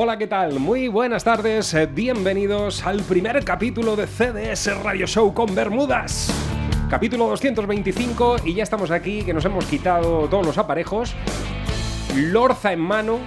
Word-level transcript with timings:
Hola, 0.00 0.16
¿qué 0.16 0.28
tal? 0.28 0.60
Muy 0.60 0.86
buenas 0.86 1.24
tardes, 1.24 1.74
eh, 1.74 1.86
bienvenidos 1.86 2.86
al 2.86 3.02
primer 3.02 3.44
capítulo 3.44 3.96
de 3.96 4.06
CDS 4.06 4.80
Radio 4.80 5.08
Show 5.08 5.34
con 5.34 5.56
Bermudas. 5.56 6.32
Capítulo 6.88 7.26
225 7.26 8.36
y 8.44 8.54
ya 8.54 8.62
estamos 8.62 8.92
aquí, 8.92 9.24
que 9.24 9.34
nos 9.34 9.44
hemos 9.44 9.64
quitado 9.64 10.28
todos 10.28 10.46
los 10.46 10.56
aparejos, 10.56 11.16
lorza 12.14 12.72
en 12.72 12.78
mano, 12.78 13.18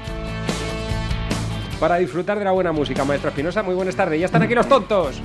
para 1.77 1.97
disfrutar 1.97 2.39
de 2.39 2.45
la 2.45 2.51
buena 2.51 2.71
música. 2.71 3.03
Maestro 3.03 3.31
Espinosa, 3.31 3.63
muy 3.63 3.75
buenas 3.75 3.97
tardes, 3.97 4.17
ya 4.21 4.27
están 4.27 4.43
aquí 4.43 4.55
los 4.55 4.69
tontos. 4.69 5.21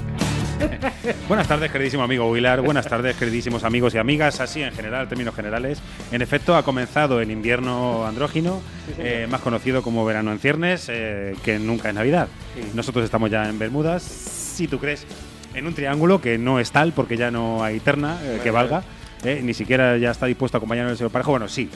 Buenas 1.29 1.49
tardes, 1.49 1.71
queridísimo 1.71 2.03
amigo 2.03 2.31
Wilar. 2.31 2.61
Buenas 2.63 2.87
tardes, 2.87 3.17
queridísimos 3.17 3.65
amigos 3.65 3.95
y 3.95 3.99
amigas. 3.99 4.41
Así 4.41 4.63
en 4.63 4.73
general, 4.73 5.09
términos 5.09 5.35
generales. 5.35 5.81
En 6.13 6.23
efecto, 6.23 6.57
ha 6.57 6.63
comenzado 6.63 7.21
el 7.21 7.31
invierno 7.31 8.07
andrógino, 8.07 8.63
eh, 8.99 9.27
más 9.31 9.41
conocido 9.41 9.83
como 9.83 10.05
verano 10.05 10.33
en 10.33 10.39
ciernes, 10.39 10.87
eh, 10.89 11.35
que 11.45 11.59
nunca 11.59 11.89
es 11.89 11.95
Navidad. 11.95 12.29
Nosotros 12.75 13.05
estamos 13.05 13.31
ya 13.31 13.49
en 13.49 13.59
Bermudas, 13.59 14.03
si 14.03 14.67
tú 14.69 14.79
crees, 14.79 15.07
en 15.55 15.67
un 15.67 15.75
triángulo 15.75 16.21
que 16.21 16.39
no 16.39 16.59
es 16.61 16.71
tal 16.71 16.93
porque 16.93 17.17
ya 17.17 17.31
no 17.31 17.63
hay 17.63 17.81
terna 17.81 18.19
eh, 18.23 18.41
que 18.43 18.51
valga. 18.51 18.83
eh, 19.25 19.41
ni 19.43 19.55
siquiera 19.55 19.97
ya 19.99 20.11
está 20.11 20.27
dispuesto 20.27 20.57
a 20.57 20.59
acompañarnos 20.59 20.93
el 20.93 20.99
señor 20.99 21.11
Parejo. 21.11 21.33
Bueno, 21.33 21.49
sí. 21.49 21.69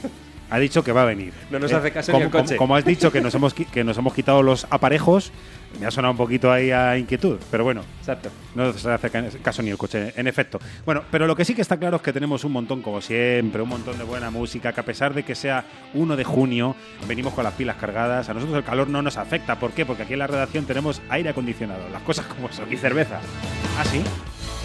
Ha 0.52 0.58
dicho 0.58 0.82
que 0.82 0.90
va 0.90 1.02
a 1.02 1.04
venir. 1.04 1.32
No 1.50 1.60
nos 1.60 1.70
Eh, 1.70 1.76
hace 1.76 1.92
caso 1.92 2.10
como, 2.10 2.24
ni 2.24 2.24
el 2.26 2.30
coche. 2.32 2.56
como- 2.56 2.58
como 2.58 2.76
has 2.76 2.84
dicho 2.84 3.12
que 3.12 3.20
nos 3.20 3.32
hemos 3.36 3.54
que 3.54 3.84
nos 3.84 3.96
hemos 3.98 4.12
quitado 4.14 4.42
los 4.42 4.66
aparejos, 4.70 5.30
me 5.78 5.86
ha 5.86 5.91
sonado 5.91 6.12
un 6.12 6.16
poquito 6.19 6.50
ahí 6.50 6.70
a 6.70 6.98
inquietud, 6.98 7.38
pero 7.50 7.64
bueno, 7.64 7.82
Exacto. 8.00 8.28
no 8.54 8.72
se 8.72 8.91
hace 8.91 9.08
ca- 9.10 9.25
caso 9.42 9.62
ni 9.62 9.70
el 9.70 9.78
coche, 9.78 10.12
en 10.16 10.26
efecto. 10.26 10.58
Bueno, 10.84 11.03
pero 11.10 11.26
lo 11.26 11.36
que 11.36 11.44
sí 11.44 11.54
que 11.54 11.62
está 11.62 11.76
claro 11.78 11.97
es 11.97 12.03
que 12.03 12.12
tenemos 12.12 12.42
un 12.44 12.53
montón, 12.53 12.82
como 12.82 13.00
siempre, 13.00 13.62
un 13.62 13.69
montón 13.69 13.97
de 13.98 14.04
buena 14.04 14.31
música, 14.31 14.72
que 14.72 14.81
a 14.81 14.84
pesar 14.84 15.14
de 15.14 15.22
que 15.22 15.34
sea 15.34 15.64
1 15.94 16.16
de 16.16 16.25
junio, 16.25 16.75
venimos 17.06 17.32
con 17.34 17.44
las 17.44 17.54
pilas 17.54 17.76
cargadas. 17.76 18.28
A 18.28 18.34
nosotros 18.34 18.56
el 18.58 18.64
calor 18.64 18.88
no 18.88 19.00
nos 19.03 19.16
afecta. 19.16 19.58
¿Por 19.60 19.70
qué? 19.72 19.86
Porque 19.86 20.03
aquí 20.03 20.14
en 20.14 20.19
la 20.19 20.26
redacción 20.26 20.64
tenemos 20.66 21.00
aire 21.08 21.31
acondicionado, 21.31 21.88
las 21.92 22.02
cosas 22.02 22.26
como 22.26 22.50
son. 22.52 22.70
Y 22.72 22.76
cerveza. 22.76 23.20
¿Ah, 23.78 23.84
sí? 23.84 24.02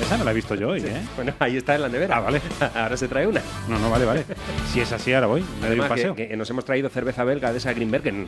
Esa 0.01 0.17
no 0.17 0.25
la 0.25 0.31
he 0.31 0.33
visto 0.33 0.55
yo 0.55 0.69
hoy, 0.71 0.81
¿eh? 0.81 1.01
Bueno, 1.15 1.33
ahí 1.39 1.55
está 1.55 1.75
en 1.75 1.83
la 1.83 1.87
nevera. 1.87 2.17
Ah, 2.17 2.19
vale. 2.19 2.41
Ahora 2.75 2.97
se 2.97 3.07
trae 3.07 3.25
una. 3.27 3.41
No, 3.69 3.79
no, 3.79 3.89
vale, 3.89 4.03
vale. 4.03 4.25
Si 4.73 4.81
es 4.81 4.91
así, 4.91 5.13
ahora 5.13 5.27
voy. 5.27 5.45
Me 5.61 5.67
doy 5.69 5.77
un 5.79 5.83
que, 5.85 5.89
paseo. 5.89 6.15
que 6.15 6.35
nos 6.35 6.49
hemos 6.49 6.65
traído 6.65 6.89
cerveza 6.89 7.23
belga 7.23 7.51
de 7.53 7.59
esa 7.59 7.71
Greenbergen. 7.71 8.27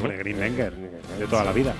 Hombre, 0.00 0.18
Greenberger, 0.18 0.72
de 1.18 1.26
toda 1.26 1.44
la 1.44 1.52
vida. 1.52 1.74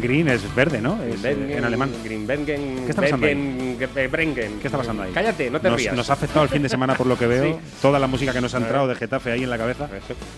Green 0.00 0.28
es 0.28 0.54
verde, 0.54 0.80
¿no? 0.80 1.02
Es, 1.02 1.22
eh, 1.24 1.56
en 1.56 1.64
alemán. 1.64 1.90
Greenbergen. 2.02 2.84
¿Qué 2.84 2.90
está 2.90 3.02
pasando 3.02 3.26
ahí? 3.26 3.34
Bergen, 3.34 3.78
Ge- 3.94 4.08
Brengen. 4.08 4.58
¿Qué 4.60 4.66
está 4.68 4.78
pasando 4.78 5.02
ahí? 5.02 5.12
Cállate, 5.12 5.50
no 5.50 5.60
te 5.60 5.68
nos, 5.70 5.78
rías. 5.78 5.94
Nos 5.94 6.10
ha 6.10 6.14
afectado 6.14 6.42
el 6.44 6.48
fin 6.48 6.62
de 6.62 6.68
semana 6.68 6.94
por 6.94 7.06
lo 7.06 7.16
que 7.18 7.26
veo. 7.28 7.44
Sí. 7.44 7.56
Toda 7.80 7.98
la 7.98 8.06
música 8.06 8.32
que 8.32 8.40
nos 8.40 8.54
ha 8.54 8.58
entrado 8.58 8.88
de 8.88 8.94
Getafe 8.94 9.32
ahí 9.32 9.44
en 9.44 9.50
la 9.50 9.58
cabeza. 9.58 9.88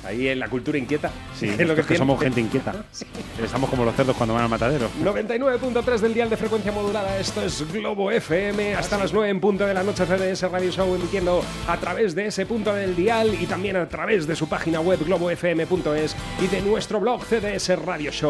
Ahí 0.04 0.28
en 0.28 0.38
la 0.40 0.48
cultura 0.48 0.76
inquieta. 0.78 1.10
Sí, 1.38 1.48
es 1.58 1.66
lo 1.66 1.74
que, 1.76 1.96
somos 1.96 2.20
gente 2.20 2.40
inquieta. 2.40 2.74
Estamos 3.42 3.70
como 3.70 3.84
los 3.84 3.94
cerdos 3.94 4.16
cuando 4.16 4.34
van 4.34 4.44
al 4.44 4.50
matadero. 4.50 4.88
99.3 5.02 5.98
del 6.00 6.14
dial 6.14 6.30
de 6.30 6.36
frecuencia 6.36 6.72
modulada. 6.72 7.18
Esto 7.18 7.42
es 7.42 7.64
Globo 7.72 8.10
FM. 8.10 8.74
Hasta 8.74 8.98
las 8.98 9.12
9 9.12 9.28
en 9.30 9.40
punto 9.40 9.64
de 9.66 9.74
la 9.74 9.82
noche 9.82 10.04
CDS 10.04 10.50
Radio 10.50 10.70
Show 10.70 10.94
emitiendo 10.94 11.42
a 11.68 11.76
través 11.78 12.14
de 12.14 12.26
ese 12.26 12.44
punto 12.46 12.74
del 12.74 12.94
dial 12.96 13.34
y 13.40 13.46
también 13.46 13.76
a 13.76 13.88
través 13.88 14.26
de 14.26 14.34
su 14.36 14.48
página 14.48 14.80
web 14.80 14.98
globofm.es 15.04 16.16
y 16.42 16.46
de 16.48 16.60
nuestro 16.62 17.00
blog 17.00 17.22
cdsradioshow.com. 17.24 18.23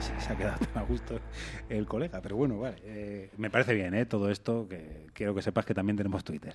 Sí, 0.00 0.12
se 0.18 0.32
ha 0.32 0.36
quedado 0.36 0.58
tan 0.58 0.78
a 0.82 0.86
gusto 0.86 1.18
el 1.68 1.86
colega, 1.86 2.20
pero 2.22 2.36
bueno, 2.36 2.58
vale. 2.60 2.76
eh, 2.84 3.30
me 3.36 3.50
parece 3.50 3.74
bien, 3.74 3.94
¿eh? 3.94 4.06
Todo 4.06 4.30
esto, 4.30 4.66
que 4.68 5.06
quiero 5.12 5.34
que 5.34 5.42
sepas 5.42 5.64
que 5.66 5.74
también 5.74 5.96
tenemos 5.96 6.22
Twitter. 6.24 6.54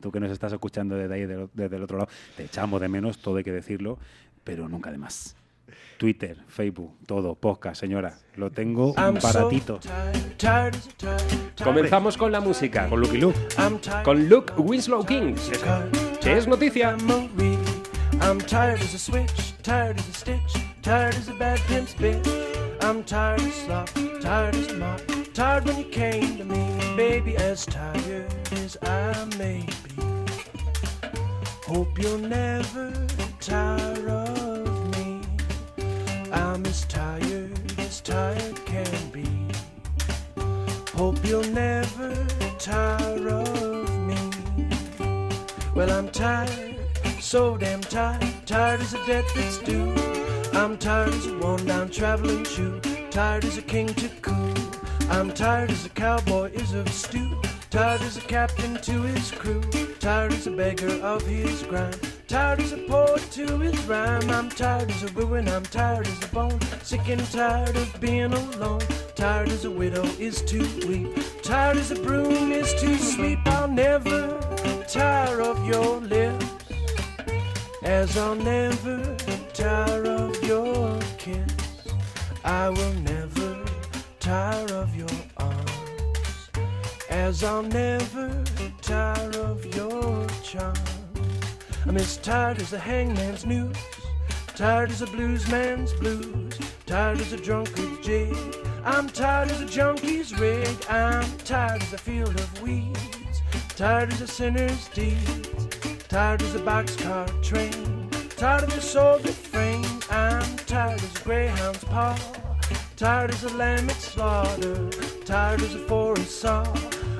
Tú 0.00 0.12
que 0.12 0.20
nos 0.20 0.30
estás 0.30 0.52
escuchando 0.52 0.94
desde 0.96 1.14
ahí, 1.14 1.26
desde 1.54 1.76
el 1.76 1.82
otro 1.82 1.98
lado, 1.98 2.10
te 2.36 2.44
echamos 2.44 2.80
de 2.80 2.88
menos, 2.88 3.18
todo 3.18 3.36
hay 3.38 3.44
que 3.44 3.52
decirlo, 3.52 3.98
pero 4.44 4.68
nunca 4.68 4.90
de 4.90 4.98
más. 4.98 5.34
Twitter, 5.98 6.36
Facebook, 6.48 6.94
todo, 7.06 7.34
podcast, 7.34 7.80
señora. 7.80 8.18
Lo 8.36 8.50
tengo 8.50 8.94
baratito. 8.94 9.80
Comenzamos 11.64 12.16
con 12.16 12.30
la 12.30 12.40
música. 12.40 12.88
Con 12.88 13.00
Lucky 13.00 13.18
Luke. 13.18 13.38
Con 14.04 14.28
Luke 14.28 14.52
Winslow 14.58 15.04
Kings. 15.04 15.50
Que 16.20 16.36
es 16.36 16.46
noticia. 16.46 16.96
I'm 18.26 18.40
tired 18.40 18.80
as 18.80 18.92
a 18.92 18.98
switch, 18.98 19.52
tired 19.62 20.00
as 20.00 20.08
a 20.08 20.12
stitch, 20.12 20.56
tired 20.82 21.14
as 21.14 21.28
a 21.28 21.34
bad 21.34 21.60
pimp's 21.60 21.94
bitch. 21.94 22.26
I'm 22.82 23.04
tired 23.04 23.40
as 23.40 23.54
slop, 23.54 23.88
tired 24.20 24.56
as 24.56 24.72
mop, 24.72 25.00
tired 25.32 25.64
when 25.64 25.78
you 25.78 25.84
came 25.84 26.36
to 26.38 26.44
me, 26.44 26.96
baby, 26.96 27.36
as 27.36 27.64
tired 27.64 28.26
as 28.50 28.76
I 28.82 29.14
may 29.38 29.64
be. 29.84 30.02
Hope 31.68 31.96
you'll 32.02 32.18
never 32.18 32.92
tire 33.38 34.08
of 34.08 34.96
me. 34.96 35.20
I'm 36.32 36.66
as 36.66 36.84
tired 36.86 37.78
as 37.78 38.00
tired 38.00 38.56
can 38.66 39.10
be. 39.12 39.24
Hope 40.96 41.24
you'll 41.24 41.44
never 41.44 42.26
tire 42.58 43.28
of 43.28 43.88
me. 44.00 44.18
Well, 45.76 45.92
I'm 45.92 46.08
tired, 46.08 46.75
so 47.26 47.56
damn 47.56 47.80
tired, 47.80 48.24
tired 48.46 48.80
as 48.80 48.94
a 48.94 49.04
debt 49.04 49.24
that's 49.34 49.58
due. 49.58 49.92
I'm 50.52 50.78
tired 50.78 51.08
as 51.08 51.26
a 51.26 51.36
worn 51.38 51.66
down 51.66 51.90
traveling 51.90 52.44
shoe, 52.44 52.80
tired 53.10 53.44
as 53.44 53.58
a 53.58 53.62
king 53.62 53.88
to 53.94 54.08
coo. 54.22 54.54
I'm 55.10 55.32
tired 55.32 55.72
as 55.72 55.84
a 55.86 55.88
cowboy 55.88 56.52
is 56.52 56.72
of 56.72 56.88
stew, 56.88 57.42
tired 57.68 58.00
as 58.02 58.16
a 58.16 58.20
captain 58.20 58.76
to 58.80 58.92
his 59.02 59.32
crew, 59.32 59.60
tired 59.98 60.34
as 60.34 60.46
a 60.46 60.52
beggar 60.52 60.92
of 61.02 61.26
his 61.26 61.64
grind, 61.64 61.98
tired 62.28 62.60
as 62.60 62.72
a 62.72 62.78
poet 62.86 63.28
to 63.32 63.58
his 63.58 63.76
rhyme. 63.86 64.30
I'm 64.30 64.48
tired 64.48 64.88
as 64.92 65.02
a 65.02 65.08
ruin, 65.08 65.48
I'm 65.48 65.64
tired 65.64 66.06
as 66.06 66.22
a 66.22 66.28
bone, 66.28 66.60
sick 66.84 67.08
and 67.08 67.28
tired 67.32 67.74
of 67.74 68.00
being 68.00 68.32
alone, 68.32 68.82
tired 69.16 69.48
as 69.48 69.64
a 69.64 69.70
widow 69.70 70.04
is 70.20 70.42
to 70.42 70.60
weep, 70.86 71.08
tired 71.42 71.76
as 71.76 71.90
a 71.90 71.96
broom 71.96 72.52
is 72.52 72.72
to 72.74 72.96
sweep. 72.96 73.40
I'll 73.46 73.66
never 73.66 74.38
tire 74.86 75.40
of 75.40 75.66
your 75.66 76.00
lips 76.00 76.45
as 77.82 78.16
I'll 78.16 78.34
never 78.34 79.16
tire 79.52 80.06
of 80.06 80.42
your 80.44 80.98
kiss. 81.18 81.44
I 82.44 82.70
will 82.70 82.94
never 82.94 83.64
tire 84.20 84.72
of 84.72 84.94
your 84.94 85.08
arms, 85.36 86.50
as 87.10 87.42
I'll 87.44 87.62
never 87.62 88.44
tire 88.82 89.30
of 89.40 89.64
your 89.74 90.26
charm. 90.42 90.74
I'm 91.86 91.96
as 91.96 92.16
tired 92.18 92.60
as 92.60 92.72
a 92.72 92.78
hangman's 92.78 93.46
noose, 93.46 93.78
tired 94.54 94.90
as 94.90 95.02
a 95.02 95.06
blues 95.06 95.48
man's 95.48 95.92
blues, 95.94 96.58
tired 96.86 97.20
as 97.20 97.32
a 97.32 97.36
drunkard's 97.36 98.06
jig. 98.06 98.36
I'm 98.84 99.08
tired 99.08 99.50
as 99.50 99.60
a 99.60 99.66
junkie's 99.66 100.32
rig, 100.38 100.68
I'm 100.88 101.28
tired 101.38 101.82
as 101.82 101.92
a 101.92 101.98
field 101.98 102.34
of 102.34 102.62
weeds, 102.62 103.42
tired 103.76 104.12
as 104.12 104.20
a 104.20 104.28
sinner's 104.28 104.88
deeds, 104.88 105.65
tired 106.16 106.40
as 106.40 106.54
a 106.54 106.60
boxcar 106.60 107.28
train, 107.42 108.08
tired 108.38 108.62
of 108.62 108.74
a 108.74 108.80
soldier 108.80 109.32
frame. 109.32 109.84
I'm 110.08 110.56
tired 110.64 111.02
as 111.02 111.14
a 111.14 111.22
greyhound's 111.22 111.84
paw, 111.84 112.18
tired 112.96 113.32
as 113.32 113.44
a 113.44 113.54
lamb 113.54 113.90
at 113.90 113.96
slaughter, 113.96 114.88
tired 115.26 115.60
as 115.60 115.74
a 115.74 115.78
forest 115.80 116.40
saw. 116.40 116.64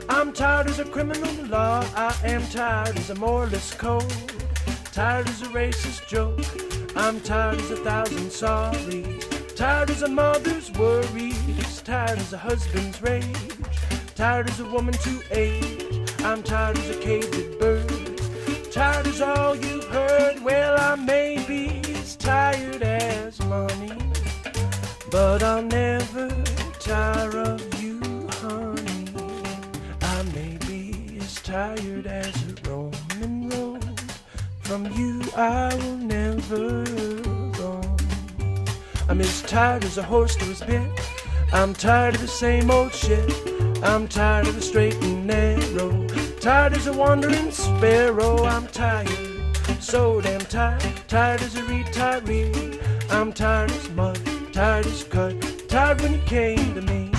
I'm 0.08 0.32
tired 0.32 0.69
as 0.69 0.78
a 0.78 0.87
criminal 0.87 1.31
law, 1.44 1.84
I 1.94 2.16
am 2.25 2.43
tired 2.48 2.96
as 2.96 3.10
a 3.10 3.14
moralist 3.16 3.76
code, 3.76 4.10
tired 4.93 5.28
as 5.28 5.43
a 5.43 5.48
racist 5.48 6.08
joke. 6.08 6.40
I'm 6.96 7.20
tired 7.20 7.60
as 7.60 7.70
a 7.72 7.76
thousand 7.76 8.31
sorries, 8.31 9.54
tired 9.54 9.90
as 9.90 10.00
a 10.00 10.08
mother's 10.08 10.70
worries, 10.72 11.82
tired 11.82 12.19
as 12.19 12.32
a 12.32 12.38
husband's 12.38 13.02
rage, 13.02 13.50
tired 14.14 14.48
as 14.48 14.60
a 14.60 14.64
woman 14.64 14.94
to 14.94 15.20
age. 15.32 15.84
I'm 16.20 16.43
tired 16.43 16.78
as 16.78 16.96
a 16.96 16.98
caged 16.98 17.58
bird, 17.58 17.95
tired 18.76 19.06
as 19.06 19.23
all 19.23 19.56
you've 19.56 19.88
heard. 19.88 20.38
Well, 20.44 20.76
I 20.78 20.96
may 20.96 21.43
be 21.49 21.81
as 21.94 22.14
tired 22.14 22.82
as 22.82 23.40
money, 23.46 23.96
but 25.11 25.43
I'll 25.43 25.62
never 25.62 26.28
tire 26.78 27.38
of 27.38 27.62
you, 27.82 27.99
honey. 28.43 29.08
I 30.02 30.23
may 30.34 30.58
be 30.69 31.17
as 31.23 31.37
tired 31.37 32.06
as 32.06 32.34
a 32.50 32.69
Roman 32.69 33.49
road. 33.49 34.00
From 34.61 34.84
you, 34.93 35.22
I 35.34 35.75
will 35.75 35.96
never 35.96 36.84
roam. 37.58 37.96
I'm 39.08 39.22
as 39.22 39.40
tired 39.40 39.84
as 39.84 39.96
a 39.96 40.02
horse 40.02 40.37
to 40.37 40.44
his 40.44 40.61
bit. 40.61 40.90
I'm 41.50 41.72
tired 41.72 42.17
of 42.17 42.20
the 42.20 42.29
same 42.29 42.70
old 42.70 42.93
shit. 42.93 43.32
I'm 43.82 44.06
tired 44.06 44.49
of 44.49 44.55
the 44.55 44.61
straight 44.61 44.96
and 44.96 45.26
narrow. 45.26 46.25
Tired 46.46 46.75
as 46.75 46.87
a 46.87 46.93
wandering 46.93 47.50
sparrow. 47.50 48.44
I'm 48.44 48.69
tired, 48.69 49.08
so 49.81 50.20
damn 50.20 50.38
tired. 50.43 50.81
Tired 51.08 51.43
as 51.43 51.56
a 51.56 51.62
retiree. 51.62 52.81
I'm 53.10 53.32
tired 53.32 53.72
as 53.72 53.90
mud, 53.90 54.20
tired 54.52 54.87
as 54.87 55.02
cut. 55.02 55.34
Tired 55.69 56.00
when 56.02 56.12
you 56.12 56.20
came 56.20 56.72
to 56.76 56.82
me. 56.82 57.15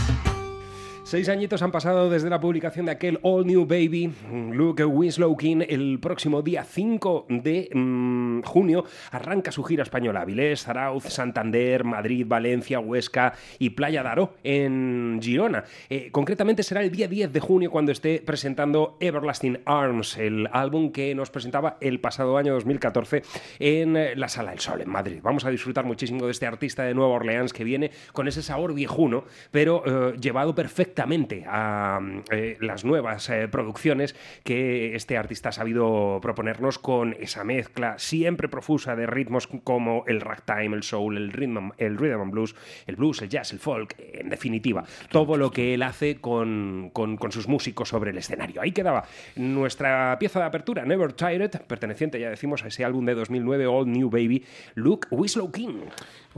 Seis 1.07 1.29
añitos 1.29 1.61
han 1.61 1.71
pasado 1.71 2.09
desde 2.09 2.29
la 2.29 2.41
publicación 2.41 2.87
de 2.87 2.91
aquel 2.91 3.17
All 3.21 3.47
New 3.47 3.65
Baby, 3.65 4.11
Luke 4.51 4.83
Winslow 4.83 5.37
King. 5.37 5.61
El 5.65 5.99
próximo 6.01 6.41
día 6.41 6.65
5 6.65 7.27
de 7.29 7.69
mm, 7.73 8.41
junio 8.41 8.83
arranca 9.11 9.53
su 9.53 9.63
gira 9.63 9.83
española. 9.83 10.19
Avilés, 10.19 10.63
Zarauz, 10.63 11.05
Santander, 11.05 11.85
Madrid, 11.85 12.25
Valencia, 12.27 12.81
Huesca 12.81 13.35
y 13.57 13.69
Playa 13.69 14.03
Daro 14.03 14.33
en 14.43 15.21
Girona. 15.21 15.63
Eh, 15.89 16.09
concretamente 16.11 16.61
será 16.61 16.81
el 16.81 16.91
día 16.91 17.07
10 17.07 17.31
de 17.31 17.39
junio 17.39 17.71
cuando 17.71 17.93
esté 17.93 18.21
presentando 18.25 18.97
Everlasting 18.99 19.61
Arms, 19.63 20.17
el 20.17 20.49
álbum 20.51 20.91
que 20.91 21.15
nos 21.15 21.29
presentaba 21.29 21.77
el 21.79 22.01
pasado 22.01 22.35
año 22.35 22.53
2014 22.55 23.23
en 23.59 23.95
eh, 23.95 24.13
la 24.17 24.27
Sala 24.27 24.51
del 24.51 24.59
Sol 24.59 24.81
en 24.81 24.89
Madrid. 24.89 25.21
Vamos 25.23 25.45
a 25.45 25.51
disfrutar 25.51 25.85
muchísimo 25.85 26.25
de 26.25 26.31
este 26.33 26.47
artista 26.47 26.83
de 26.83 26.93
Nueva 26.93 27.13
Orleans 27.13 27.53
que 27.53 27.63
viene 27.63 27.91
con 28.11 28.27
ese 28.27 28.43
sabor 28.43 28.73
viejuno, 28.73 29.23
pero 29.51 29.83
eh, 29.85 30.17
llevado 30.19 30.53
a 31.01 31.99
eh, 32.31 32.57
las 32.59 32.83
nuevas 32.85 33.29
eh, 33.29 33.47
producciones 33.47 34.15
que 34.43 34.95
este 34.95 35.17
artista 35.17 35.49
ha 35.49 35.51
sabido 35.51 36.19
proponernos 36.21 36.79
con 36.79 37.15
esa 37.19 37.43
mezcla 37.43 37.99
siempre 37.99 38.47
profusa 38.49 38.95
de 38.95 39.05
ritmos 39.07 39.47
como 39.63 40.03
el 40.07 40.21
ragtime, 40.21 40.75
el 40.75 40.83
soul, 40.83 41.17
el 41.17 41.31
rhythm, 41.31 41.71
el 41.77 41.97
rhythm 41.97 42.21
and 42.21 42.31
blues, 42.31 42.55
el 42.87 42.95
blues, 42.95 43.21
el 43.21 43.29
jazz, 43.29 43.51
el 43.53 43.59
folk, 43.59 43.95
en 43.99 44.29
definitiva, 44.29 44.83
todo 45.09 45.37
lo 45.37 45.51
que 45.51 45.73
él 45.73 45.83
hace 45.83 46.17
con, 46.17 46.89
con- 46.93 47.17
con 47.17 47.31
sus 47.31 47.47
músicos 47.47 47.89
sobre 47.89 48.11
el 48.11 48.17
escenario. 48.17 48.61
Ahí 48.61 48.71
quedaba 48.71 49.05
nuestra 49.35 50.17
pieza 50.19 50.39
de 50.39 50.45
apertura, 50.45 50.85
Never 50.85 51.13
Tired, 51.13 51.51
perteneciente, 51.67 52.19
ya 52.19 52.29
decimos, 52.29 52.63
a 52.63 52.67
ese 52.67 52.83
álbum 52.85 53.05
de 53.05 53.15
2009, 53.15 53.65
All 53.67 53.91
New 53.91 54.09
Baby, 54.09 54.43
Luke 54.75 55.07
Winslow 55.11 55.51
King. 55.51 55.81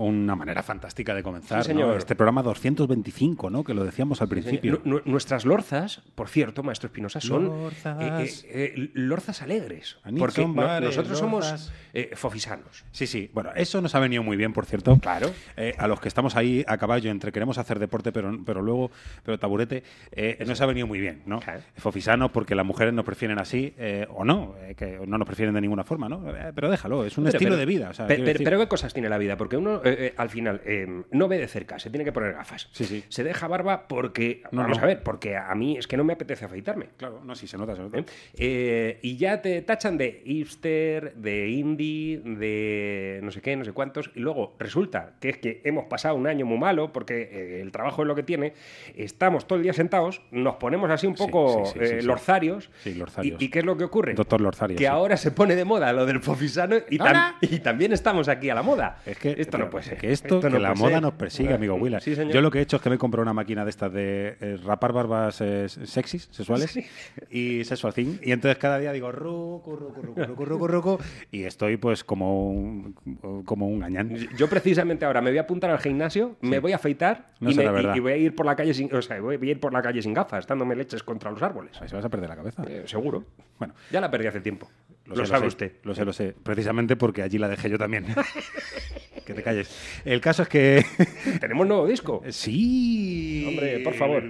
Una 0.01 0.35
manera 0.35 0.63
fantástica 0.63 1.13
de 1.13 1.23
comenzar. 1.23 1.63
Sí, 1.63 1.73
¿no? 1.73 1.79
señor. 1.81 1.97
Este 1.97 2.15
programa 2.15 2.41
225, 2.43 3.49
¿no? 3.49 3.63
Que 3.63 3.73
lo 3.73 3.83
decíamos 3.83 4.21
al 4.21 4.29
principio. 4.29 4.81
Nu- 4.85 4.95
nu- 4.97 5.01
nuestras 5.05 5.45
lorzas, 5.45 6.01
por 6.15 6.29
cierto, 6.29 6.63
maestro 6.63 6.87
Espinosa, 6.87 7.19
son 7.21 7.45
Lorzas. 7.45 8.01
eh, 8.01 8.09
eh, 8.49 8.73
eh, 8.75 8.89
lorzas 8.93 9.41
alegres. 9.41 9.97
Porque 10.17 10.45
nosotros 10.47 11.19
lorzas. 11.19 11.19
somos 11.19 11.73
eh, 11.93 12.11
fofisanos. 12.15 12.85
Sí, 12.91 13.07
sí. 13.07 13.29
Bueno, 13.33 13.49
eso 13.55 13.81
nos 13.81 13.93
ha 13.95 13.99
venido 13.99 14.23
muy 14.23 14.37
bien, 14.37 14.53
por 14.53 14.65
cierto. 14.65 14.97
Claro. 14.99 15.29
Eh, 15.57 15.75
a 15.77 15.87
los 15.87 15.99
que 15.99 16.07
estamos 16.07 16.35
ahí 16.35 16.63
a 16.67 16.77
caballo 16.77 17.09
entre 17.11 17.31
queremos 17.31 17.57
hacer 17.57 17.79
deporte, 17.79 18.11
pero, 18.11 18.37
pero 18.45 18.61
luego, 18.61 18.91
pero 19.23 19.37
taburete, 19.39 19.83
eh, 20.11 20.43
nos 20.47 20.61
ha 20.61 20.65
venido 20.65 20.87
muy 20.87 20.99
bien, 20.99 21.23
¿no? 21.25 21.39
Claro. 21.39 21.61
Fofisanos 21.77 22.31
porque 22.31 22.55
las 22.55 22.65
mujeres 22.65 22.93
nos 22.93 23.05
prefieren 23.05 23.39
así, 23.39 23.73
eh, 23.77 24.07
o 24.09 24.23
no, 24.23 24.55
eh, 24.61 24.75
que 24.75 24.99
no 25.05 25.17
nos 25.17 25.25
prefieren 25.25 25.53
de 25.55 25.61
ninguna 25.61 25.83
forma, 25.83 26.07
¿no? 26.07 26.29
Eh, 26.29 26.51
pero 26.55 26.69
déjalo, 26.69 27.03
es 27.05 27.17
un 27.17 27.25
Pero- 27.25 27.37
estilo 27.37 27.49
pero- 27.51 27.59
de 27.59 27.65
vida. 27.65 27.89
o 27.89 27.93
sea, 27.93 28.07
pe- 28.07 28.15
quiero 28.15 28.25
pero, 28.25 28.33
decir- 28.39 28.45
pero 28.45 28.59
qué 28.59 28.67
cosas 28.67 28.93
tiene 28.93 29.09
la 29.09 29.17
vida, 29.17 29.35
porque 29.37 29.57
uno 29.57 29.81
eh, 29.89 29.95
eh, 30.07 30.13
al 30.17 30.29
final 30.29 30.61
eh, 30.65 31.03
no 31.11 31.27
ve 31.27 31.37
de 31.37 31.47
cerca, 31.47 31.79
se 31.79 31.89
tiene 31.89 32.05
que 32.05 32.11
poner 32.11 32.33
gafas. 32.33 32.69
Sí, 32.71 32.85
sí. 32.85 33.03
Se 33.09 33.23
deja 33.23 33.47
barba 33.47 33.87
porque, 33.87 34.41
No, 34.51 34.61
vamos 34.61 34.77
no. 34.77 34.83
a 34.83 34.87
ver, 34.87 35.03
porque 35.03 35.35
a 35.35 35.53
mí 35.55 35.77
es 35.77 35.87
que 35.87 35.97
no 35.97 36.03
me 36.03 36.13
apetece 36.13 36.45
afeitarme. 36.45 36.87
Claro, 36.97 37.21
no, 37.23 37.35
sí, 37.35 37.47
se 37.47 37.57
nota, 37.57 37.75
se 37.75 37.81
nota. 37.81 38.03
¿eh? 38.37 38.99
Y 39.01 39.17
ya 39.17 39.41
te 39.41 39.61
tachan 39.61 39.97
de 39.97 40.21
hipster, 40.25 41.15
de 41.15 41.49
indie, 41.49 42.19
de 42.23 43.19
no 43.23 43.31
sé 43.31 43.41
qué, 43.41 43.55
no 43.55 43.65
sé 43.65 43.71
cuántos, 43.73 44.11
y 44.15 44.19
luego 44.19 44.55
resulta 44.59 45.13
que 45.19 45.29
es 45.29 45.37
que 45.37 45.61
hemos 45.63 45.85
pasado 45.85 46.15
un 46.15 46.27
año 46.27 46.45
muy 46.45 46.57
malo 46.57 46.91
porque 46.93 47.59
el 47.61 47.71
trabajo 47.71 48.01
es 48.03 48.07
lo 48.07 48.15
que 48.15 48.23
tiene, 48.23 48.53
estamos 48.95 49.47
todo 49.47 49.57
el 49.57 49.63
día 49.63 49.73
sentados, 49.73 50.21
nos 50.31 50.55
ponemos 50.55 50.89
así 50.89 51.07
un 51.07 51.15
poco 51.15 51.65
sí, 51.65 51.79
sí, 51.85 52.01
lorzarios, 52.01 52.69
Sí, 52.83 52.93
lorzarios. 52.93 53.41
Y, 53.41 53.45
y 53.45 53.49
qué 53.49 53.59
es 53.59 53.65
lo 53.65 53.77
que 53.77 53.83
ocurre? 53.83 54.13
Doctor 54.13 54.41
Lorzarios, 54.41 54.77
Que 54.79 54.87
ahora 54.87 55.17
se 55.17 55.31
pone 55.31 55.55
de 55.55 55.65
moda 55.65 55.91
lo 55.93 56.05
del 56.05 56.19
fofisano 56.21 56.77
y, 56.89 56.99
y 57.41 57.59
también 57.59 57.93
estamos 57.93 58.27
aquí 58.27 58.49
a 58.49 58.55
la 58.55 58.61
moda. 58.63 59.01
Es 59.05 59.17
que 59.17 59.35
esto 59.37 59.57
no 59.57 59.69
puede 59.69 59.78
ser. 59.83 59.97
Que 59.97 60.11
esto, 60.11 60.39
que 60.39 60.49
no 60.49 60.59
la 60.59 60.73
moda 60.75 60.93
ser. 60.93 61.01
nos 61.01 61.13
persigue, 61.13 61.53
amigo 61.53 61.75
Willard. 61.75 62.01
Sí. 62.03 62.15
Yo 62.31 62.41
lo 62.41 62.51
que 62.51 62.59
he 62.59 62.61
hecho 62.61 62.77
es 62.77 62.81
que 62.81 62.89
me 62.89 62.95
he 62.95 62.99
comprado 62.99 63.23
una 63.23 63.33
máquina 63.33 63.63
de 63.63 63.69
estas 63.69 63.91
de 63.93 64.37
eh, 64.39 64.57
rapar 64.63 64.93
barbas 64.93 65.41
eh, 65.41 65.67
sexys, 65.69 66.27
sexuales 66.31 66.71
Sí. 66.71 66.85
y 67.29 67.63
sexual 67.65 67.93
thing. 67.93 68.17
Y 68.23 68.31
entonces 68.31 68.57
cada 68.57 68.79
día 68.79 68.91
digo 68.91 69.11
rucu, 69.11 69.75
rucu, 69.75 70.01
rucu, 70.01 70.23
rucu, 70.25 70.45
rucu, 70.45 70.67
rucu, 70.67 70.97
y 71.31 71.43
estoy 71.43 71.77
pues 71.77 72.03
como 72.03 72.49
un, 72.51 73.43
como 73.45 73.67
un 73.67 73.79
gañán. 73.79 74.15
Yo 74.37 74.47
precisamente 74.49 75.05
ahora 75.05 75.21
me 75.21 75.29
voy 75.31 75.37
a 75.37 75.41
apuntar 75.41 75.69
al 75.69 75.79
gimnasio, 75.79 76.37
me 76.41 76.59
voy 76.59 76.71
a 76.73 76.75
afeitar 76.75 77.31
No 77.39 77.51
y, 77.51 77.55
me- 77.55 77.63
y- 77.63 77.97
y 77.97 77.99
voy 77.99 78.11
a 78.13 78.17
ir 78.17 78.35
por 78.35 78.45
la 78.45 78.55
calle 78.55 78.73
sin, 78.73 78.93
o 78.93 79.01
sea, 79.01 79.19
voy 79.21 79.35
a 79.35 79.45
ir 79.45 79.59
por 79.59 79.73
la 79.73 79.81
calle 79.81 80.01
sin 80.01 80.13
gafas, 80.13 80.45
dándome 80.47 80.75
leches 80.75 81.03
contra 81.03 81.31
los 81.31 81.41
árboles. 81.41 81.71
Se 81.85 81.95
vas 81.95 82.05
a 82.05 82.09
perder 82.09 82.29
la 82.29 82.35
cabeza. 82.35 82.63
Eh, 82.67 82.83
seguro. 82.85 83.23
Bueno, 83.57 83.73
Ya 83.91 83.99
la 84.01 84.09
perdí 84.11 84.27
hace 84.27 84.41
tiempo. 84.41 84.69
Lo, 85.05 85.15
sé, 85.15 85.25
sabe 85.25 85.41
sé, 85.41 85.47
usted. 85.47 85.71
Lo 85.83 85.95
sé, 85.95 86.05
lo 86.05 86.13
sé. 86.13 86.35
Precisamente 86.43 86.95
porque 86.95 87.23
allí 87.23 87.37
la 87.39 87.47
dejé 87.49 87.69
yo 87.69 87.77
también. 87.79 88.05
que 89.29 89.35
te 89.35 89.43
calles. 89.43 89.69
El 90.03 90.19
caso 90.21 90.41
es 90.41 90.49
que... 90.49 90.83
Tenemos 91.39 91.67
nuevo 91.67 91.85
disco. 91.85 92.23
Sí. 92.29 93.45
Hombre, 93.47 93.79
por 93.81 93.93
favor. 93.93 94.23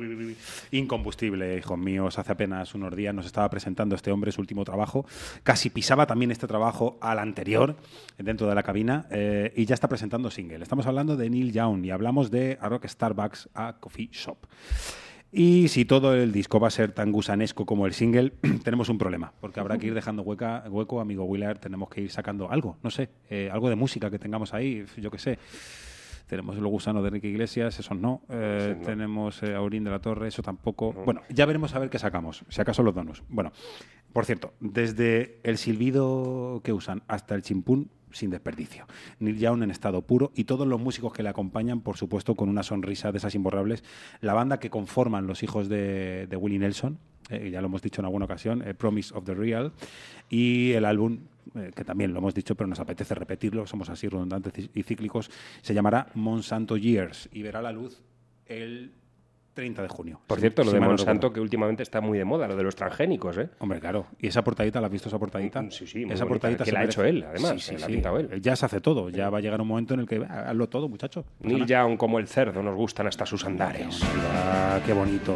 Incombustible, 0.72 1.58
hijos 1.58 1.78
míos. 1.80 2.20
Hace 2.20 2.34
apenas 2.34 2.76
unos 2.76 2.96
días 2.96 3.16
nos 3.16 3.26
estaba 3.26 3.50
presentando 3.50 3.96
este 3.96 4.12
hombre 4.12 4.32
su 4.32 4.42
último 4.42 4.66
trabajo. 4.66 5.06
Casi 5.44 5.70
pisaba 5.70 6.06
también 6.06 6.32
este 6.32 6.48
trabajo 6.48 6.98
al 7.02 7.20
anterior 7.20 7.78
dentro 8.18 8.48
de 8.48 8.56
la 8.56 8.64
cabina 8.64 9.08
eh, 9.10 9.54
y 9.56 9.66
ya 9.66 9.74
está 9.74 9.88
presentando 9.88 10.30
single. 10.30 10.62
Estamos 10.62 10.86
hablando 10.86 11.16
de 11.16 11.30
Neil 11.30 11.54
Young 11.54 11.86
y 11.86 11.92
hablamos 11.92 12.30
de 12.30 12.58
A 12.60 12.68
Rock 12.68 12.86
Starbucks 12.88 13.50
a 13.54 13.78
Coffee 13.80 14.10
Shop. 14.12 14.38
Y 15.32 15.68
si 15.68 15.86
todo 15.86 16.16
el 16.16 16.32
disco 16.32 16.60
va 16.60 16.70
a 16.70 16.72
ser 16.72 16.92
tan 16.92 17.12
gusanesco 17.12 17.66
como 17.66 17.86
el 17.86 17.94
single, 17.94 18.32
tenemos 18.64 18.90
un 18.90 18.98
problema, 18.98 19.32
porque 19.40 19.60
habrá 19.60 19.78
que 19.78 19.88
ir 19.88 19.94
dejando 19.94 20.24
hueca, 20.24 20.64
hueco, 20.70 21.00
amigo 21.00 21.24
Willard, 21.26 21.60
tenemos 21.60 21.90
que 21.90 22.02
ir 22.02 22.12
sacando 22.12 22.52
algo, 22.52 22.78
no 22.82 22.90
sé, 22.90 23.10
eh, 23.30 23.50
algo 23.52 23.70
de 23.70 23.76
música 23.76 24.10
que 24.10 24.18
tengamos 24.18 24.54
ahí, 24.54 24.86
yo 24.98 25.12
qué 25.12 25.20
sé. 25.20 25.40
Tenemos 26.26 26.56
los 26.58 26.70
gusanos 26.70 27.02
de 27.02 27.08
Enrique 27.08 27.28
Iglesias, 27.28 27.80
esos 27.80 27.98
no. 27.98 28.22
Eh, 28.30 28.76
no. 28.78 28.86
Tenemos 28.86 29.42
eh, 29.42 29.56
Aurín 29.56 29.84
de 29.84 29.90
la 29.90 30.00
Torre, 30.00 30.28
eso 30.28 30.44
tampoco. 30.44 30.94
Bueno, 30.94 31.24
ya 31.30 31.48
veremos 31.48 31.74
a 31.74 31.80
ver 31.80 31.90
qué 31.90 31.98
sacamos, 31.98 32.46
si 32.50 32.62
acaso 32.62 32.84
los 32.84 32.94
donos. 32.94 33.24
Bueno, 33.30 33.52
por 34.14 34.26
cierto, 34.26 34.54
desde 34.60 35.40
el 35.44 35.58
silbido 35.58 36.62
que 36.64 36.72
usan 36.72 37.02
hasta 37.08 37.34
el 37.34 37.42
chimpún, 37.42 37.90
sin 38.12 38.30
desperdicio. 38.30 38.86
Neil 39.20 39.38
Young 39.38 39.64
en 39.64 39.72
estado 39.72 40.02
puro 40.02 40.32
y 40.36 40.46
todos 40.46 40.68
los 40.68 40.80
músicos 40.80 41.14
que 41.14 41.24
le 41.24 41.30
acompañan, 41.30 41.82
por 41.82 41.98
supuesto, 41.98 42.36
con 42.36 42.50
una 42.50 42.64
sonrisa 42.64 43.12
de 43.12 43.18
esas 43.18 43.36
imborrables. 43.36 43.84
La 44.22 44.34
banda 44.34 44.60
que 44.60 44.70
conforman 44.70 45.28
los 45.28 45.44
hijos 45.44 45.70
de, 45.70 46.28
de 46.28 46.36
Willie 46.38 46.60
Nelson, 46.60 47.00
eh, 47.30 47.50
ya 47.52 47.62
lo 47.62 47.68
hemos 47.68 47.82
dicho 47.82 48.02
en 48.02 48.06
alguna 48.06 48.26
ocasión, 48.26 48.62
eh, 48.68 48.74
Promise 48.74 49.14
of 49.16 49.24
the 49.26 49.34
Real, 49.34 49.74
y 50.30 50.72
el 50.72 50.86
álbum, 50.86 51.20
eh, 51.56 51.72
que 51.76 51.84
también 51.84 52.14
lo 52.14 52.20
hemos 52.20 52.34
dicho, 52.34 52.56
pero 52.56 52.68
nos 52.68 52.80
apetece 52.80 53.14
repetirlo, 53.16 53.68
somos 53.68 53.90
así 53.90 54.08
redundantes 54.08 54.70
y 54.74 54.84
cíclicos, 54.84 55.30
se 55.62 55.74
llamará 55.74 56.08
Monsanto 56.16 56.78
Years 56.78 57.30
y 57.32 57.44
verá 57.44 57.62
la 57.62 57.72
luz 57.72 58.02
el 58.50 58.92
30 59.60 59.82
de 59.82 59.88
junio. 59.90 60.22
Por 60.26 60.40
cierto, 60.40 60.64
lo 60.64 60.72
de 60.72 60.80
Monsanto, 60.80 61.34
que 61.34 61.42
últimamente 61.42 61.84
está 61.84 62.00
muy 62.00 62.18
de 62.18 62.26
moda, 62.26 62.48
lo 62.48 62.56
de 62.56 62.64
los 62.64 62.76
transgénicos, 62.76 63.38
¿eh? 63.38 63.50
Hombre, 63.60 63.80
claro. 63.80 64.06
¿Y 64.20 64.28
esa 64.28 64.44
portadita, 64.44 64.80
la 64.80 64.88
has 64.88 64.94
visto 64.94 65.10
esa 65.10 65.20
portadita? 65.20 65.62
Mm, 65.62 65.72
sí, 65.72 65.86
sí, 65.86 66.06
muy 66.06 66.14
esa 66.14 66.24
bonita, 66.24 66.28
portadita 66.28 66.64
que 66.64 66.72
la 66.72 66.80
ha 66.80 66.84
hecho 66.86 67.04
él, 67.04 67.26
además, 67.28 67.52
Sí, 67.52 67.60
sí, 67.60 67.78
la 67.78 67.86
ha 67.86 67.90
pintado 67.90 68.20
él. 68.20 68.42
Ya 68.42 68.56
se 68.56 68.66
hace 68.66 68.80
todo. 68.80 69.10
Ya 69.10 69.30
va 69.30 69.40
a 69.40 69.42
llegar 69.42 69.60
un 69.60 69.68
momento 69.68 69.94
en 69.94 70.00
el 70.02 70.08
que 70.08 70.26
ah, 70.28 70.50
hazlo 70.50 70.70
todo, 70.70 70.88
muchacho. 70.88 71.26
Nada. 71.42 71.66
Young 71.66 71.98
como 71.98 72.20
el 72.20 72.28
cerdo 72.28 72.64
nos 72.64 72.76
gustan 72.76 73.08
hasta 73.08 73.26
sus 73.26 73.46
andares. 73.46 74.02
Ah, 74.34 74.80
qué 74.86 74.94
bonito. 74.94 75.36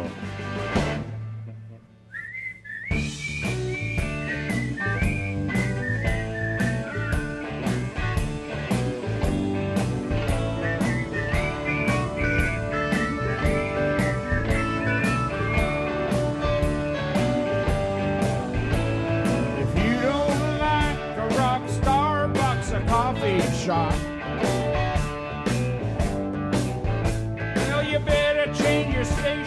Shop. 23.64 23.94
Well, 27.56 27.82
you 27.82 27.98
better 28.00 28.52
change 28.52 28.94
your 28.94 29.04
station, 29.04 29.43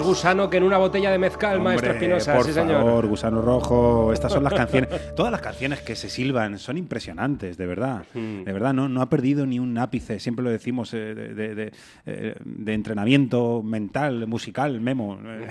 Más 0.00 0.06
gusano 0.08 0.48
que 0.48 0.56
en 0.56 0.62
una 0.62 0.78
botella 0.78 1.10
de 1.10 1.18
mezcal, 1.18 1.60
maestro 1.60 1.90
Hombre, 1.90 2.06
Espinosa. 2.06 2.34
por 2.34 2.46
sí, 2.46 2.52
señor. 2.54 2.82
favor, 2.82 3.06
Gusano 3.06 3.42
Rojo. 3.42 4.12
Estas 4.14 4.32
son 4.32 4.44
las 4.44 4.54
canciones. 4.54 4.88
Todas 5.14 5.30
las 5.30 5.42
canciones 5.42 5.80
que 5.82 5.94
se 5.94 6.08
silban 6.08 6.58
son 6.58 6.78
impresionantes, 6.78 7.58
de 7.58 7.66
verdad. 7.66 8.04
Hmm. 8.14 8.44
De 8.44 8.52
verdad, 8.52 8.72
no, 8.72 8.88
no 8.88 9.02
ha 9.02 9.10
perdido 9.10 9.44
ni 9.44 9.58
un 9.58 9.76
ápice. 9.76 10.18
Siempre 10.18 10.42
lo 10.42 10.50
decimos 10.50 10.94
eh, 10.94 11.14
de, 11.14 11.34
de- 11.34 11.54
de- 11.54 11.72
eh, 12.06 12.34
de 12.42 12.72
entrenamiento 12.72 13.62
mental, 13.62 14.26
musical, 14.26 14.80
memo. 14.80 15.18
eh. 15.22 15.48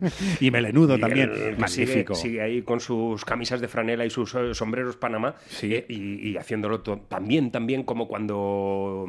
y 0.40 0.50
melenudo 0.50 0.98
también. 0.98 1.30
que 1.32 1.56
Magnífico. 1.58 2.14
Sigue, 2.14 2.28
sigue 2.30 2.42
ahí 2.42 2.62
con 2.62 2.80
sus 2.80 3.24
camisas 3.26 3.60
de 3.60 3.68
franela 3.68 4.06
y 4.06 4.10
sus 4.10 4.34
eh, 4.34 4.54
sombreros 4.54 4.96
Panamá 4.96 5.34
Sí. 5.48 5.74
eh, 5.74 5.84
y, 5.88 6.30
y 6.30 6.36
haciéndolo 6.38 6.80
también, 6.80 7.50
también 7.50 7.82
como 7.82 8.08
cuando 8.08 9.06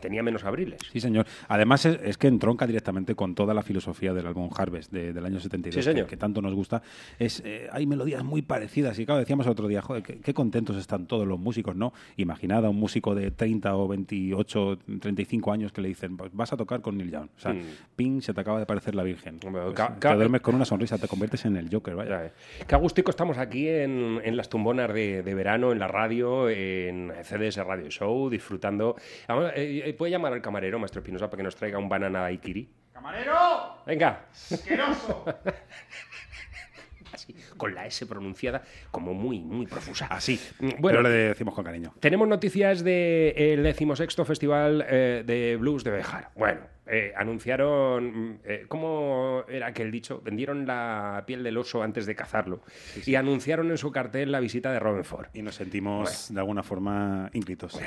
tenía 0.00 0.22
menos 0.22 0.44
abriles. 0.44 0.80
Sí, 0.92 1.00
señor. 1.00 1.26
Además, 1.48 1.84
es, 1.84 1.98
es 2.02 2.16
que 2.16 2.28
entronca 2.28 2.66
directamente 2.66 3.14
con 3.14 3.34
toda 3.34 3.52
la 3.52 3.62
filosofía 3.62 3.97
del 3.98 4.26
álbum 4.26 4.48
Harvest 4.56 4.92
de- 4.92 5.12
del 5.12 5.24
año 5.24 5.40
72, 5.40 5.74
Sí, 5.84 5.90
señor. 5.90 6.06
Que, 6.06 6.10
que 6.10 6.16
tanto 6.16 6.40
nos 6.40 6.54
gusta. 6.54 6.82
Es, 7.18 7.42
eh, 7.44 7.68
hay 7.72 7.86
melodías 7.86 8.22
muy 8.24 8.42
parecidas. 8.42 8.98
Y 8.98 9.04
claro, 9.06 9.18
decíamos 9.20 9.46
el 9.46 9.52
otro 9.52 9.66
día, 9.68 9.82
joder, 9.82 10.02
qué, 10.02 10.20
qué 10.20 10.34
contentos 10.34 10.76
están 10.76 11.06
todos 11.06 11.26
los 11.26 11.38
músicos, 11.38 11.74
¿no? 11.76 11.92
Imaginad 12.16 12.64
a 12.64 12.70
un 12.70 12.76
músico 12.76 13.14
de 13.14 13.30
30 13.30 13.74
o 13.76 13.88
28, 13.88 14.78
35 15.00 15.52
años 15.52 15.72
que 15.72 15.80
le 15.80 15.88
dicen, 15.88 16.16
"Pues 16.16 16.30
vas 16.32 16.52
a 16.52 16.56
tocar 16.56 16.80
con 16.80 16.96
Neil 16.96 17.10
Young. 17.10 17.28
O 17.36 17.40
sea, 17.40 17.52
Mm. 17.52 17.62
ping, 17.96 18.20
se 18.20 18.32
te 18.34 18.40
acaba 18.40 18.58
de 18.58 18.66
parecer 18.66 18.94
la 18.94 19.02
Virgen. 19.02 19.38
Pues, 19.38 19.74
te 20.00 20.14
duermes 20.14 20.40
con 20.40 20.54
una 20.54 20.64
sonrisa, 20.64 20.98
te 20.98 21.08
conviertes 21.08 21.44
en 21.44 21.56
el 21.56 21.68
Joker, 21.72 21.94
vaya. 21.94 22.10
Ya, 22.10 22.26
eh. 22.26 22.32
Qué 22.66 22.74
agustico 22.74 23.10
estamos 23.10 23.38
aquí 23.38 23.68
en, 23.68 24.20
en 24.24 24.36
las 24.36 24.48
tumbonas 24.48 24.92
de, 24.92 25.22
de 25.22 25.34
verano, 25.34 25.72
en 25.72 25.78
la 25.78 25.88
radio, 25.88 26.48
en 26.48 27.12
CDS 27.22 27.62
Radio 27.64 27.88
Show, 27.90 28.28
disfrutando. 28.30 28.96
Eh, 29.54 29.82
eh, 29.86 29.94
¿Puede 29.94 30.10
llamar 30.12 30.32
al 30.32 30.42
camarero, 30.42 30.78
maestro 30.78 31.00
Espinosa, 31.00 31.26
para 31.30 31.38
que 31.38 31.42
nos 31.44 31.56
traiga 31.56 31.78
un 31.78 31.88
banana 31.88 32.20
daiquiri? 32.20 32.68
¡Camarero! 32.98 33.76
Venga. 33.86 34.24
¡Asqueroso! 34.52 35.24
Así, 37.12 37.32
con 37.56 37.72
la 37.72 37.86
S 37.86 38.04
pronunciada 38.06 38.62
como 38.90 39.14
muy, 39.14 39.38
muy 39.38 39.66
profusa. 39.68 40.06
Así. 40.10 40.34
Mm, 40.58 40.66
Bueno, 40.66 40.78
Bueno, 40.80 41.02
le 41.02 41.08
decimos 41.10 41.54
con 41.54 41.64
cariño. 41.64 41.94
Tenemos 42.00 42.26
noticias 42.26 42.82
del 42.82 43.62
decimosexto 43.62 44.24
Festival 44.24 44.84
eh, 44.88 45.22
de 45.24 45.56
Blues 45.56 45.84
de 45.84 45.92
Bejar. 45.92 46.30
Bueno, 46.34 46.60
eh, 46.88 47.12
anunciaron, 47.16 48.30
mm, 48.32 48.40
eh, 48.44 48.64
¿cómo 48.66 49.44
era 49.48 49.68
aquel 49.68 49.92
dicho? 49.92 50.20
Vendieron 50.24 50.66
la 50.66 51.22
piel 51.24 51.44
del 51.44 51.56
oso 51.56 51.82
antes 51.84 52.04
de 52.04 52.16
cazarlo 52.16 52.62
y 53.06 53.14
anunciaron 53.14 53.70
en 53.70 53.78
su 53.78 53.92
cartel 53.92 54.32
la 54.32 54.40
visita 54.40 54.72
de 54.72 54.80
Robin 54.80 55.04
Ford. 55.04 55.28
Y 55.34 55.42
nos 55.42 55.54
sentimos 55.54 56.34
de 56.34 56.40
alguna 56.40 56.64
forma 56.64 57.30
ínclitos. 57.32 57.78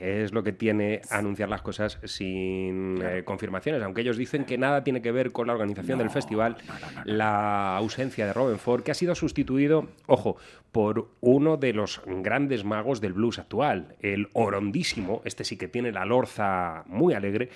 Es 0.00 0.32
lo 0.32 0.42
que 0.42 0.52
tiene 0.52 1.02
anunciar 1.10 1.48
las 1.48 1.62
cosas 1.62 1.98
sin 2.04 3.00
eh, 3.02 3.22
confirmaciones, 3.24 3.82
aunque 3.82 4.00
ellos 4.00 4.16
dicen 4.16 4.44
que 4.44 4.58
nada 4.58 4.84
tiene 4.84 5.02
que 5.02 5.12
ver 5.12 5.32
con 5.32 5.46
la 5.46 5.52
organización 5.52 5.98
del 5.98 6.10
festival, 6.10 6.56
la 7.04 7.76
ausencia 7.76 8.26
de 8.26 8.32
Robin 8.32 8.58
Ford, 8.58 8.82
que 8.82 8.90
ha 8.90 8.94
sido 8.94 9.14
sustituido, 9.14 9.88
ojo, 10.06 10.36
por 10.72 11.10
uno 11.20 11.58
de 11.58 11.74
los 11.74 12.00
grandes 12.06 12.64
magos 12.64 13.00
del 13.00 13.12
blues 13.12 13.38
actual, 13.38 13.94
el 14.00 14.28
orondísimo, 14.32 15.20
este 15.24 15.44
sí 15.44 15.56
que 15.56 15.68
tiene 15.68 15.92
la 15.92 16.06
lorza 16.06 16.84
muy 16.86 17.12
alegre, 17.12 17.50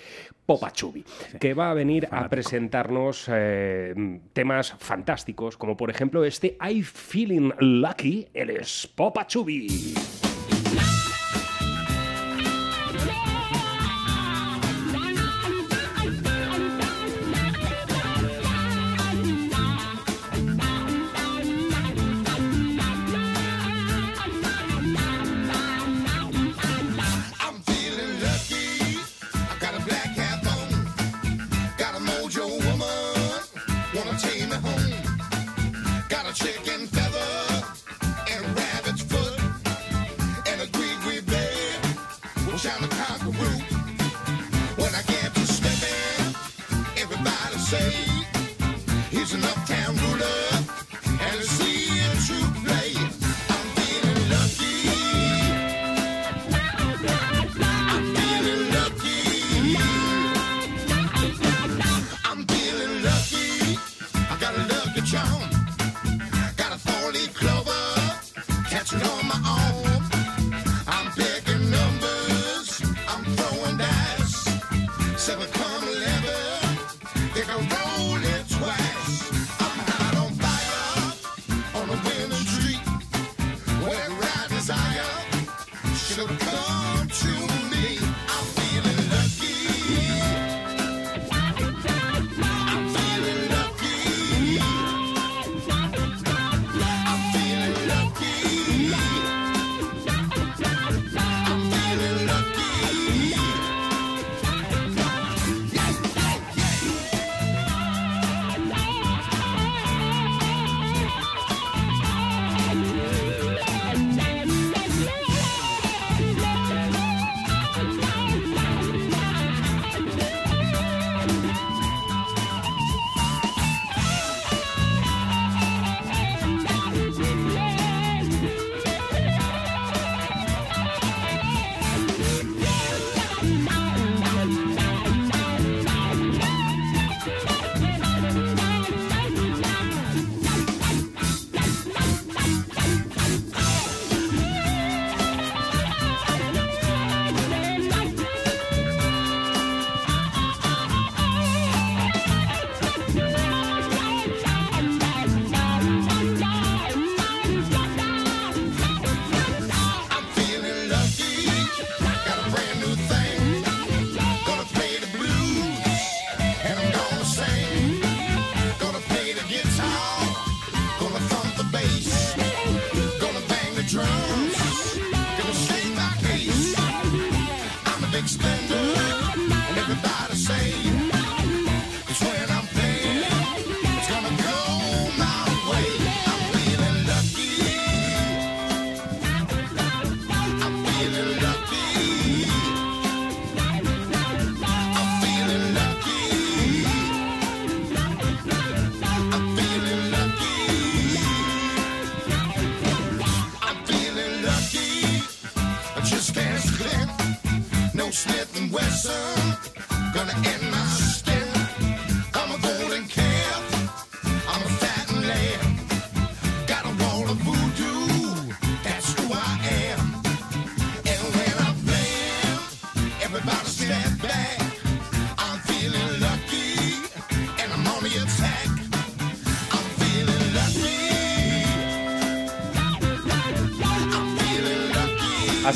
Popa 0.45 0.71
Chubby, 0.71 1.03
que 1.39 1.53
va 1.53 1.71
a 1.71 1.73
venir 1.73 2.07
a 2.11 2.29
presentarnos 2.29 3.27
eh, 3.33 4.19
temas 4.33 4.75
fantásticos, 4.77 5.57
como 5.57 5.75
por 5.75 5.89
ejemplo 5.89 6.23
este 6.23 6.57
I 6.61 6.83
Feeling 6.83 7.51
Lucky, 7.59 8.27
él 8.33 8.51
es 8.51 8.87
Popa 8.95 9.25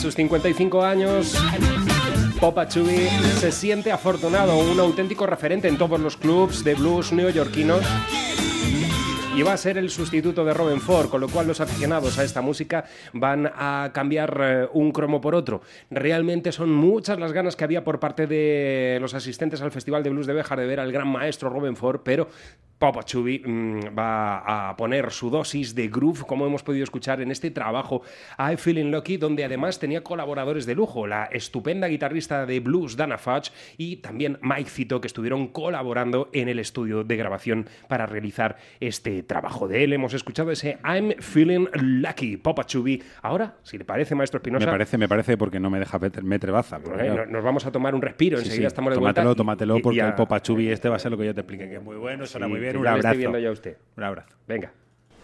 sus 0.01 0.15
55 0.15 0.83
años, 0.83 1.35
Popa 2.39 2.67
Chubby 2.67 3.07
se 3.39 3.51
siente 3.51 3.91
afortunado, 3.91 4.57
un 4.57 4.79
auténtico 4.79 5.27
referente 5.27 5.67
en 5.67 5.77
todos 5.77 5.99
los 5.99 6.17
clubs 6.17 6.63
de 6.63 6.73
blues 6.73 7.11
neoyorquinos. 7.11 7.85
Y 9.35 9.43
va 9.43 9.53
a 9.53 9.57
ser 9.57 9.77
el 9.77 9.91
sustituto 9.91 10.43
de 10.43 10.55
Robin 10.55 10.81
Ford, 10.81 11.09
con 11.09 11.21
lo 11.21 11.29
cual 11.29 11.45
los 11.45 11.61
aficionados 11.61 12.17
a 12.17 12.23
esta 12.23 12.41
música 12.41 12.85
van 13.13 13.51
a 13.53 13.91
cambiar 13.93 14.41
eh, 14.41 14.67
un 14.73 14.91
cromo 14.91 15.21
por 15.21 15.35
otro. 15.35 15.61
Realmente 15.91 16.51
son 16.51 16.71
muchas 16.71 17.19
las 17.19 17.31
ganas 17.31 17.55
que 17.55 17.63
había 17.63 17.83
por 17.83 17.99
parte 17.99 18.25
de 18.25 18.97
los 18.99 19.13
asistentes 19.13 19.61
al 19.61 19.71
Festival 19.71 20.01
de 20.01 20.09
Blues 20.09 20.25
de 20.25 20.33
Béjar 20.33 20.59
de 20.59 20.65
ver 20.65 20.79
al 20.79 20.91
gran 20.91 21.09
maestro 21.09 21.49
Robin 21.51 21.75
Ford, 21.75 22.01
pero 22.03 22.27
Papa 22.81 23.03
Chubby 23.03 23.43
mm, 23.45 23.95
va 23.95 24.69
a 24.69 24.75
poner 24.75 25.11
su 25.11 25.29
dosis 25.29 25.75
de 25.75 25.87
groove, 25.87 26.23
como 26.25 26.47
hemos 26.47 26.63
podido 26.63 26.83
escuchar 26.83 27.21
en 27.21 27.29
este 27.29 27.51
trabajo 27.51 28.01
I 28.39 28.57
Feeling 28.57 28.89
Lucky, 28.89 29.17
donde 29.17 29.45
además 29.45 29.77
tenía 29.77 30.01
colaboradores 30.03 30.65
de 30.65 30.73
lujo, 30.73 31.05
la 31.05 31.25
estupenda 31.25 31.85
guitarrista 31.87 32.47
de 32.47 32.59
blues 32.59 32.97
Dana 32.97 33.19
Fudge 33.19 33.51
y 33.77 33.97
también 33.97 34.39
Mike 34.41 34.67
Cito, 34.71 34.99
que 34.99 35.05
estuvieron 35.05 35.49
colaborando 35.49 36.29
en 36.33 36.49
el 36.49 36.57
estudio 36.57 37.03
de 37.03 37.15
grabación 37.17 37.67
para 37.87 38.07
realizar 38.07 38.57
este 38.79 39.21
trabajo. 39.21 39.67
De 39.67 39.83
él 39.83 39.93
hemos 39.93 40.15
escuchado 40.15 40.49
ese 40.49 40.79
I'm 40.83 41.11
Feeling 41.19 41.67
Lucky, 41.73 42.37
Papa 42.37 42.63
Chubby. 42.65 43.03
Ahora, 43.21 43.57
si 43.61 43.77
le 43.77 43.85
parece, 43.85 44.15
maestro 44.15 44.39
Espinosa, 44.39 44.65
Me 44.65 44.71
parece, 44.71 44.97
me 44.97 45.07
parece 45.07 45.37
porque 45.37 45.59
no 45.59 45.69
me 45.69 45.77
deja 45.77 45.99
meter, 45.99 46.23
meter 46.23 46.51
baza. 46.51 46.79
porque, 46.79 47.03
eh, 47.03 47.05
claro, 47.05 47.25
no- 47.27 47.31
nos 47.33 47.43
vamos 47.43 47.63
a 47.67 47.71
tomar 47.71 47.93
un 47.93 48.01
respiro, 48.01 48.39
sí, 48.39 48.45
enseguida 48.45 48.69
sí, 48.69 48.73
estamos 48.73 48.89
de 48.89 48.95
tómatelo, 48.95 49.25
vuelta. 49.25 49.35
y- 49.35 49.37
tómatelo, 49.37 49.77
y- 49.77 49.81
porque 49.83 49.97
y 49.97 49.99
a- 49.99 50.07
el 50.07 50.15
Popachubi 50.15 50.69
este 50.69 50.89
va 50.89 50.95
a 50.95 50.99
ser 50.99 51.11
lo 51.11 51.17
que 51.19 51.25
yo 51.25 51.35
te 51.35 51.41
explique, 51.41 51.69
que 51.69 51.75
es 51.75 51.83
muy 51.83 51.95
bueno, 51.97 52.25
suena 52.25 52.47
Sí, 52.47 52.51
muy 52.51 52.59
bien. 52.59 52.70
Un 52.77 52.85
estoy 52.87 52.99
abrazo. 52.99 53.17
viendo 53.17 53.39
ya 53.39 53.51
usted. 53.51 53.77
Un 53.97 54.03
abrazo. 54.03 54.35
Venga. 54.47 54.71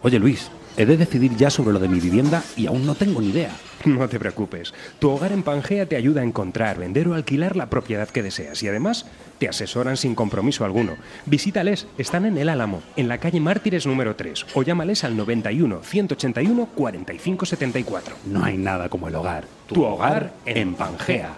Oye 0.00 0.20
Luis, 0.20 0.48
he 0.76 0.86
de 0.86 0.96
decidir 0.96 1.34
ya 1.36 1.50
sobre 1.50 1.72
lo 1.72 1.80
de 1.80 1.88
mi 1.88 1.98
vivienda 1.98 2.44
y 2.56 2.66
aún 2.66 2.86
no 2.86 2.94
tengo 2.94 3.20
ni 3.20 3.30
idea. 3.30 3.50
No 3.84 4.08
te 4.08 4.18
preocupes. 4.20 4.72
Tu 5.00 5.10
hogar 5.10 5.32
en 5.32 5.42
Pangea 5.42 5.86
te 5.86 5.96
ayuda 5.96 6.20
a 6.20 6.24
encontrar, 6.24 6.78
vender 6.78 7.08
o 7.08 7.14
alquilar 7.14 7.56
la 7.56 7.68
propiedad 7.68 8.08
que 8.08 8.22
deseas 8.22 8.62
y 8.62 8.68
además 8.68 9.06
te 9.38 9.48
asesoran 9.48 9.96
sin 9.96 10.14
compromiso 10.14 10.64
alguno. 10.64 10.96
Visítales, 11.26 11.88
están 11.96 12.26
en 12.26 12.38
El 12.38 12.48
Álamo, 12.48 12.82
en 12.96 13.08
la 13.08 13.18
calle 13.18 13.40
Mártires 13.40 13.86
número 13.86 14.14
3 14.14 14.46
o 14.54 14.62
llámales 14.62 15.02
al 15.02 15.16
91 15.16 15.82
181 15.82 16.66
45 16.74 17.46
74. 17.46 18.16
No 18.26 18.44
hay 18.44 18.56
nada 18.56 18.88
como 18.88 19.08
el 19.08 19.14
hogar. 19.16 19.46
Tu 19.66 19.82
hogar 19.82 20.32
en 20.44 20.74
Pangea. 20.74 21.34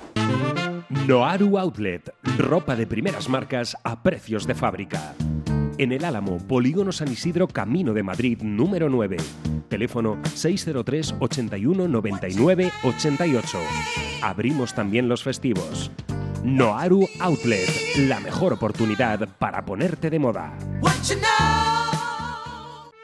Noaru 1.07 1.59
Outlet, 1.59 2.12
ropa 2.37 2.77
de 2.77 2.87
primeras 2.87 3.29
marcas 3.29 3.77
a 3.85 4.03
precios 4.03 4.46
de 4.46 4.55
fábrica. 4.55 5.14
En 5.81 5.93
el 5.93 6.05
Álamo, 6.05 6.37
Polígono 6.37 6.93
San 6.93 7.11
Isidro, 7.11 7.49
Camino 7.49 7.95
de 7.95 8.03
Madrid, 8.03 8.43
número 8.43 8.90
9. 8.90 9.16
Teléfono 9.71 10.19
603 10.35 11.14
81 11.21 11.88
99 11.88 12.71
88. 12.85 13.59
Abrimos 14.21 14.75
también 14.75 15.09
los 15.09 15.23
festivos. 15.23 15.90
Noaru 16.45 17.09
Outlet, 17.21 17.66
la 17.97 18.21
mejor 18.21 18.53
oportunidad 18.53 19.27
para 19.38 19.64
ponerte 19.64 20.11
de 20.11 20.19
moda. 20.19 20.53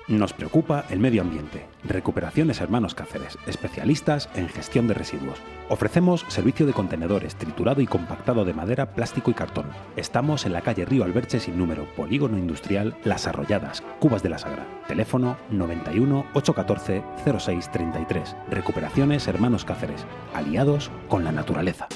Nos 0.09 0.33
preocupa 0.33 0.85
el 0.89 1.01
medio 1.01 1.21
ambiente. 1.21 1.67
Recuperaciones 1.83 2.61
Hermanos 2.61 2.95
Cáceres, 2.95 3.37
especialistas 3.49 4.29
en 4.37 4.49
gestión 4.49 4.87
de 4.87 4.95
residuos. 4.95 5.41
Ofrecemos 5.69 6.25
servicio 6.29 6.65
de 6.65 6.73
contenedores, 6.73 7.35
triturado 7.35 7.81
y 7.81 7.89
compactado 7.89 8.45
de 8.45 8.55
madera, 8.55 8.95
plástico 8.95 9.33
y 9.33 9.35
cartón. 9.35 9.67
Estamos 9.97 10.47
en 10.47 10.53
la 10.53 10.61
calle 10.61 10.85
Río 10.85 11.03
Alberche 11.03 11.41
sin 11.41 11.59
número, 11.59 11.93
Polígono 11.97 12.39
Industrial 12.39 12.97
Las 13.03 13.27
Arrolladas, 13.27 13.83
Cubas 13.99 14.23
de 14.23 14.29
la 14.29 14.39
Sagra. 14.39 14.65
Teléfono 14.87 15.39
91 15.51 16.27
814 16.35 17.03
0633. 17.25 18.37
Recuperaciones 18.49 19.27
Hermanos 19.27 19.65
Cáceres, 19.65 20.07
aliados 20.33 20.93
con 21.09 21.25
la 21.25 21.33
naturaleza. 21.33 21.89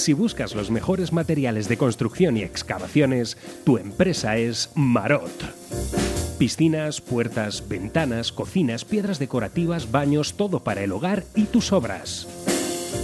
Si 0.00 0.14
buscas 0.14 0.54
los 0.54 0.70
mejores 0.70 1.12
materiales 1.12 1.68
de 1.68 1.76
construcción 1.76 2.38
y 2.38 2.42
excavaciones, 2.42 3.36
tu 3.64 3.76
empresa 3.76 4.38
es 4.38 4.70
Marot. 4.74 5.30
Piscinas, 6.38 7.02
puertas, 7.02 7.68
ventanas, 7.68 8.32
cocinas, 8.32 8.86
piedras 8.86 9.18
decorativas, 9.18 9.90
baños, 9.90 10.38
todo 10.38 10.60
para 10.60 10.82
el 10.82 10.92
hogar 10.92 11.24
y 11.34 11.44
tus 11.44 11.70
obras. 11.70 12.26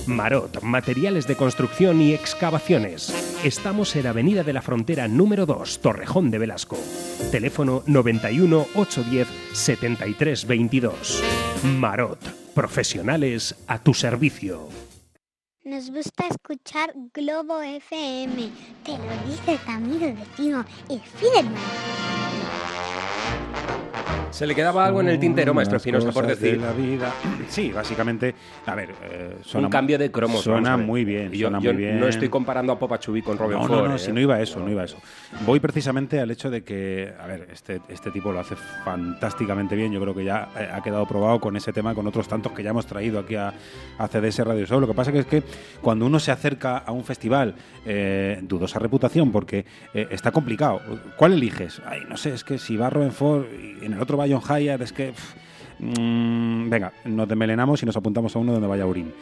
Marot, 0.07 0.63
materiales 0.63 1.27
de 1.27 1.37
construcción 1.37 2.01
y 2.01 2.15
excavaciones. 2.15 3.13
Estamos 3.45 3.95
en 3.95 4.07
Avenida 4.07 4.43
de 4.43 4.55
la 4.55 4.63
Frontera 4.63 5.07
número 5.07 5.45
2, 5.45 5.81
Torrejón 5.81 6.31
de 6.31 6.39
Velasco. 6.39 6.79
Teléfono 7.31 7.83
91 7.85 8.69
810 8.75 9.29
73 9.53 10.47
22. 10.47 11.23
Marot, 11.63 12.21
profesionales 12.55 13.55
a 13.67 13.81
tu 13.81 13.93
servicio. 13.93 14.86
Nos 15.67 15.91
gusta 15.91 16.29
escuchar 16.29 16.95
Globo 17.13 17.61
FM. 17.61 18.53
Te 18.85 18.93
lo 18.93 19.27
dice 19.27 19.59
amigo 19.67 20.07
y 20.07 20.13
vecino, 20.13 20.65
el 20.89 21.01
Fiderman. 21.01 21.57
Se 24.37 24.47
le 24.47 24.55
quedaba 24.55 24.85
algo 24.85 25.01
en 25.01 25.09
el 25.09 25.19
tintero, 25.19 25.55
maestro 25.55 25.79
Espinosa, 25.79 26.13
por 26.13 26.27
decir. 26.27 26.61
de 26.61 26.67
la 26.67 26.73
vida. 26.73 27.11
Sí, 27.49 27.71
básicamente, 27.73 28.35
a 28.67 28.75
ver, 28.75 28.91
eh, 29.05 29.37
suena 29.43 29.69
un 29.69 29.71
cambio 29.71 29.97
de 29.99 30.11
cromos. 30.11 30.43
Suena 30.43 30.77
muy 30.77 31.05
bien, 31.07 31.31
Yo, 31.33 31.47
suena 31.49 31.59
yo 31.61 31.73
muy 31.73 31.83
bien. 31.83 32.01
no 32.01 32.07
estoy 32.07 32.29
comparando 32.29 32.73
a 32.73 32.79
Popa 32.79 32.99
Chubby 32.99 33.23
con 33.23 33.39
Robin 33.39 33.57
No, 33.59 33.67
Ford. 33.67 33.83
no, 33.83 33.89
no, 33.89 33.95
¿eh? 33.95 33.99
si 33.99 34.13
no 34.13 34.21
iba 34.21 34.35
a 34.35 34.43
eso, 34.43 34.59
no 34.61 34.69
iba 34.69 34.83
a 34.83 34.85
eso. 34.85 34.99
Voy 35.47 35.59
precisamente 35.61 36.21
al 36.21 36.31
hecho 36.31 36.51
de 36.51 36.63
que, 36.65 37.15
a 37.19 37.27
ver, 37.27 37.49
este, 37.51 37.81
este 37.89 38.11
tipo 38.11 38.31
lo 38.33 38.41
hace 38.41 38.57
fantásticamente 38.85 39.75
bien. 39.77 39.93
Yo 39.93 40.01
creo 40.01 40.15
que 40.15 40.25
ya 40.25 40.49
eh, 40.59 40.69
ha 40.71 40.83
quedado 40.83 41.07
probado 41.07 41.41
con 41.41 41.57
ese 41.57 41.73
tema, 41.73 41.95
con 41.95 42.07
otros 42.07 42.29
tantos 42.29 42.53
que 42.53 42.63
ya 42.63 42.71
hemos 42.71 42.85
traído 42.85 43.21
aquí 43.21 43.37
a, 43.37 43.55
a 43.97 44.09
CDS 44.09 44.41
Radio 44.41 44.67
Show. 44.67 44.81
Lo 44.81 44.87
que 44.89 44.95
pasa 44.95 45.13
que 45.13 45.21
es 45.21 45.27
que 45.27 45.43
cuando 45.81 46.05
uno 46.05 46.19
se 46.19 46.33
acerca 46.33 46.79
a 46.79 46.93
un 46.93 47.05
festival, 47.05 47.55
eh, 47.87 48.39
dudosa 48.43 48.81
reputación, 48.81 49.31
porque 49.33 49.65
eh, 49.95 50.09
está 50.11 50.31
complicado. 50.33 50.81
¿Cuál 51.17 51.35
eliges? 51.35 51.81
Ay, 51.87 52.01
no 52.09 52.17
sé, 52.17 52.35
es 52.35 52.45
que 52.45 52.59
si 52.59 52.77
va 52.77 52.91
Robin 52.91 53.13
Ford 53.13 53.45
y 53.81 53.85
en 53.85 53.93
el 53.95 54.03
otro 54.03 54.19
va 54.19 54.26
John 54.29 54.43
Hyatt, 54.43 54.81
es 54.81 54.93
que... 54.93 55.09
pff, 55.13 55.35
mm, 55.79 56.69
venga, 56.71 56.93
nos 57.05 57.29
desmelenamos 57.29 57.83
y 57.83 57.87
nos 57.87 57.97
apuntamos 57.97 58.35
a 58.35 58.39
uno 58.39 58.53
donde 58.53 58.69
vaya 58.69 58.87
Urín. 58.87 59.13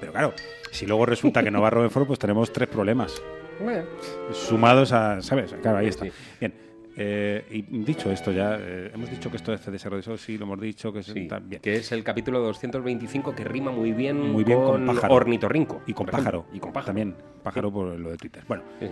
Pero 0.00 0.12
claro, 0.12 0.34
si 0.70 0.86
luego 0.86 1.06
resulta 1.06 1.42
que 1.42 1.50
no 1.50 1.60
va 1.60 1.70
Robin 1.70 1.90
Ford, 1.90 2.06
pues 2.06 2.18
tenemos 2.18 2.52
tres 2.52 2.68
problemas 2.68 3.22
Bueno, 3.62 3.84
sumados 4.32 4.92
a, 4.92 5.20
¿sabes? 5.22 5.54
Claro, 5.62 5.78
ahí 5.78 5.86
está. 5.86 6.06
Bien. 6.40 6.52
Eh, 6.96 7.44
y 7.50 7.62
dicho 7.84 8.10
esto 8.10 8.32
ya, 8.32 8.56
eh, 8.60 8.90
hemos 8.94 9.10
dicho 9.10 9.30
que 9.30 9.36
esto 9.36 9.52
es 9.52 9.64
Radio 9.84 10.02
Show, 10.02 10.16
sí, 10.18 10.36
lo 10.36 10.44
hemos 10.44 10.60
dicho, 10.60 10.92
que 10.92 10.98
es 11.00 11.06
sí, 11.06 11.26
tal, 11.26 11.42
bien. 11.42 11.62
que 11.62 11.76
es 11.76 11.90
el 11.92 12.04
capítulo 12.04 12.40
225 12.40 13.34
que 13.34 13.44
rima 13.44 13.70
muy 13.70 13.92
bien, 13.92 14.20
Muy 14.32 14.44
bien 14.44 14.60
con, 14.60 14.86
pájaro. 14.86 15.14
ornitorrinco. 15.14 15.82
Y 15.86 15.94
con 15.94 16.06
pájaro. 16.06 16.46
Y 16.52 16.58
con 16.58 16.72
pájaro. 16.72 16.86
También, 16.88 17.14
pájaro 17.42 17.72
por 17.72 17.98
lo 17.98 18.10
de 18.10 18.16
Twitter. 18.16 18.44
Bueno, 18.46 18.62
Sí, 18.78 18.86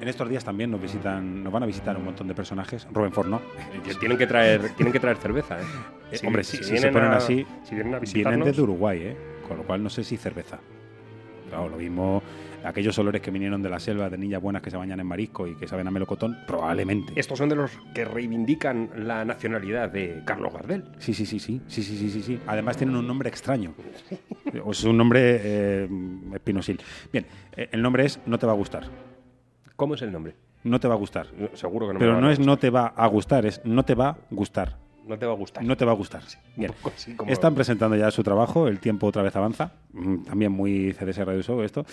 en 0.00 0.08
estos 0.08 0.28
días 0.28 0.44
también 0.44 0.70
nos 0.70 0.80
visitan, 0.80 1.42
nos 1.44 1.52
van 1.52 1.62
a 1.62 1.66
visitar 1.66 1.96
un 1.96 2.04
montón 2.04 2.26
de 2.28 2.34
personajes. 2.34 2.86
Robin 2.92 3.12
Ford 3.12 3.28
no. 3.28 3.40
Que 3.84 3.94
Tienen 3.94 4.18
que 4.18 4.26
traer, 4.26 4.70
tienen 4.76 4.92
que 4.92 5.00
traer 5.00 5.16
cerveza, 5.18 5.60
¿eh? 5.60 5.64
Eh, 6.12 6.18
hombre, 6.26 6.42
si, 6.44 6.56
si 6.58 6.76
se 6.78 6.88
ponen 6.90 7.10
a- 7.12 7.16
así, 7.16 7.46
si 7.64 7.74
vienen 7.74 7.94
a 7.94 7.98
vienen 8.00 8.40
desde 8.42 8.62
Uruguay, 8.62 8.98
¿eh? 9.02 9.16
Con 9.46 9.58
lo 9.58 9.62
cual 9.64 9.82
no 9.82 9.90
sé 9.90 10.02
si 10.04 10.16
cerveza. 10.16 10.58
Claro, 11.48 11.68
lo 11.68 11.76
mismo, 11.76 12.22
aquellos 12.64 12.98
olores 12.98 13.20
que 13.20 13.30
vinieron 13.30 13.62
de 13.62 13.68
la 13.68 13.78
selva, 13.78 14.08
de 14.10 14.18
niñas 14.18 14.42
buenas 14.42 14.62
que 14.62 14.70
se 14.70 14.76
bañan 14.76 15.00
en 15.00 15.06
marisco 15.06 15.46
y 15.46 15.54
que 15.54 15.66
saben 15.66 15.86
a 15.86 15.90
melocotón, 15.90 16.38
probablemente. 16.46 17.12
Estos 17.16 17.38
son 17.38 17.48
de 17.48 17.56
los 17.56 17.70
que 17.94 18.04
reivindican 18.04 18.90
la 18.96 19.24
nacionalidad 19.24 19.90
de 19.90 20.22
Carlos 20.24 20.52
Gardel. 20.52 20.84
Sí, 20.98 21.14
sí, 21.14 21.26
sí, 21.26 21.38
sí, 21.38 21.60
sí, 21.68 21.82
sí, 21.82 22.10
sí, 22.10 22.22
sí. 22.22 22.40
Además 22.46 22.76
tienen 22.76 22.96
un 22.96 23.06
nombre 23.06 23.28
extraño. 23.28 23.74
o 24.64 24.70
es 24.72 24.84
un 24.84 24.96
nombre 24.96 25.40
eh, 25.42 25.88
espinosil. 26.34 26.80
Bien, 27.12 27.26
eh, 27.56 27.68
el 27.72 27.82
nombre 27.82 28.04
es 28.04 28.20
No 28.26 28.38
te 28.38 28.46
va 28.46 28.52
a 28.52 28.56
gustar. 28.56 28.84
¿Cómo 29.76 29.94
es 29.94 30.02
el 30.02 30.12
nombre? 30.12 30.34
No 30.64 30.80
te 30.80 30.88
va 30.88 30.94
a 30.94 30.98
gustar. 30.98 31.28
Seguro 31.54 31.86
que 31.86 31.94
no. 31.94 31.98
Pero 31.98 32.12
me 32.12 32.16
va 32.16 32.20
no 32.22 32.30
es 32.30 32.38
no 32.38 32.56
te 32.58 32.70
va 32.70 32.86
a 32.88 33.06
gustar, 33.06 33.46
es 33.46 33.60
no 33.64 33.84
te 33.84 33.94
va 33.94 34.08
a 34.10 34.16
gustar. 34.30 34.76
No 35.06 35.18
te 35.18 35.24
va 35.24 35.32
a 35.32 35.36
gustar. 35.36 35.64
No 35.64 35.76
te 35.76 35.84
va 35.86 35.92
a 35.92 35.94
gustar. 35.94 36.22
Bien. 36.56 36.72
Están 37.28 37.54
presentando 37.54 37.96
ya 37.96 38.10
su 38.10 38.22
trabajo, 38.22 38.68
el 38.68 38.78
tiempo 38.78 39.06
otra 39.06 39.22
vez 39.22 39.34
avanza. 39.36 39.72
Mm, 39.92 40.18
También 40.24 40.52
muy 40.52 40.92
CDS 40.92 41.18
Radio 41.24 41.42
Show 41.42 41.62
esto. 41.62 41.84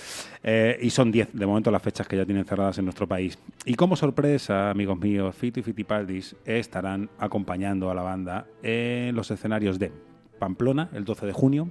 Eh, 0.44 0.78
y 0.82 0.90
son 0.90 1.12
10 1.12 1.30
de 1.34 1.46
momento 1.46 1.72
las 1.72 1.82
fechas 1.82 2.08
que 2.08 2.18
ya 2.18 2.26
tienen 2.26 2.46
cerradas 2.46 2.78
en 2.78 2.86
nuestro 2.86 3.08
país. 3.08 3.38
Y 3.66 3.76
como 3.76 3.96
sorpresa, 3.96 4.70
amigos 4.70 5.00
míos, 5.00 5.36
Fito 5.36 5.60
y 5.60 5.64
Fitipaldis 5.64 6.36
estarán 6.46 7.10
acompañando 7.18 7.90
a 7.90 7.96
la 7.96 8.02
banda 8.02 8.46
en 8.62 9.16
los 9.16 9.32
escenarios 9.32 9.80
de 9.80 9.92
Pamplona 10.40 10.90
el 10.94 11.06
12 11.06 11.26
de 11.26 11.34
junio. 11.34 11.70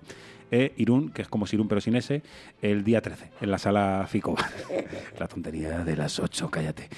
E 0.50 0.72
Irún, 0.76 1.10
que 1.10 1.22
es 1.22 1.28
como 1.28 1.46
Sirún 1.46 1.68
pero 1.68 1.80
sin 1.80 1.96
S, 1.96 2.22
el 2.62 2.84
día 2.84 3.00
13, 3.00 3.30
en 3.40 3.50
la 3.50 3.58
sala 3.58 4.06
Fico. 4.08 4.36
la 5.18 5.28
tontería 5.28 5.84
de 5.84 5.96
las 5.96 6.18
8, 6.18 6.50
cállate. 6.50 6.88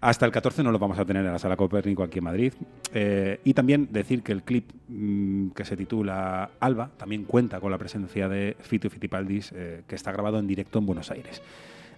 Hasta 0.00 0.26
el 0.26 0.32
14 0.32 0.62
no 0.62 0.72
lo 0.72 0.78
vamos 0.78 0.98
a 0.98 1.04
tener 1.04 1.24
en 1.24 1.32
la 1.32 1.38
sala 1.38 1.56
Copérnico 1.56 2.02
aquí 2.02 2.18
en 2.18 2.24
Madrid. 2.24 2.52
Eh, 2.92 3.40
y 3.44 3.54
también 3.54 3.88
decir 3.90 4.22
que 4.22 4.32
el 4.32 4.42
clip 4.42 4.72
mm, 4.88 5.50
que 5.50 5.64
se 5.64 5.76
titula 5.76 6.50
Alba 6.60 6.90
también 6.96 7.24
cuenta 7.24 7.60
con 7.60 7.70
la 7.70 7.78
presencia 7.78 8.28
de 8.28 8.56
Fito 8.60 8.90
Fitipaldis, 8.90 9.52
eh, 9.54 9.82
que 9.86 9.94
está 9.94 10.12
grabado 10.12 10.38
en 10.38 10.46
directo 10.46 10.78
en 10.78 10.86
Buenos 10.86 11.10
Aires. 11.10 11.42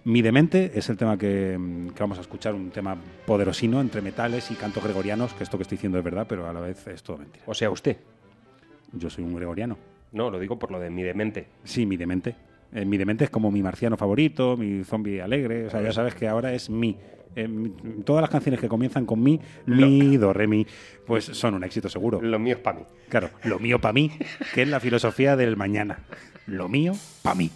Mi 0.03 0.21
demente 0.21 0.71
es 0.75 0.87
el 0.89 0.97
tema 0.97 1.17
que, 1.17 1.57
mm, 1.57 1.89
que 1.89 1.99
vamos 1.99 2.19
a 2.19 2.21
escuchar, 2.21 2.53
un 2.53 2.69
tema 2.69 2.95
poderosino 3.25 3.81
entre 3.81 4.01
metales 4.01 4.51
y 4.51 4.55
cantos 4.55 4.83
gregorianos, 4.83 5.33
que 5.33 5.43
esto 5.43 5.57
que 5.57 5.63
estoy 5.63 5.77
diciendo 5.77 5.97
es 5.97 6.03
verdad, 6.03 6.27
pero 6.29 6.47
a 6.47 6.53
la 6.53 6.59
vez 6.59 6.85
es 6.87 7.01
todo 7.01 7.17
mentira. 7.17 7.43
O 7.47 7.53
sea, 7.53 7.69
usted. 7.71 7.97
Yo 8.93 9.09
soy 9.09 9.23
un 9.23 9.35
gregoriano. 9.35 9.77
No, 10.15 10.31
lo 10.31 10.39
digo 10.39 10.57
por 10.57 10.71
lo 10.71 10.79
de 10.79 10.89
mi 10.89 11.03
demente. 11.03 11.45
Sí, 11.63 11.85
mi 11.85 11.97
demente. 11.97 12.35
Eh, 12.73 12.83
mi 12.85 12.97
demente 12.97 13.25
es 13.25 13.29
como 13.29 13.51
mi 13.51 13.61
marciano 13.61 13.95
favorito, 13.97 14.57
mi 14.57 14.83
zombie 14.83 15.21
alegre. 15.21 15.67
O 15.67 15.69
sea, 15.69 15.81
ya 15.81 15.91
sabes 15.91 16.15
que 16.15 16.27
ahora 16.27 16.53
es 16.53 16.69
mi. 16.69 16.97
Eh, 17.35 17.47
mi- 17.49 17.69
todas 18.05 18.21
las 18.21 18.29
canciones 18.29 18.61
que 18.61 18.69
comienzan 18.69 19.05
con 19.05 19.21
mi, 19.21 19.39
mi, 19.65 20.15
do, 20.17 20.31
re, 20.31 20.47
mi, 20.47 20.65
pues 21.05 21.25
son 21.25 21.53
un 21.53 21.63
éxito 21.65 21.89
seguro. 21.89 22.21
Lo 22.21 22.39
mío 22.39 22.55
es 22.55 22.61
para 22.61 22.79
mí. 22.79 22.85
Claro, 23.09 23.29
lo 23.43 23.59
mío 23.59 23.79
para 23.79 23.91
mí, 23.93 24.09
que 24.53 24.61
es 24.61 24.69
la 24.69 24.79
filosofía 24.79 25.35
del 25.35 25.57
mañana. 25.57 25.99
Lo 26.47 26.69
mío 26.69 26.93
para 27.21 27.35
mí. 27.35 27.51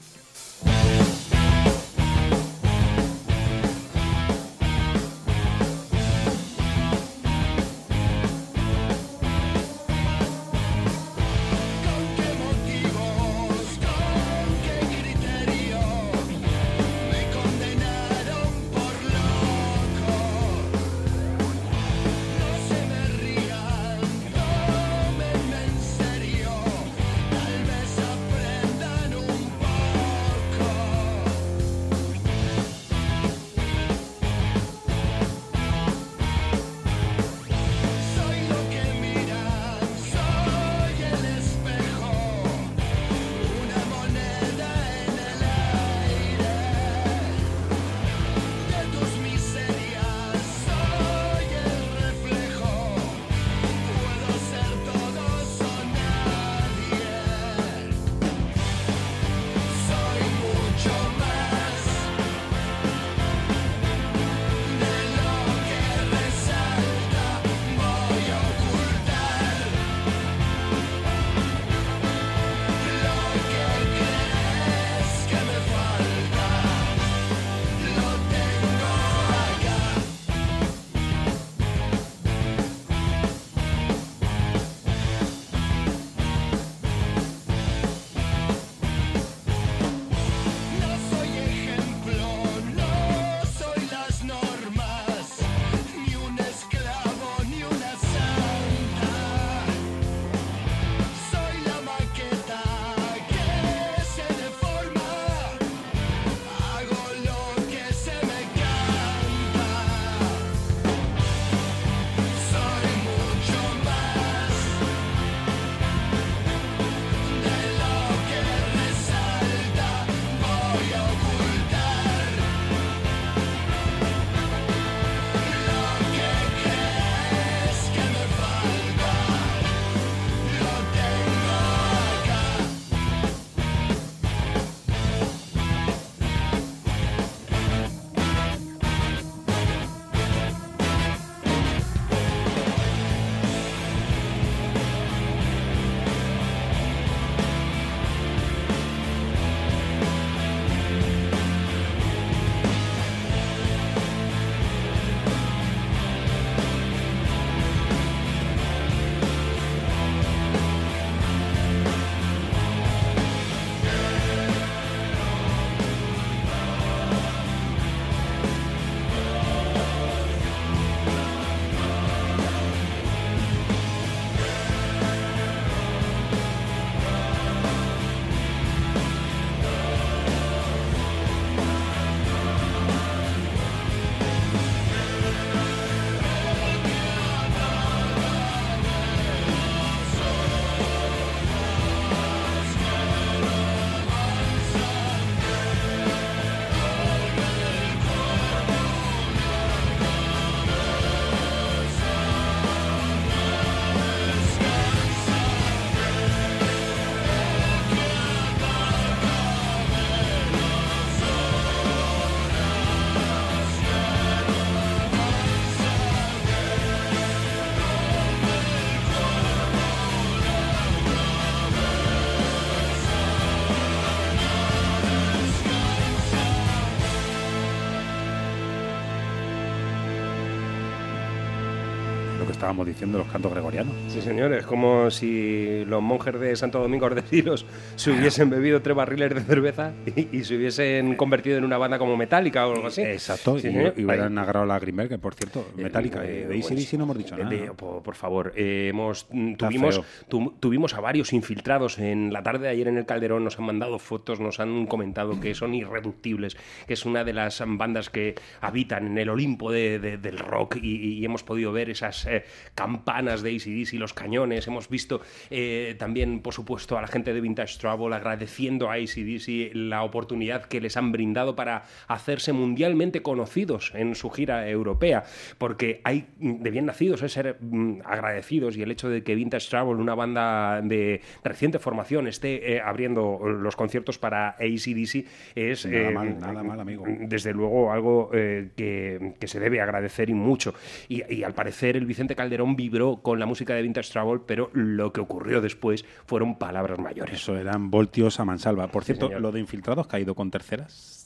Estábamos 232.79 232.87
diciendo, 232.87 233.17
los 233.17 233.27
cantos 233.27 233.51
gregorianos. 233.51 233.93
Sí, 234.07 234.21
señor, 234.21 234.53
es 234.53 234.65
como 234.65 235.11
si 235.11 235.68
los 235.89 236.02
monjes 236.02 236.39
de 236.39 236.56
Santo 236.56 236.80
Domingo 236.80 237.10
de 237.10 237.21
Silos 237.23 237.65
se 237.95 238.12
hubiesen 238.12 238.49
bebido 238.49 238.82
tres 238.82 238.95
barriles 238.95 239.34
de 239.34 239.41
cerveza 239.41 239.93
y, 240.15 240.38
y 240.38 240.43
se 240.43 240.56
hubiesen 240.56 241.15
convertido 241.15 241.58
en 241.58 241.63
una 241.65 241.78
banda 241.78 241.97
como 241.97 242.15
Metallica 242.15 242.67
o 242.67 242.73
algo 242.73 242.88
así. 242.88 243.02
Exacto, 243.02 243.58
Sí, 243.60 243.67
y, 243.69 244.04
hubieran 244.06 244.38
agarrado 244.38 244.65
la 244.65 244.80
Greenberg, 244.80 245.10
que 245.10 245.17
por 245.17 245.34
cierto, 245.36 245.65
Eh, 245.78 245.84
Metallica, 245.84 246.23
eh, 246.25 246.45
de 246.47 246.60
pues, 246.60 246.71
ACDC 246.71 246.93
no 246.97 247.04
hemos 247.06 247.17
dicho 247.17 247.36
eh, 247.36 247.43
nada. 247.43 247.49
de- 247.49 247.71
por, 247.73 248.02
por 248.04 248.15
favor, 248.15 248.54
eh, 248.56 248.88
hemos, 248.89 249.28
mm, 249.32 249.54
tuvimos, 249.56 250.02
tu- 250.28 250.54
tuvimos 250.60 250.93
a 250.93 251.02
varios 251.02 251.34
infiltrados 251.34 251.97
en 251.99 252.32
la 252.32 252.43
tarde 252.43 252.65
de 252.65 252.69
ayer 252.69 252.88
en 252.88 252.97
el 252.97 253.06
Calderón, 253.06 253.43
nos 253.43 253.58
han 253.60 253.65
mandado 253.65 253.99
fotos, 253.99 254.39
nos 254.39 254.60
han 254.60 254.86
comentado 254.88 255.39
que 255.39 255.54
son 255.56 255.73
irreductibles, 255.73 256.58
que 256.88 256.93
es 256.93 257.06
una 257.06 257.23
de 257.23 257.34
las 257.34 257.62
bandas 257.65 258.10
que 258.10 258.36
habitan 258.62 259.08
en 259.08 259.17
el 259.17 259.30
Olimpo 259.30 259.71
de- 259.71 259.99
de- 259.99 260.17
del 260.17 260.38
rock 260.38 260.78
y, 260.82 261.19
y 261.19 261.25
hemos 261.25 261.43
podido 261.43 261.71
ver 261.71 261.89
esas, 261.89 262.25
eh, 262.25 262.43
campanas 262.75 263.41
de 263.41 263.52
ACDC, 263.56 263.93
los 263.99 264.13
cañones. 264.13 264.67
Hemos 264.67 264.89
visto 264.89 265.21
eh, 265.49 265.78
también, 265.97 266.41
por 266.41 266.53
supuesto, 266.53 266.97
a 266.97 267.01
la 267.01 267.07
gente 267.07 267.33
de 267.33 267.41
Vintage 267.41 267.77
Travel 267.79 268.13
agradeciendo 268.13 268.89
a 268.89 268.93
ACDC 268.95 269.71
la 269.73 270.03
oportunidad 270.03 270.65
que 270.65 270.81
les 270.81 270.97
han 270.97 271.11
brindado 271.11 271.55
para 271.55 271.83
hacerse 272.07 272.53
mundialmente 272.53 273.21
conocidos 273.21 273.91
en 273.95 274.15
su 274.15 274.29
gira 274.29 274.69
europea, 274.69 275.23
porque 275.57 276.01
hay 276.03 276.27
de 276.37 276.69
bien 276.69 276.85
nacidos 276.85 277.21
es 277.21 277.33
ser 277.33 277.57
mm, 277.59 278.01
agradecidos 278.05 278.77
y 278.77 278.81
el 278.81 278.91
hecho 278.91 279.09
de 279.09 279.23
que 279.23 279.35
Vintage 279.35 279.69
Travel, 279.69 279.97
una 279.97 280.15
banda 280.15 280.81
de 280.81 281.21
reciente 281.43 281.79
formación, 281.79 282.27
esté 282.27 282.75
eh, 282.75 282.81
abriendo 282.81 283.39
los 283.45 283.75
conciertos 283.75 284.17
para 284.17 284.49
ACDC 284.51 285.25
es 285.55 285.85
Nada 285.85 286.09
eh, 286.09 286.13
mal, 286.13 286.39
nada 286.39 286.63
mal, 286.63 286.79
amigo. 286.79 287.05
desde 287.07 287.53
luego 287.53 287.91
algo 287.91 288.31
eh, 288.33 288.69
que, 288.75 289.33
que 289.39 289.47
se 289.47 289.59
debe 289.59 289.81
agradecer 289.81 290.29
y 290.29 290.33
mucho. 290.33 290.73
Y, 291.07 291.23
y 291.33 291.43
al 291.43 291.53
parecer 291.53 291.95
el 291.97 292.05
Vicente 292.05 292.35
Calderón 292.35 292.75
vibró 292.75 293.17
con 293.21 293.39
la 293.39 293.45
música 293.45 293.73
de 293.73 293.81
Vintage 293.81 294.11
Travel, 294.11 294.41
pero 294.45 294.69
lo 294.73 295.11
que 295.13 295.21
ocurrió 295.21 295.61
después 295.73 296.05
fueron 296.25 296.58
palabras 296.58 296.99
mayores. 296.99 297.36
Eso 297.36 297.58
eran 297.58 297.89
voltios 297.89 298.39
a 298.39 298.45
mansalva. 298.45 298.88
Por 298.88 299.03
cierto, 299.03 299.29
lo 299.39 299.51
de 299.51 299.60
infiltrados 299.60 300.08
ido 300.19 300.36
con 300.36 300.51
terceras. 300.51 301.19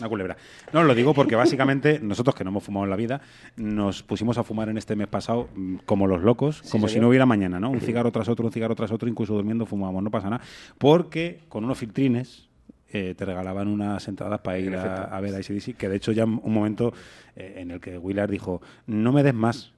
Una 0.00 0.08
culebra. 0.08 0.36
No, 0.72 0.84
lo 0.84 0.94
digo 0.94 1.12
porque 1.12 1.34
básicamente 1.34 1.98
nosotros 2.02 2.34
que 2.34 2.44
no 2.44 2.50
hemos 2.50 2.62
fumado 2.62 2.84
en 2.84 2.90
la 2.90 2.96
vida, 2.96 3.20
nos 3.56 4.02
pusimos 4.02 4.38
a 4.38 4.44
fumar 4.44 4.68
en 4.68 4.78
este 4.78 4.94
mes 4.94 5.08
pasado 5.08 5.48
mm, 5.54 5.76
como 5.84 6.06
los 6.06 6.22
locos, 6.22 6.62
como 6.70 6.88
si 6.88 7.00
no 7.00 7.08
hubiera 7.08 7.26
mañana, 7.26 7.58
¿no? 7.58 7.70
Un 7.70 7.80
cigarro 7.80 8.12
tras 8.12 8.28
otro, 8.28 8.46
un 8.46 8.52
cigarro 8.52 8.74
tras 8.74 8.92
otro, 8.92 9.08
incluso 9.08 9.34
durmiendo 9.34 9.66
fumábamos, 9.66 10.02
no 10.02 10.10
pasa 10.10 10.30
nada. 10.30 10.44
Porque 10.78 11.40
con 11.48 11.64
unos 11.64 11.78
filtrines 11.78 12.48
eh, 12.90 13.14
te 13.16 13.24
regalaban 13.24 13.68
unas 13.68 14.06
entradas 14.08 14.40
para 14.40 14.58
ir 14.58 14.74
a 14.76 15.20
ver 15.20 15.34
a 15.34 15.40
ICDC, 15.40 15.76
que 15.76 15.88
de 15.88 15.96
hecho 15.96 16.12
ya 16.12 16.24
un 16.24 16.52
momento 16.52 16.92
eh, 17.36 17.54
en 17.56 17.70
el 17.70 17.80
que 17.80 17.98
Willard 17.98 18.30
dijo, 18.30 18.62
no 18.86 19.12
me 19.12 19.22
des 19.22 19.34
más, 19.34 19.72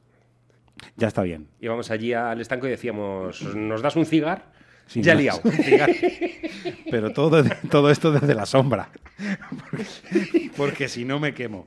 ya 0.96 1.08
está 1.08 1.22
bien. 1.22 1.48
Íbamos 1.60 1.90
allí 1.90 2.12
al 2.12 2.40
estanco 2.40 2.66
y 2.66 2.70
decíamos, 2.70 3.42
¿nos 3.54 3.82
das 3.82 3.96
un 3.96 4.06
cigar? 4.06 4.52
Sin 4.90 5.02
ya 5.04 5.14
más. 5.14 5.22
liado. 5.22 5.40
Pero 6.90 7.12
todo, 7.12 7.44
todo 7.70 7.90
esto 7.90 8.10
desde 8.12 8.34
la 8.34 8.44
sombra. 8.46 8.88
Porque, 9.70 10.50
porque 10.56 10.88
si 10.88 11.04
no 11.04 11.20
me 11.20 11.32
quemo. 11.34 11.64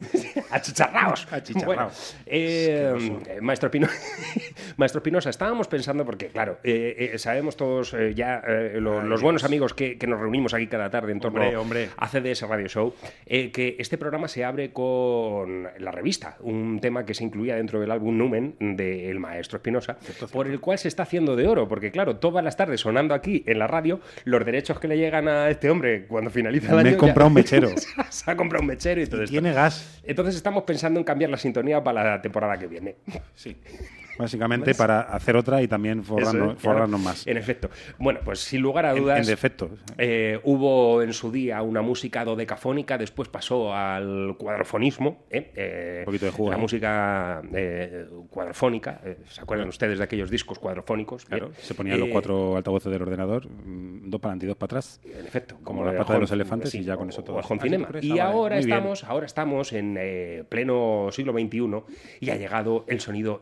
Achicharraos. 0.49 1.27
Achicharraos. 1.31 1.65
Bueno, 1.65 1.91
eh, 2.25 3.21
eh, 3.27 3.39
Maestro, 3.41 3.69
Pino- 3.71 3.87
Maestro 4.77 5.01
Pinoza, 5.01 5.29
estábamos 5.29 5.67
pensando, 5.67 6.03
porque 6.05 6.27
claro, 6.27 6.59
eh, 6.63 7.11
eh, 7.13 7.17
sabemos 7.19 7.55
todos 7.55 7.93
eh, 7.93 8.13
ya, 8.15 8.41
eh, 8.45 8.73
lo- 8.79 8.95
Ay, 8.99 9.07
los 9.07 9.07
Dios. 9.09 9.21
buenos 9.21 9.43
amigos 9.43 9.73
que, 9.73 9.97
que 9.97 10.07
nos 10.07 10.19
reunimos 10.19 10.53
aquí 10.53 10.67
cada 10.67 10.89
tarde 10.89 11.11
en 11.11 11.19
torno 11.19 11.41
Hombre, 11.41 11.57
hombre. 11.57 11.89
a 11.97 12.07
CDS 12.09 12.41
Radio 12.41 12.67
Show, 12.67 12.93
eh, 13.25 13.51
que 13.51 13.75
este 13.79 13.97
programa 13.97 14.27
se 14.27 14.43
abre 14.43 14.71
con 14.73 15.63
la 15.79 15.91
revista, 15.91 16.37
un 16.41 16.79
tema 16.81 17.05
que 17.05 17.13
se 17.13 17.23
incluía 17.23 17.55
dentro 17.55 17.79
del 17.79 17.91
álbum 17.91 18.17
Numen 18.17 18.55
del 18.59 19.19
Maestro 19.19 19.57
Espinosa, 19.57 19.97
por 20.31 20.47
el 20.47 20.59
cual 20.59 20.77
se 20.77 20.87
está 20.87 21.03
haciendo 21.03 21.35
de 21.35 21.47
oro, 21.47 21.67
porque 21.67 21.91
claro, 21.91 22.17
todas 22.17 22.43
las 22.43 22.57
tardes 22.57 22.81
sonando 22.81 23.12
aquí 23.13 23.43
en 23.47 23.59
la 23.59 23.67
radio, 23.67 23.99
los 24.25 24.43
derechos 24.45 24.79
que 24.79 24.87
le 24.87 24.97
llegan 24.97 25.27
a 25.27 25.49
este 25.49 25.69
hombre 25.69 26.05
cuando 26.07 26.29
finaliza 26.29 26.69
el 26.69 26.75
Me 26.75 26.79
año... 26.81 26.89
he 26.89 26.91
ya- 26.93 26.97
comprado 26.97 27.27
un 27.27 27.33
mechero. 27.33 27.69
se 28.09 28.31
ha 28.31 28.35
comprado 28.35 28.61
un 28.61 28.67
mechero 28.67 29.01
y 29.01 29.05
todo 29.07 29.21
Y 29.21 29.23
esto. 29.25 29.31
tiene 29.31 29.53
gas. 29.53 30.01
Entonces 30.03 30.35
estamos 30.35 30.63
pensando 30.63 30.99
en 30.99 31.03
cambiar 31.03 31.29
la 31.29 31.37
sintonía 31.37 31.83
para 31.83 32.03
la 32.03 32.21
temporada 32.21 32.57
que 32.57 32.67
viene. 32.67 32.95
Sí. 33.35 33.55
Básicamente 34.17 34.75
para 34.75 35.01
hacer 35.01 35.35
otra 35.35 35.61
y 35.61 35.67
también 35.67 36.03
forrarnos, 36.03 36.57
claro. 36.61 36.87
más. 36.97 37.25
En 37.27 37.37
efecto. 37.37 37.69
Bueno, 37.97 38.19
pues 38.23 38.39
sin 38.39 38.61
lugar 38.61 38.85
a 38.85 38.91
En- 38.91 38.99
dudas. 38.99 39.19
en 39.19 39.25
defecto. 39.25 39.69
eh, 39.97 40.39
hubo 40.43 41.01
en 41.01 41.13
su 41.13 41.31
día 41.31 41.61
una 41.61 41.81
música 41.81 42.23
dodecafónica, 42.25 42.97
después 42.97 43.29
pasó 43.29 43.73
al 43.73 44.35
cuadrofonismo. 44.37 45.23
¿eh? 45.29 45.51
Eh, 45.55 45.95
Un 45.99 46.05
poquito 46.05 46.25
de 46.25 46.31
jugo, 46.31 46.51
La 46.51 46.57
música 46.57 47.41
eh, 47.53 48.05
cuadrofónica. 48.29 49.01
eh, 49.03 49.17
¿Se 49.29 49.41
acuerdan 49.41 49.67
ustedes 49.69 49.97
de 49.97 50.03
aquellos 50.03 50.29
discos 50.29 50.59
cuadrofónicos? 50.59 51.25
Claro, 51.25 51.51
se 51.57 51.73
ponían 51.73 51.99
los 51.99 52.09
Eh, 52.09 52.11
cuatro 52.11 52.55
altavoces 52.57 52.91
del 52.91 53.01
ordenador, 53.01 53.47
mm, 53.49 54.09
dos 54.09 54.19
para 54.21 54.31
adelante 54.31 54.45
y 54.45 54.47
dos 54.49 54.57
para 54.57 54.65
atrás. 54.67 55.01
En 55.05 55.25
efecto, 55.25 55.57
Como 55.63 55.83
la 55.85 55.97
pata 55.97 56.13
de 56.13 56.19
los 56.19 56.31
elefantes 56.31 56.73
y 56.75 56.83
ya 56.83 56.97
con 56.97 57.09
eso 57.09 57.23
todo. 57.23 57.37
O 57.37 57.59
Cinema. 57.59 57.87
Y 58.01 58.19
ahora 58.19 58.57
estamos, 58.59 59.03
ahora 59.03 59.25
estamos 59.25 59.73
en 59.73 59.97
pleno 60.49 61.09
siglo 61.11 61.31
XXI 61.33 61.83
y 62.19 62.29
ha 62.29 62.35
llegado 62.35 62.85
el 62.87 62.99
sonido 62.99 63.41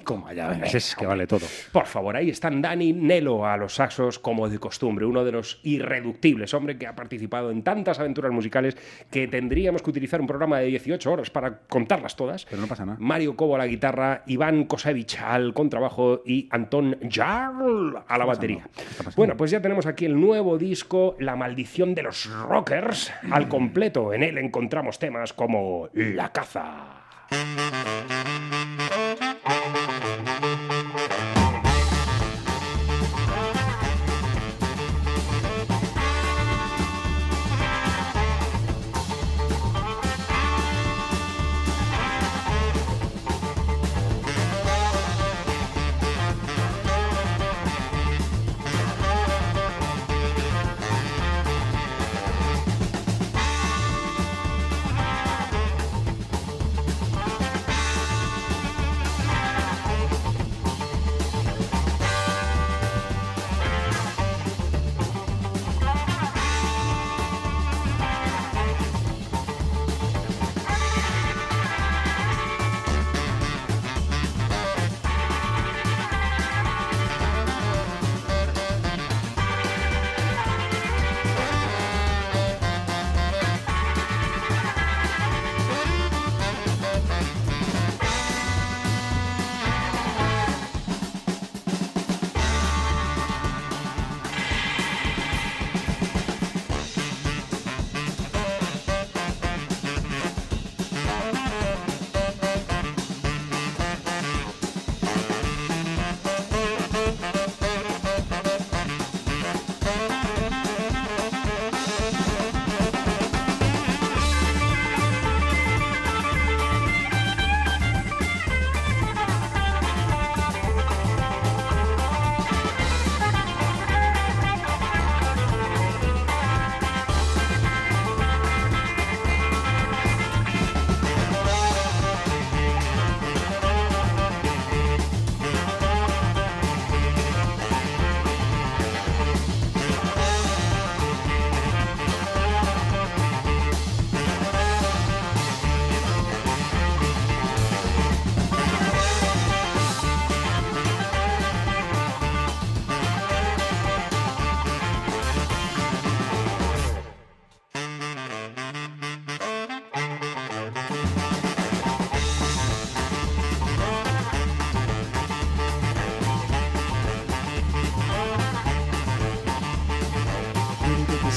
jambofónico. 0.00 0.64
Ese 0.64 0.78
es 0.78 0.94
que 0.96 1.06
vale 1.06 1.26
todo. 1.26 1.46
Por 1.72 1.86
favor, 1.86 2.16
ahí 2.16 2.30
están 2.30 2.62
Dani 2.62 2.92
Nelo 2.92 3.46
a 3.46 3.56
los 3.56 3.74
saxos 3.74 4.18
como 4.18 4.48
de 4.48 4.58
costumbre, 4.58 5.04
uno 5.04 5.24
de 5.24 5.32
los 5.32 5.60
irreductibles, 5.62 6.54
hombre 6.54 6.78
que 6.78 6.86
ha 6.86 6.94
participado 6.94 7.50
en 7.50 7.62
tantas 7.62 7.98
aventuras 7.98 8.32
musicales 8.32 8.76
que 9.10 9.28
tendríamos 9.28 9.82
que 9.82 9.90
utilizar 9.90 10.20
un 10.20 10.26
programa 10.26 10.58
de 10.58 10.66
18 10.66 11.12
horas 11.12 11.30
para 11.30 11.60
contarlas 11.60 12.16
todas. 12.16 12.44
Pero 12.46 12.62
no 12.62 12.68
pasa 12.68 12.84
nada. 12.84 12.98
Mario 13.00 13.36
Cobo 13.36 13.54
a 13.54 13.58
la 13.58 13.66
guitarra, 13.66 14.22
Iván 14.26 14.64
Kosevich 14.64 15.20
al 15.20 15.54
contrabajo 15.54 16.22
y 16.24 16.48
Antón 16.50 16.98
Jarl 17.10 18.02
a 18.06 18.18
la 18.18 18.24
batería. 18.24 18.68
Bueno, 19.16 19.36
pues 19.36 19.50
ya 19.50 19.60
tenemos 19.60 19.86
aquí 19.86 20.04
el 20.04 20.18
nuevo 20.20 20.58
disco, 20.58 21.16
La 21.18 21.36
maldición 21.36 21.94
de 21.94 22.02
los 22.02 22.30
rockers, 22.30 23.12
al 23.30 23.48
completo. 23.48 24.12
En 24.12 24.22
él 24.22 24.38
encontramos 24.38 24.98
temas 24.98 25.32
como 25.32 25.88
La 25.92 26.32
caza. 26.32 27.04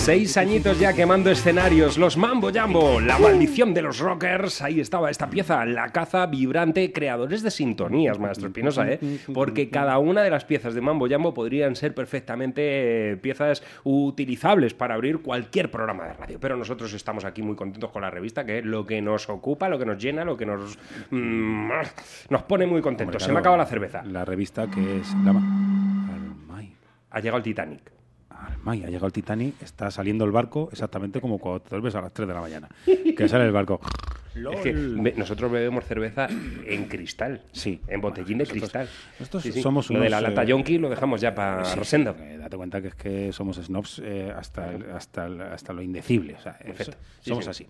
Seis 0.07 0.37
añitos 0.37 0.79
ya 0.79 0.93
quemando 0.93 1.29
escenarios, 1.29 1.97
los 1.97 2.15
Mambo 2.15 2.49
Jambo, 2.53 3.01
la 3.01 3.19
maldición 3.19 3.73
de 3.73 3.81
los 3.81 3.99
rockers. 3.99 4.61
Ahí 4.61 4.79
estaba 4.79 5.09
esta 5.09 5.29
pieza, 5.29 5.65
la 5.65 5.89
caza 5.89 6.25
vibrante, 6.27 6.93
creadores 6.93 7.43
de 7.43 7.51
sintonías, 7.51 8.17
maestro 8.17 8.47
Espinosa, 8.47 8.89
¿eh? 8.89 9.01
Porque 9.33 9.69
cada 9.69 9.97
una 9.97 10.21
de 10.21 10.29
las 10.29 10.45
piezas 10.45 10.73
de 10.75 10.79
Mambo 10.79 11.09
Jambo 11.09 11.33
podrían 11.33 11.75
ser 11.75 11.93
perfectamente 11.93 13.11
eh, 13.11 13.17
piezas 13.17 13.61
utilizables 13.83 14.73
para 14.73 14.95
abrir 14.95 15.21
cualquier 15.21 15.69
programa 15.69 16.05
de 16.05 16.13
radio. 16.13 16.39
Pero 16.39 16.55
nosotros 16.55 16.93
estamos 16.93 17.25
aquí 17.25 17.41
muy 17.41 17.57
contentos 17.57 17.91
con 17.91 18.01
la 18.01 18.09
revista, 18.09 18.45
que 18.45 18.59
es 18.59 18.65
lo 18.65 18.85
que 18.85 19.01
nos 19.01 19.29
ocupa, 19.29 19.67
lo 19.67 19.77
que 19.77 19.85
nos 19.85 20.01
llena, 20.01 20.23
lo 20.23 20.37
que 20.37 20.45
nos, 20.45 20.79
mm, 21.11 21.69
nos 22.29 22.43
pone 22.43 22.65
muy 22.65 22.81
contentos. 22.81 23.15
Hombre, 23.15 23.25
Se 23.25 23.33
me 23.33 23.39
acaba 23.39 23.57
la 23.57 23.65
cerveza. 23.65 24.03
La 24.05 24.23
revista 24.23 24.67
que 24.71 25.01
es 25.01 25.13
la. 25.25 25.33
Ha 27.09 27.19
llegado 27.19 27.37
el 27.39 27.43
Titanic. 27.43 27.96
Almay, 28.67 28.83
ha 28.83 28.87
llegado 28.87 29.07
el 29.07 29.13
Titanic, 29.13 29.61
está 29.61 29.89
saliendo 29.89 30.25
el 30.25 30.31
barco 30.31 30.67
exactamente 30.71 31.21
como 31.21 31.37
cuando 31.39 31.61
te 31.61 31.69
duermes 31.69 31.95
a 31.95 32.01
las 32.01 32.11
3 32.13 32.27
de 32.27 32.33
la 32.33 32.41
mañana. 32.41 32.67
Que 32.85 33.27
sale 33.29 33.45
el 33.45 33.51
barco. 33.51 33.79
Es 34.37 34.59
que 34.61 34.71
be- 34.71 35.15
nosotros 35.17 35.51
bebemos 35.51 35.83
cerveza 35.85 36.27
en 36.67 36.83
cristal. 36.87 37.41
Sí. 37.53 37.81
En 37.87 38.01
botellín 38.01 38.37
de 38.37 38.43
Nosotros- 38.43 38.61
cristal. 38.69 38.89
nosotros 39.19 39.41
Sí, 39.41 39.51
sí. 39.51 39.61
somos 39.63 39.89
Lo 39.89 39.99
de 39.99 40.11
la 40.11 40.21
lata 40.21 40.43
eh, 40.43 40.45
yonki 40.45 40.77
lo 40.77 40.89
dejamos 40.91 41.21
ya 41.21 41.33
para 41.33 41.65
Sí, 41.65 41.75
Rosendo. 41.79 42.15
eh, 42.19 42.37
date 42.37 42.55
cuenta 42.55 42.79
que 42.79 42.89
es 42.89 42.93
que 42.93 43.33
somos 43.33 43.57
snobs 43.57 43.99
eh, 44.05 44.31
hasta, 44.37 44.71
el- 44.75 44.91
hasta, 44.91 45.25
el- 45.25 45.41
hasta 45.41 45.73
lo 45.73 45.81
indecible. 45.81 46.35
O 46.35 46.39
sea, 46.39 46.51
es- 46.59 46.67
Perfecto. 46.67 46.97
Sí, 47.19 47.29
somos 47.31 47.45
sí. 47.45 47.49
así. 47.49 47.67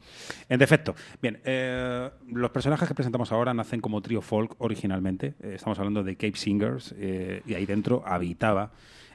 En 0.50 0.60
defecto. 0.60 0.94
Bien, 1.22 1.40
eh, 1.46 2.10
los 2.34 2.52
personajes 2.52 2.86
que 2.86 2.94
presentamos 2.96 3.32
ahora 3.32 3.54
nacen 3.54 3.80
como 3.80 4.02
trío 4.02 4.22
folk 4.22 4.56
originalmente. 4.58 5.36
Eh, 5.42 5.54
estamos 5.56 5.80
hablando 5.80 6.04
de 6.04 6.16
Cape 6.18 6.36
Singers 6.36 6.94
eh, 6.98 7.44
y 7.48 7.54
ahí 7.54 7.66
dentro 7.66 8.04
habitaba 8.06 8.72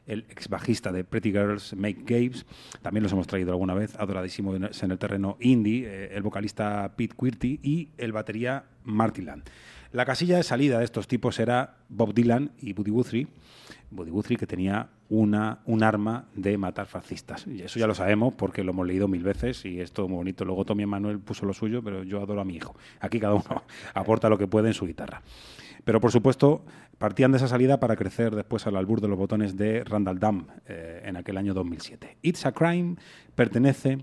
el 0.07 0.27
ex 0.29 0.49
bajista 0.49 0.93
de 0.93 1.05
Pretty 1.05 1.31
Girls, 1.31 1.75
Make 1.75 2.03
Games. 2.05 2.47
También 2.83 3.03
los 3.03 3.13
hemos 3.13 3.27
traído 3.27 3.53
alguna 3.53 3.75
vez, 3.75 3.95
adoradísimo 3.97 4.55
en 4.55 4.65
el 4.65 4.99
terreno 4.99 5.37
indie, 5.41 5.87
eh, 5.87 6.17
el 6.17 6.23
vocalista 6.23 6.93
Pete 6.97 7.15
Quirty 7.19 7.61
y 7.63 7.91
el 7.99 8.13
batería 8.13 8.65
Marty 8.85 9.23
Land. 9.23 9.45
La 9.93 10.07
casilla 10.07 10.39
de 10.39 10.43
salida 10.43 10.79
de 10.79 10.85
estos 10.85 11.07
tipos 11.07 11.39
era 11.39 11.77
Bob 11.91 12.15
Dylan 12.15 12.53
y 12.59 12.73
Buddy 12.73 12.91
Guthrie. 12.91 13.27
Buddy 13.91 14.11
Guthrie 14.11 14.39
que 14.39 14.47
tenía 14.47 14.89
una, 15.11 15.59
un 15.67 15.83
arma 15.83 16.25
de 16.35 16.57
matar 16.57 16.87
fascistas. 16.87 17.47
Y 17.47 17.61
eso 17.61 17.79
ya 17.79 17.87
lo 17.87 17.95
sabemos 17.95 18.35
porque 18.35 18.65
lo 18.65 18.73
hemos 18.73 18.87
leído 18.87 19.07
mil 19.07 19.23
veces 19.23 19.67
y 19.67 19.81
es 19.81 19.93
todo 19.93 20.09
muy 20.09 20.17
bonito. 20.17 20.47
Luego 20.47 20.65
Tommy 20.65 20.87
Manuel 20.87 21.19
puso 21.19 21.45
lo 21.45 21.53
suyo, 21.53 21.83
pero 21.83 22.03
yo 22.05 22.23
adoro 22.23 22.41
a 22.41 22.45
mi 22.45 22.57
hijo. 22.57 22.75
Aquí 23.01 23.21
cada 23.21 23.35
uno 23.35 23.65
aporta 23.95 24.31
lo 24.31 24.39
que 24.39 24.47
puede 24.47 24.69
en 24.69 24.75
su 24.75 24.87
guitarra. 24.87 25.21
Pero 25.85 26.01
por 26.01 26.11
supuesto, 26.11 26.65
partían 27.03 27.33
de 27.33 27.39
esa 27.39 27.49
salida 27.49 27.81
para 27.81 27.97
crecer 27.97 28.33
después 28.33 28.65
al 28.69 28.77
albur 28.77 29.01
de 29.01 29.09
los 29.09 29.19
botones 29.19 29.57
de 29.57 29.83
Randall 29.83 30.21
Dam 30.21 30.47
eh, 30.69 31.03
en 31.05 31.17
aquel 31.17 31.37
año 31.37 31.53
2007. 31.53 32.19
It's 32.23 32.47
a 32.47 32.53
Crime 32.53 32.95
pertenece 33.35 33.99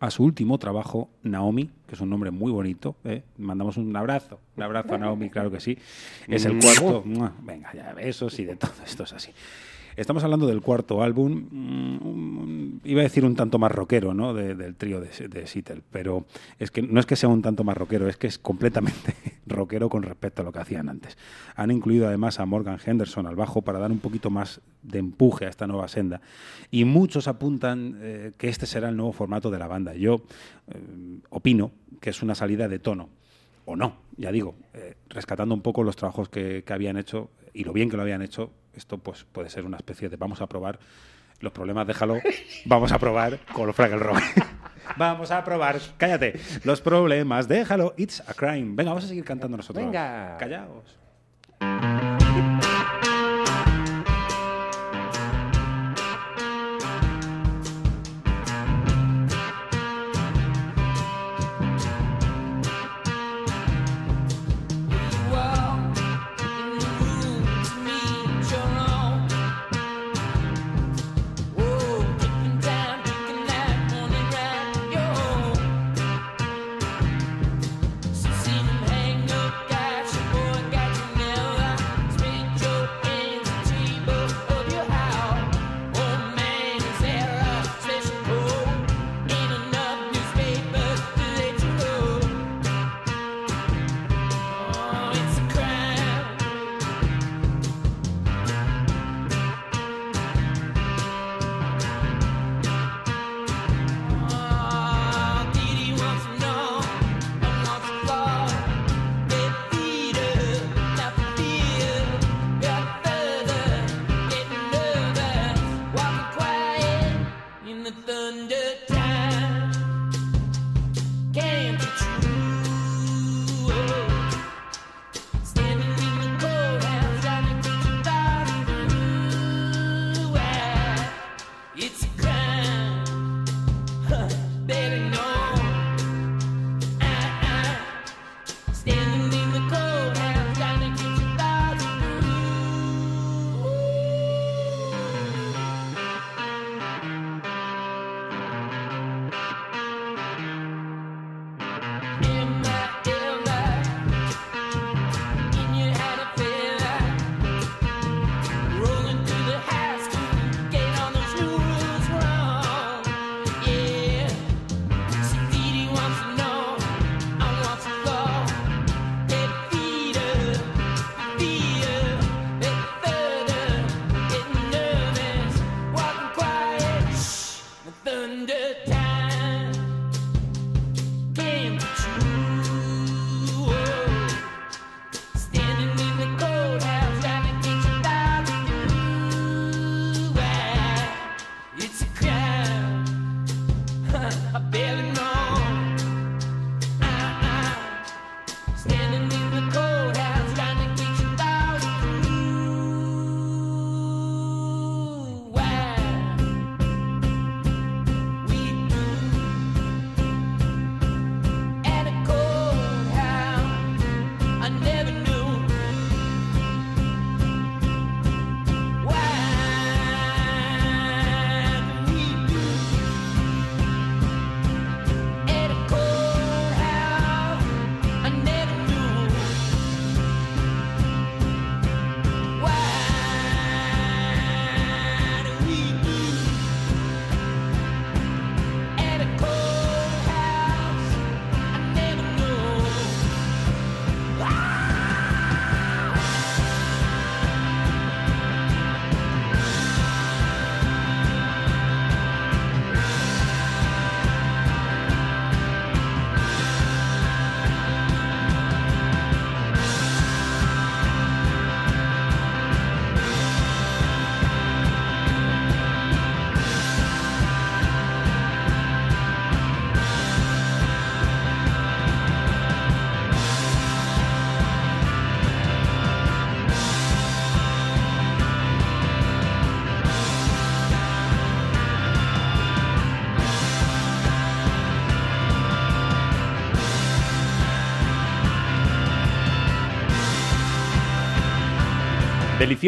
a 0.00 0.10
su 0.10 0.24
último 0.24 0.56
trabajo, 0.56 1.10
Naomi, 1.22 1.70
que 1.86 1.96
es 1.96 2.00
un 2.00 2.08
nombre 2.08 2.30
muy 2.30 2.50
bonito. 2.50 2.96
¿eh? 3.04 3.24
Mandamos 3.36 3.76
un 3.76 3.94
abrazo, 3.94 4.40
un 4.56 4.62
abrazo 4.62 4.94
a 4.94 4.98
Naomi, 4.98 5.28
claro 5.28 5.50
que 5.50 5.60
sí. 5.60 5.76
Es 6.26 6.46
el 6.46 6.58
cuarto. 6.58 7.02
¡Mua! 7.04 7.34
Venga, 7.42 7.74
ya, 7.74 7.92
besos 7.92 8.38
y 8.38 8.46
de 8.46 8.56
todo 8.56 8.72
esto 8.86 9.02
es 9.02 9.12
así. 9.12 9.30
Estamos 9.98 10.22
hablando 10.22 10.46
del 10.46 10.60
cuarto 10.60 11.02
álbum, 11.02 11.48
mm, 11.50 12.80
iba 12.84 13.00
a 13.00 13.02
decir 13.02 13.24
un 13.24 13.34
tanto 13.34 13.58
más 13.58 13.72
rockero, 13.72 14.14
¿no? 14.14 14.32
De- 14.32 14.54
del 14.54 14.76
trío 14.76 15.00
de, 15.00 15.08
de 15.28 15.46
Seattle, 15.48 15.82
pero 15.90 16.24
es 16.60 16.70
que 16.70 16.82
no 16.82 17.00
es 17.00 17.06
que 17.06 17.16
sea 17.16 17.28
un 17.28 17.42
tanto 17.42 17.64
más 17.64 17.76
rockero, 17.76 18.08
es 18.08 18.16
que 18.16 18.28
es 18.28 18.38
completamente 18.38 19.14
rockero 19.46 19.88
con 19.88 20.04
respecto 20.04 20.42
a 20.42 20.44
lo 20.44 20.52
que 20.52 20.60
hacían 20.60 20.88
antes. 20.88 21.18
Han 21.56 21.72
incluido 21.72 22.06
además 22.06 22.38
a 22.38 22.46
Morgan 22.46 22.78
Henderson 22.84 23.26
al 23.26 23.34
bajo 23.34 23.62
para 23.62 23.80
dar 23.80 23.90
un 23.90 23.98
poquito 23.98 24.30
más 24.30 24.60
de 24.84 25.00
empuje 25.00 25.46
a 25.46 25.48
esta 25.48 25.66
nueva 25.66 25.88
senda. 25.88 26.20
Y 26.70 26.84
muchos 26.84 27.26
apuntan 27.26 27.98
eh, 28.00 28.32
que 28.38 28.48
este 28.48 28.66
será 28.66 28.90
el 28.90 28.96
nuevo 28.96 29.12
formato 29.12 29.50
de 29.50 29.58
la 29.58 29.66
banda. 29.66 29.94
Yo 29.94 30.22
eh, 30.68 30.78
opino 31.30 31.72
que 32.00 32.10
es 32.10 32.22
una 32.22 32.36
salida 32.36 32.68
de 32.68 32.78
tono 32.78 33.08
o 33.68 33.76
no, 33.76 33.98
ya 34.16 34.32
digo, 34.32 34.54
eh, 34.72 34.96
rescatando 35.10 35.54
un 35.54 35.60
poco 35.60 35.82
los 35.82 35.94
trabajos 35.94 36.30
que, 36.30 36.64
que 36.64 36.72
habían 36.72 36.96
hecho 36.96 37.30
y 37.52 37.64
lo 37.64 37.74
bien 37.74 37.90
que 37.90 37.96
lo 37.96 38.02
habían 38.02 38.22
hecho, 38.22 38.50
esto 38.72 38.96
pues 38.96 39.24
puede 39.24 39.50
ser 39.50 39.66
una 39.66 39.76
especie 39.76 40.08
de 40.08 40.16
vamos 40.16 40.40
a 40.40 40.46
probar 40.46 40.78
los 41.40 41.52
problemas, 41.52 41.86
déjalo, 41.86 42.16
vamos 42.64 42.92
a 42.92 42.98
probar 42.98 43.40
con 43.52 43.66
los 43.66 43.76
Fraggle 43.76 43.98
Rock. 43.98 44.22
vamos 44.96 45.30
a 45.30 45.44
probar, 45.44 45.78
cállate, 45.98 46.40
los 46.64 46.80
problemas, 46.80 47.46
déjalo, 47.46 47.92
it's 47.98 48.22
a 48.26 48.32
crime. 48.32 48.72
Venga, 48.74 48.92
vamos 48.92 49.04
a 49.04 49.08
seguir 49.08 49.24
cantando 49.24 49.58
nosotros. 49.58 49.84
Venga. 49.84 50.38
Callaos. 50.38 50.98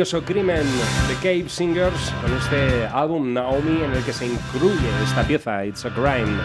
Delicioso 0.00 0.24
crimen 0.24 0.64
de 1.08 1.14
Cave 1.16 1.50
Singers 1.50 2.10
con 2.22 2.32
este 2.32 2.86
álbum 2.86 3.34
Naomi 3.34 3.82
en 3.82 3.92
el 3.92 4.02
que 4.02 4.14
se 4.14 4.26
incluye 4.26 4.88
esta 5.04 5.26
pieza 5.26 5.66
It's 5.66 5.84
a 5.84 5.90
Crime. 5.90 6.38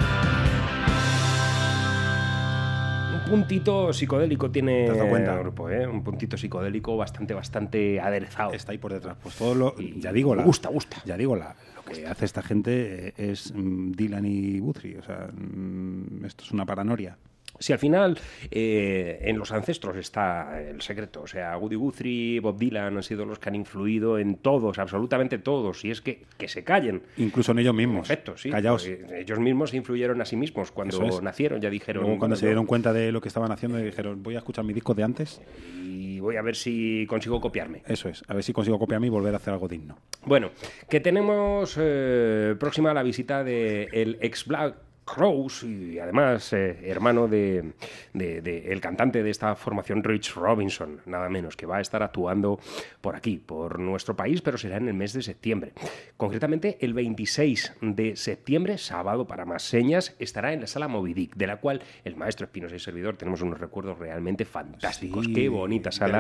Un 3.14 3.30
puntito 3.30 3.94
psicodélico 3.94 4.52
tiene 4.52 4.84
¿Te 4.84 4.92
has 4.92 4.98
dado 4.98 5.10
cuenta? 5.10 5.34
el 5.36 5.40
grupo, 5.40 5.70
¿eh? 5.70 5.88
Un 5.88 6.04
puntito 6.04 6.36
psicodélico 6.36 6.98
bastante, 6.98 7.34
bastante 7.34 8.02
aderezado. 8.02 8.52
Está 8.52 8.74
ahí 8.74 8.78
por 8.78 8.92
detrás. 8.92 9.16
Pues 9.24 9.36
todo 9.36 9.56
lo. 9.56 9.76
Ya 9.78 10.12
digo, 10.12 10.36
la, 10.36 10.44
Gusta, 10.44 10.68
gusta. 10.68 10.98
Ya 11.06 11.16
digo, 11.16 11.38
la, 11.38 11.56
lo 11.78 11.84
que 11.86 12.06
hace 12.08 12.26
esta 12.26 12.42
gente 12.42 13.08
eh, 13.08 13.14
es 13.16 13.54
mm, 13.56 13.94
Dylan 13.94 14.26
y 14.26 14.60
Guthrie. 14.60 15.00
O 15.00 15.02
sea, 15.02 15.30
mm, 15.34 16.26
esto 16.26 16.44
es 16.44 16.52
una 16.52 16.66
paranoia. 16.66 17.18
Si 17.60 17.74
al 17.74 17.80
final 17.80 18.18
eh, 18.52 19.20
en 19.22 19.38
los 19.38 19.52
ancestros 19.52 19.96
está 19.98 20.62
el 20.62 20.82
secreto, 20.82 21.22
o 21.22 21.28
sea, 21.28 21.58
Woody 21.58 21.76
Guthrie, 21.76 22.40
Bob 22.40 22.58
Dylan 22.58 22.98
han 22.98 23.04
sido 23.04 23.26
los 23.26 23.40
que 23.40 23.50
han 23.50 23.56
influido 23.56 24.18
en 24.20 24.36
todos, 24.36 24.78
absolutamente 24.80 25.38
todos, 25.38 25.84
y 25.86 25.92
es 25.92 26.02
que, 26.02 26.24
que 26.38 26.48
se 26.48 26.64
callen. 26.64 27.04
Incluso 27.18 27.52
en 27.54 27.60
ellos 27.60 27.74
mismos. 27.76 28.08
Perfecto, 28.08 28.38
sí. 28.38 28.50
Callaos. 28.50 28.86
Ellos 28.88 29.40
mismos 29.40 29.70
se 29.72 29.78
influyeron 29.78 30.22
a 30.22 30.26
sí 30.26 30.36
mismos 30.36 30.72
cuando 30.72 31.04
es. 31.06 31.22
nacieron, 31.22 31.62
ya 31.62 31.70
dijeron. 31.70 32.04
Luego, 32.04 32.20
cuando 32.20 32.34
"Bueno, 32.34 32.40
se 32.40 32.46
dieron 32.48 32.66
cuenta 32.66 32.94
de 32.94 33.12
lo 33.12 33.22
que 33.22 33.28
estaban 33.30 33.52
haciendo, 33.52 33.78
dijeron: 33.78 34.22
Voy 34.24 34.36
a 34.36 34.40
escuchar 34.40 34.66
mis 34.66 34.76
discos 34.76 34.96
de 34.96 35.04
antes. 35.04 35.42
Y 35.84 36.20
voy 36.20 36.36
a 36.38 36.42
ver 36.42 36.56
si 36.56 37.06
consigo 37.08 37.42
copiarme. 37.42 37.82
Eso 37.88 38.10
es. 38.10 38.24
A 38.28 38.34
ver 38.34 38.44
si 38.44 38.54
consigo 38.54 38.80
copiarme 38.80 39.08
y 39.08 39.10
volver 39.10 39.34
a 39.34 39.38
hacer 39.38 39.54
algo 39.54 39.68
digno. 39.68 39.98
Bueno, 40.26 40.52
que 40.90 41.00
tenemos 41.00 41.78
eh, 41.80 42.56
próxima 42.60 42.94
la 42.94 43.04
visita 43.04 43.44
de 43.44 43.90
el 43.92 44.18
ex 44.22 44.46
Black 44.46 44.76
Crowes 45.06 45.64
y 45.64 46.00
además 46.00 46.52
eh, 46.54 46.80
hermano 46.84 47.28
de, 47.28 47.74
de- 48.14 48.42
de 48.42 48.72
el 48.72 48.82
cantante 48.82 49.22
de 49.24 49.30
esta 49.30 49.56
formación 49.56 50.04
Rich 50.04 50.34
Robinson, 50.36 51.02
nada 51.06 51.30
menos, 51.30 51.56
que 51.56 51.66
va 51.66 51.78
a 51.78 51.82
estar 51.82 52.02
actuando 52.04 52.60
por 53.02 53.16
aquí, 53.16 53.38
por 53.38 53.80
nuestro 53.80 54.16
país, 54.16 54.42
pero 54.42 54.58
será 54.58 54.78
en 54.78 54.88
el 54.88 54.94
mes 54.96 55.14
de 55.14 55.22
septiembre. 55.22 55.74
Concretamente 56.18 56.78
el 56.82 56.94
26 56.94 57.74
de 57.82 58.16
septiembre, 58.16 58.78
sábado 58.78 59.28
para 59.28 59.46
más 59.46 59.64
señas, 59.64 60.16
estará 60.20 60.54
en 60.54 60.62
la 60.62 60.68
sala 60.68 60.88
Moby 60.88 61.14
Dick, 61.14 61.36
de 61.36 61.48
la 61.48 61.58
cual 61.58 61.82
el 62.04 62.16
maestro 62.16 62.46
Espinosa 62.46 62.76
y 62.76 62.80
servidor 62.80 63.16
tenemos 63.18 63.42
unos 63.42 63.60
recuerdos 63.60 64.00
realmente 64.00 64.46
fantásticos. 64.46 65.26
Sí, 65.26 65.34
Qué 65.34 65.50
bonita 65.50 65.92
sala. 65.92 66.18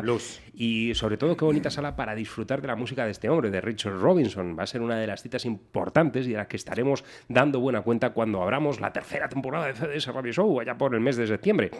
Y 0.53 0.93
sobre 0.95 1.17
todo, 1.17 1.35
qué 1.35 1.45
bonita 1.45 1.69
sala 1.71 1.95
para 1.95 2.13
disfrutar 2.15 2.61
de 2.61 2.67
la 2.67 2.75
música 2.75 3.05
de 3.05 3.11
este 3.11 3.29
hombre, 3.29 3.49
de 3.49 3.61
Richard 3.61 3.97
Robinson. 3.99 4.55
Va 4.57 4.63
a 4.63 4.67
ser 4.67 4.81
una 4.81 4.97
de 4.99 5.07
las 5.07 5.21
citas 5.21 5.45
importantes 5.45 6.27
y 6.27 6.31
de 6.31 6.37
las 6.37 6.47
que 6.47 6.57
estaremos 6.57 7.03
dando 7.27 7.59
buena 7.59 7.81
cuenta 7.81 8.11
cuando 8.11 8.41
abramos 8.43 8.74
la 8.79 8.91
tercera 8.91 9.27
temporada 9.27 9.67
de 9.67 9.73
CDS 9.73 10.07
Radio 10.07 10.31
Show, 10.31 10.59
allá 10.59 10.77
por 10.77 10.93
el 10.93 11.01
mes 11.01 11.17
de 11.17 11.27
septiembre. 11.27 11.71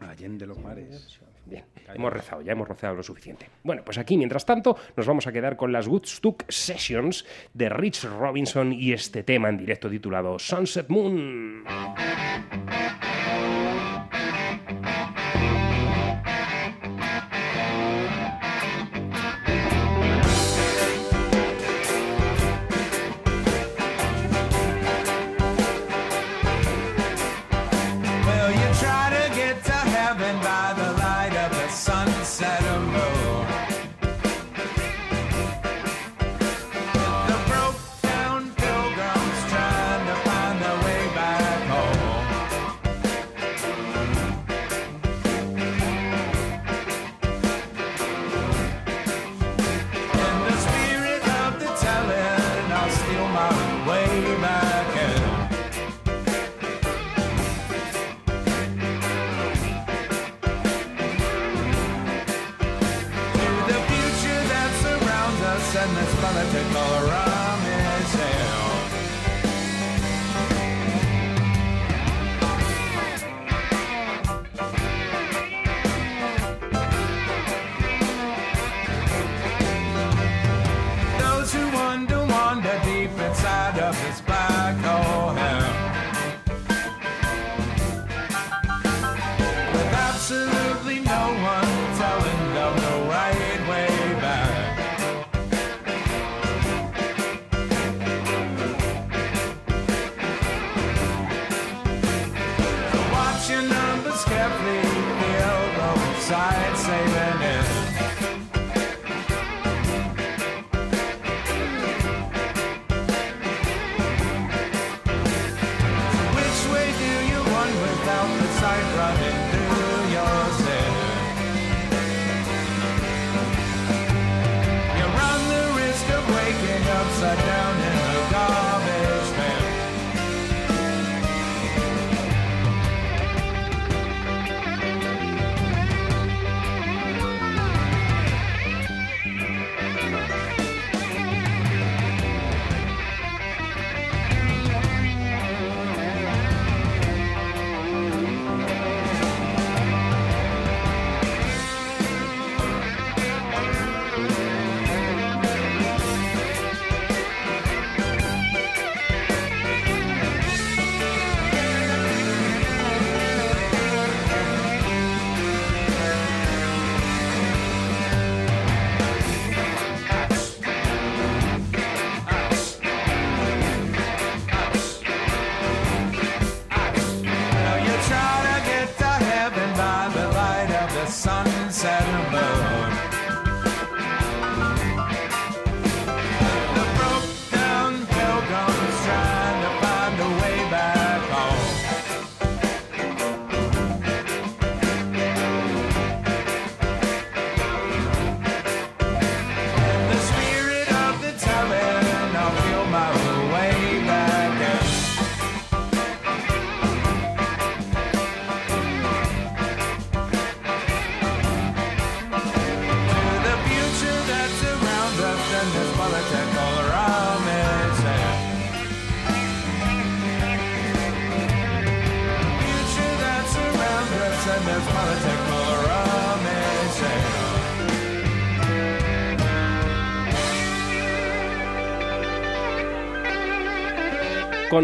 Allende 0.00 0.46
los 0.46 0.58
mares. 0.58 1.20
Bien, 1.46 1.64
hemos 1.92 2.12
rezado, 2.12 2.42
ya 2.42 2.52
hemos 2.52 2.68
rozado 2.68 2.94
lo 2.94 3.02
suficiente. 3.02 3.46
Bueno, 3.64 3.82
pues 3.84 3.98
aquí, 3.98 4.16
mientras 4.16 4.46
tanto, 4.46 4.76
nos 4.96 5.06
vamos 5.06 5.26
a 5.26 5.32
quedar 5.32 5.56
con 5.56 5.72
las 5.72 5.88
Woodstock 5.88 6.44
Sessions 6.48 7.26
de 7.52 7.68
Rich 7.68 8.04
Robinson 8.04 8.72
y 8.72 8.92
este 8.92 9.24
tema 9.24 9.48
en 9.48 9.58
directo 9.58 9.90
titulado 9.90 10.38
Sunset 10.38 10.88
Moon. 10.88 11.64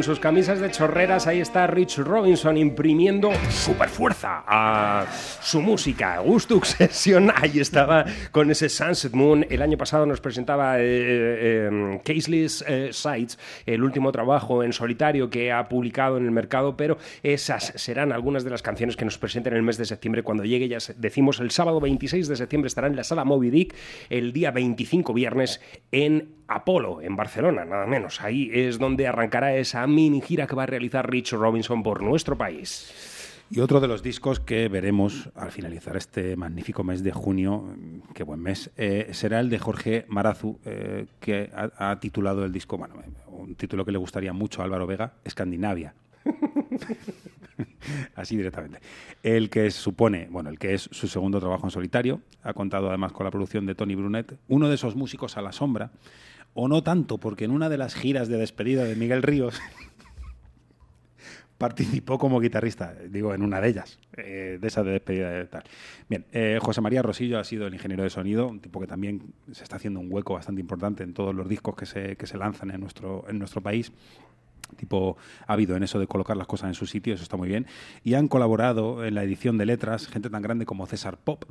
Sus 0.06 0.20
camisas 0.20 0.60
de 0.60 0.70
chorreras. 0.70 1.26
Ahí 1.26 1.40
está 1.40 1.66
Rich 1.66 1.98
Robinson 1.98 2.56
imprimiendo 2.56 3.32
super 3.50 3.88
fuerza 3.88 4.44
a 4.46 5.04
su 5.42 5.60
música. 5.60 6.20
Gustux 6.20 6.76
Session, 6.78 7.32
ahí 7.34 7.58
estaba 7.58 8.04
con 8.30 8.48
ese 8.52 8.68
Sunset 8.68 9.12
Moon. 9.14 9.44
El 9.50 9.62
año 9.62 9.76
pasado 9.76 10.06
nos 10.06 10.20
presentaba 10.20 10.78
eh, 10.78 10.84
eh, 10.84 12.00
Caseless 12.04 12.64
eh, 12.68 12.90
Sights, 12.92 13.36
el 13.66 13.82
último 13.82 14.12
trabajo 14.12 14.62
en 14.62 14.72
solitario 14.72 15.28
que 15.28 15.50
ha 15.50 15.68
publicado 15.68 16.18
en 16.18 16.24
el 16.24 16.30
mercado, 16.30 16.76
pero 16.76 16.98
esas 17.24 17.72
serán 17.74 18.12
algunas 18.12 18.44
de 18.44 18.50
las 18.50 18.62
canciones 18.62 18.94
que 18.94 19.04
nos 19.04 19.18
presenten 19.18 19.54
en 19.54 19.56
el 19.56 19.64
mes 19.64 19.76
de 19.76 19.86
septiembre 19.86 20.22
cuando 20.22 20.44
llegue. 20.44 20.68
Ya 20.68 20.78
decimos 20.98 21.40
el 21.40 21.50
sábado 21.50 21.80
26 21.80 22.28
de 22.28 22.36
septiembre 22.36 22.68
estará 22.68 22.86
en 22.86 22.94
la 22.94 23.02
sala 23.02 23.24
Moby 23.24 23.50
Dick, 23.50 23.74
el 24.08 24.32
día 24.32 24.52
25 24.52 25.12
viernes 25.12 25.60
en 25.90 26.36
Apolo, 26.48 27.00
en 27.02 27.16
Barcelona, 27.16 27.64
nada 27.64 27.86
menos. 27.86 28.20
Ahí 28.20 28.50
es 28.52 28.78
donde 28.78 29.06
arrancará 29.06 29.56
esa 29.56 29.86
mini 29.86 30.20
gira 30.20 30.46
que 30.46 30.54
va 30.54 30.64
a 30.64 30.66
realizar 30.66 31.10
Rich 31.10 31.32
Robinson 31.32 31.82
por 31.82 32.02
nuestro 32.02 32.36
país. 32.36 32.92
Y 33.48 33.60
otro 33.60 33.80
de 33.80 33.86
los 33.86 34.02
discos 34.02 34.40
que 34.40 34.68
veremos 34.68 35.30
al 35.36 35.52
finalizar 35.52 35.96
este 35.96 36.34
magnífico 36.36 36.82
mes 36.82 37.04
de 37.04 37.12
junio, 37.12 37.62
mm, 37.62 38.12
qué 38.12 38.24
buen 38.24 38.40
mes, 38.40 38.70
eh, 38.76 39.10
será 39.12 39.38
el 39.38 39.50
de 39.50 39.58
Jorge 39.60 40.04
Marazu, 40.08 40.58
eh, 40.64 41.06
que 41.20 41.50
ha, 41.54 41.90
ha 41.90 42.00
titulado 42.00 42.44
el 42.44 42.52
disco, 42.52 42.76
bueno, 42.76 42.96
eh, 42.96 43.08
un 43.28 43.54
título 43.54 43.84
que 43.84 43.92
le 43.92 43.98
gustaría 43.98 44.32
mucho 44.32 44.62
a 44.62 44.64
Álvaro 44.64 44.86
Vega, 44.86 45.12
Escandinavia. 45.24 45.94
Así 48.16 48.36
directamente. 48.36 48.80
El 49.22 49.48
que 49.48 49.70
supone, 49.70 50.26
bueno, 50.30 50.50
el 50.50 50.58
que 50.58 50.74
es 50.74 50.88
su 50.90 51.06
segundo 51.06 51.38
trabajo 51.38 51.66
en 51.66 51.70
solitario, 51.70 52.20
ha 52.42 52.52
contado 52.52 52.88
además 52.88 53.12
con 53.12 53.24
la 53.24 53.30
producción 53.30 53.64
de 53.66 53.74
Tony 53.74 53.94
Brunet, 53.94 54.36
uno 54.48 54.68
de 54.68 54.74
esos 54.74 54.96
músicos 54.96 55.36
a 55.36 55.42
la 55.42 55.52
sombra, 55.52 55.92
o 56.56 56.68
no 56.68 56.82
tanto, 56.82 57.18
porque 57.18 57.44
en 57.44 57.50
una 57.50 57.68
de 57.68 57.76
las 57.76 57.94
giras 57.94 58.28
de 58.28 58.38
despedida 58.38 58.84
de 58.84 58.96
Miguel 58.96 59.22
Ríos 59.22 59.60
participó 61.58 62.18
como 62.18 62.40
guitarrista, 62.40 62.94
digo, 63.10 63.34
en 63.34 63.42
una 63.42 63.60
de 63.60 63.68
ellas, 63.68 63.98
eh, 64.16 64.56
de 64.58 64.66
esa 64.66 64.82
de 64.82 64.92
despedida 64.92 65.30
de 65.30 65.44
tal. 65.44 65.64
Bien, 66.08 66.24
eh, 66.32 66.58
José 66.60 66.80
María 66.80 67.02
Rosillo 67.02 67.38
ha 67.38 67.44
sido 67.44 67.66
el 67.66 67.74
ingeniero 67.74 68.04
de 68.04 68.10
sonido, 68.10 68.48
un 68.48 68.60
tipo 68.60 68.80
que 68.80 68.86
también 68.86 69.34
se 69.52 69.64
está 69.64 69.76
haciendo 69.76 70.00
un 70.00 70.10
hueco 70.10 70.32
bastante 70.32 70.62
importante 70.62 71.04
en 71.04 71.12
todos 71.12 71.34
los 71.34 71.46
discos 71.46 71.76
que 71.76 71.84
se, 71.84 72.16
que 72.16 72.26
se 72.26 72.38
lanzan 72.38 72.70
en 72.70 72.80
nuestro, 72.80 73.26
en 73.28 73.38
nuestro 73.38 73.60
país 73.60 73.92
tipo 74.76 75.16
ha 75.46 75.52
habido 75.52 75.76
en 75.76 75.82
eso 75.82 75.98
de 75.98 76.06
colocar 76.06 76.36
las 76.36 76.46
cosas 76.46 76.68
en 76.68 76.74
su 76.74 76.86
sitio, 76.86 77.14
eso 77.14 77.22
está 77.22 77.36
muy 77.36 77.48
bien. 77.48 77.66
Y 78.02 78.14
han 78.14 78.28
colaborado 78.28 79.04
en 79.04 79.14
la 79.14 79.22
edición 79.22 79.58
de 79.58 79.66
letras 79.66 80.08
gente 80.08 80.30
tan 80.30 80.42
grande 80.42 80.66
como 80.66 80.86
César 80.86 81.18
Pop 81.18 81.44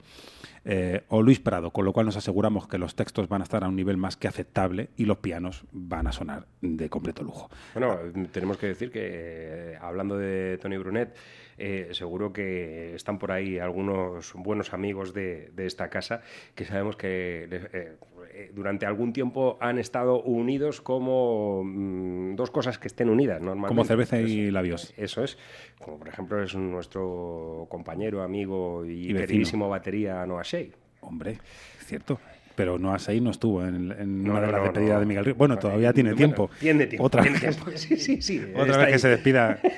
eh, 0.65 1.03
o 1.09 1.21
Luis 1.21 1.39
Prado, 1.39 1.71
con 1.71 1.85
lo 1.85 1.93
cual 1.93 2.07
nos 2.07 2.17
aseguramos 2.17 2.67
que 2.67 2.77
los 2.77 2.95
textos 2.95 3.29
van 3.29 3.41
a 3.41 3.43
estar 3.43 3.63
a 3.63 3.67
un 3.67 3.75
nivel 3.75 3.97
más 3.97 4.17
que 4.17 4.27
aceptable 4.27 4.89
y 4.97 5.05
los 5.05 5.17
pianos 5.19 5.63
van 5.71 6.07
a 6.07 6.11
sonar 6.11 6.47
de 6.61 6.89
completo 6.89 7.23
lujo. 7.23 7.49
Bueno, 7.73 7.97
tenemos 8.31 8.57
que 8.57 8.67
decir 8.67 8.91
que 8.91 9.01
eh, 9.03 9.77
hablando 9.79 10.17
de 10.17 10.57
Tony 10.59 10.77
Brunet, 10.77 11.15
eh, 11.57 11.89
seguro 11.91 12.33
que 12.33 12.95
están 12.95 13.19
por 13.19 13.31
ahí 13.31 13.59
algunos 13.59 14.33
buenos 14.33 14.73
amigos 14.73 15.13
de, 15.13 15.51
esta 15.57 15.89
casa 15.89 16.21
que 16.53 16.65
sabemos 16.65 16.95
que 16.95 17.95
eh, 18.35 18.51
durante 18.53 18.85
algún 18.85 19.13
tiempo 19.13 19.57
han 19.61 19.79
estado 19.79 20.21
unidos 20.21 20.81
como 20.81 21.63
mm, 21.63 22.35
dos 22.35 22.51
cosas 22.51 22.77
que 22.77 22.87
estén 22.87 23.09
unidas 23.09 23.39
normalmente. 23.39 23.69
Como 23.69 23.85
cerveza 23.85 24.17
Eso- 24.19 24.27
y 24.27 24.51
labios. 24.51 24.93
Eso 24.97 25.23
es. 25.23 25.37
Como 25.79 25.97
por 25.97 26.07
ejemplo 26.09 26.43
es 26.43 26.53
nuestro 26.55 27.67
compañero, 27.69 28.21
amigo 28.23 28.85
y, 28.85 29.11
Y 29.11 29.13
queridísimo 29.13 29.69
batería 29.69 30.25
Noah 30.25 30.43
Shea. 30.43 30.65
Hombre, 31.01 31.37
cierto. 31.79 32.19
Pero 32.55 32.77
no 32.79 32.95
ahí 33.07 33.19
no 33.19 33.31
estuvo 33.31 33.63
en, 33.65 33.91
en 33.91 34.23
No, 34.23 34.31
una 34.31 34.41
de 34.41 34.45
no, 34.47 34.51
las 34.53 34.61
no, 34.61 34.63
despedidas 34.63 34.93
no. 34.93 34.99
de 35.01 35.05
Miguel 35.05 35.25
Ríos. 35.25 35.37
Bueno, 35.37 35.57
todavía 35.59 35.91
tiene 35.93 36.11
Bueno, 36.11 36.17
tiempo. 36.17 36.49
Tiene 36.59 36.87
tiempo. 36.87 37.05
Otra 37.05 37.21
tiene 37.21 37.37
vez. 37.39 37.57
tiempo. 37.57 37.71
Sí, 37.77 37.97
sí, 37.97 38.21
sí. 38.21 38.41
Otra 38.55 38.77
vez 38.77 38.87
que 38.87 38.93
ahí. 38.93 38.99
se 38.99 39.09
despida. 39.09 39.59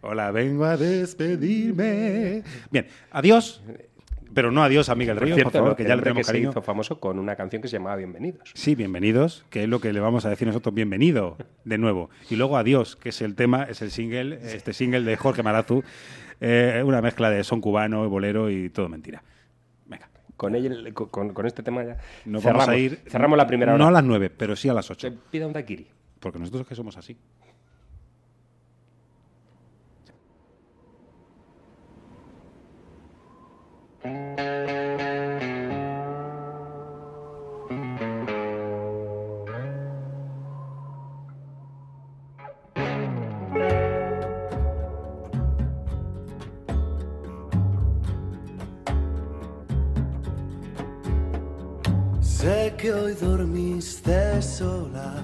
Hola, 0.00 0.30
vengo 0.32 0.64
a 0.64 0.76
despedirme. 0.76 2.42
Bien, 2.70 2.86
adiós. 3.10 3.62
Pero 4.34 4.50
no 4.50 4.62
adiós 4.62 4.88
a 4.88 4.94
Miguel 4.94 5.16
Ríos, 5.18 5.40
por 5.42 5.52
favor, 5.52 5.76
que 5.76 5.84
ya 5.84 5.94
le 5.96 6.02
tenemos 6.02 6.20
que 6.20 6.24
se 6.24 6.32
cariño. 6.32 6.50
hizo 6.50 6.62
famoso 6.62 6.98
con 7.00 7.18
una 7.18 7.36
canción 7.36 7.60
que 7.60 7.68
se 7.68 7.76
llamaba 7.76 7.96
Bienvenidos. 7.96 8.50
Sí, 8.54 8.74
bienvenidos, 8.74 9.44
que 9.50 9.64
es 9.64 9.68
lo 9.68 9.80
que 9.80 9.92
le 9.92 10.00
vamos 10.00 10.24
a 10.24 10.30
decir 10.30 10.46
nosotros, 10.46 10.74
bienvenido 10.74 11.36
de 11.64 11.78
nuevo. 11.78 12.08
Y 12.30 12.36
luego 12.36 12.56
adiós, 12.56 12.96
que 12.96 13.10
es 13.10 13.20
el 13.20 13.34
tema, 13.34 13.64
es 13.64 13.82
el 13.82 13.90
single, 13.90 14.38
este 14.42 14.72
single 14.72 15.02
de 15.02 15.16
Jorge 15.16 15.42
Marazu, 15.42 15.82
eh, 16.40 16.82
una 16.84 17.02
mezcla 17.02 17.30
de 17.30 17.44
son 17.44 17.60
cubano, 17.60 18.08
bolero 18.08 18.50
y 18.50 18.70
todo 18.70 18.88
mentira. 18.88 19.22
Con, 20.34 20.56
ella, 20.56 20.72
con, 20.92 21.32
con 21.32 21.46
este 21.46 21.62
tema 21.62 21.84
ya 21.84 21.98
Nos 22.24 22.42
cerramos, 22.42 22.66
vamos 22.66 22.68
a 22.68 22.76
ir. 22.76 23.00
cerramos 23.06 23.36
la 23.38 23.46
primera 23.46 23.74
hora. 23.74 23.78
No 23.78 23.88
a 23.88 23.92
las 23.92 24.02
nueve, 24.02 24.28
pero 24.28 24.56
sí 24.56 24.68
a 24.68 24.74
las 24.74 24.90
ocho. 24.90 25.08
Se 25.08 25.16
pida 25.30 25.46
un 25.46 25.52
daiquiri. 25.52 25.86
Porque 26.18 26.40
nosotros 26.40 26.62
es 26.62 26.68
que 26.68 26.74
somos 26.74 26.96
así. 26.96 27.16
Sé 34.02 34.10
que 52.76 52.92
hoy 52.92 53.14
dormiste 53.14 54.42
sola, 54.42 55.14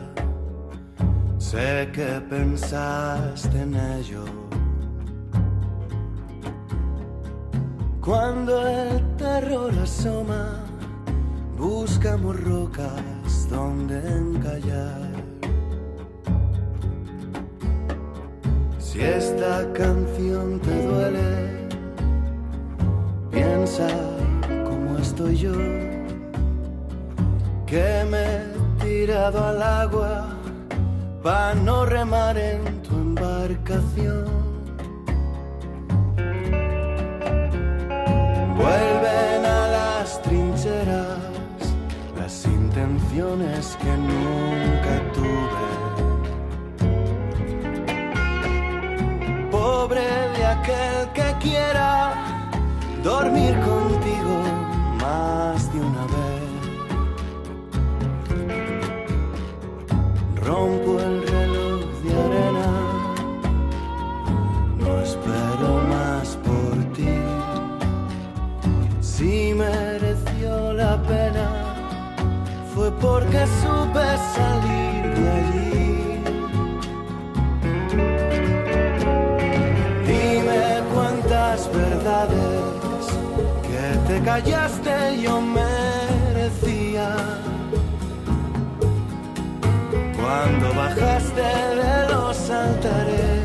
sé 1.38 1.90
que 1.92 2.20
pensaste 2.30 3.60
en 3.60 3.74
ello. 3.74 4.47
Cuando 8.08 8.66
el 8.66 9.16
terror 9.18 9.70
asoma, 9.82 10.64
buscamos 11.58 12.42
rocas 12.42 13.46
donde 13.50 13.98
encallar. 13.98 15.10
Si 18.78 19.02
esta 19.02 19.70
canción 19.74 20.58
te 20.60 20.86
duele, 20.86 21.68
piensa 23.30 23.88
cómo 24.64 24.96
estoy 24.96 25.36
yo 25.36 25.52
que 27.66 28.06
me 28.10 28.24
he 28.24 28.84
tirado 28.86 29.44
al 29.44 29.62
agua 29.62 30.28
para 31.22 31.54
no 31.56 31.84
remar 31.84 32.38
en 32.38 32.80
tu 32.80 32.94
embarcación. 32.94 34.47
Que 43.18 43.96
nunca 43.96 44.94
tuve. 45.12 45.66
Pobre 49.50 50.06
de 50.36 50.44
aquel 50.46 51.08
que 51.14 51.34
quiera 51.40 52.14
dormir 53.02 53.54
contigo 53.60 53.87
porque 73.00 73.46
supe 73.60 74.06
salir 74.34 75.02
de 75.16 75.30
allí. 75.40 76.22
Dime 80.06 80.62
cuántas 80.92 81.70
verdades 81.72 83.04
que 83.66 84.12
te 84.12 84.20
callaste 84.22 85.20
yo 85.22 85.40
merecía. 85.40 87.16
Cuando 90.20 90.74
bajaste 90.74 91.42
de 91.82 92.12
los 92.12 92.50
altares, 92.50 93.42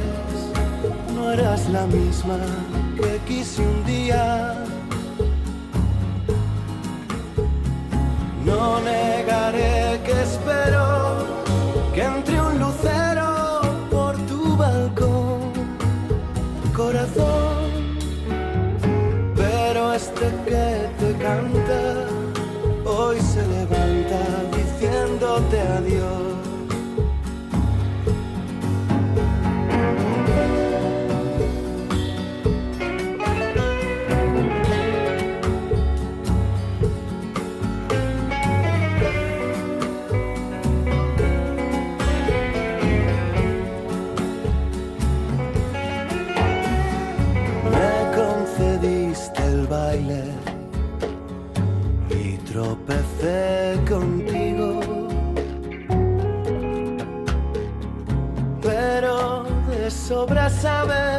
no 1.16 1.32
eras 1.32 1.70
la 1.70 1.86
misma 1.88 2.38
que 2.98 3.20
quise 3.28 3.62
un 3.62 3.86
día. 3.86 4.63
Negaré 8.84 10.00
que 10.06 10.22
espero 10.22 10.84
que 11.94 12.04
entre 12.04 12.42
un 12.42 12.60
lucero 12.60 13.62
por 13.90 14.16
tu 14.28 14.56
balcón, 14.58 15.40
corazón. 16.76 17.64
Pero 19.36 19.94
este 19.94 20.26
que 20.48 20.68
te 21.00 21.10
canta 21.24 21.82
hoy 22.86 23.20
se 23.20 23.42
levanta 23.48 24.22
diciéndote 24.58 25.60
adiós. 25.62 26.23
Sabes 60.64 61.13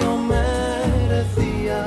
yo 0.00 0.16
merecía. 0.16 1.84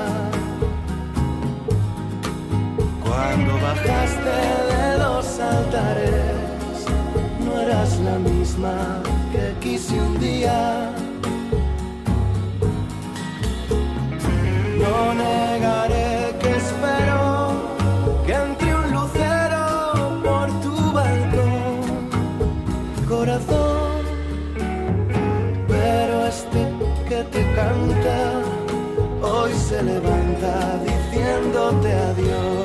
Cuando 3.03 3.53
bajaste 3.59 4.35
de 4.73 4.97
los 4.97 5.39
altares, 5.39 6.85
no 7.43 7.59
eras 7.59 7.99
la 7.99 8.17
misma 8.19 9.03
que 9.33 9.53
quise 9.59 9.99
un 9.99 10.17
día. 10.19 10.91
No 14.79 15.13
negaré 15.13 16.00
se 29.71 29.81
levanta 29.81 30.81
diciéndote 30.83 31.93
adiós. 31.93 32.60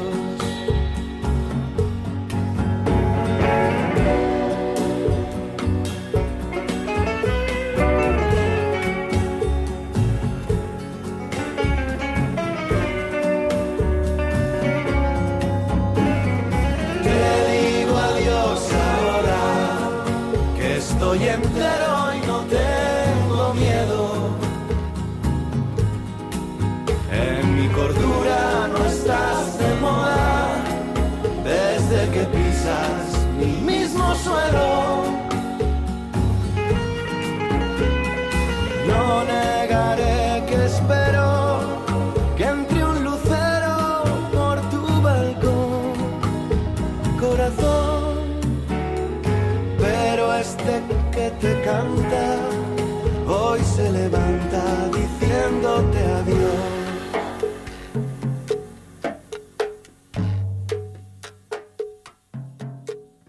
Hoy 53.26 53.60
se 53.60 53.90
levanta 53.90 54.88
diciéndote 54.88 55.98
adiós. 55.98 56.76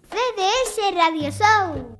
CDS 0.10 0.96
Radio 0.96 1.32
Show. 1.32 1.98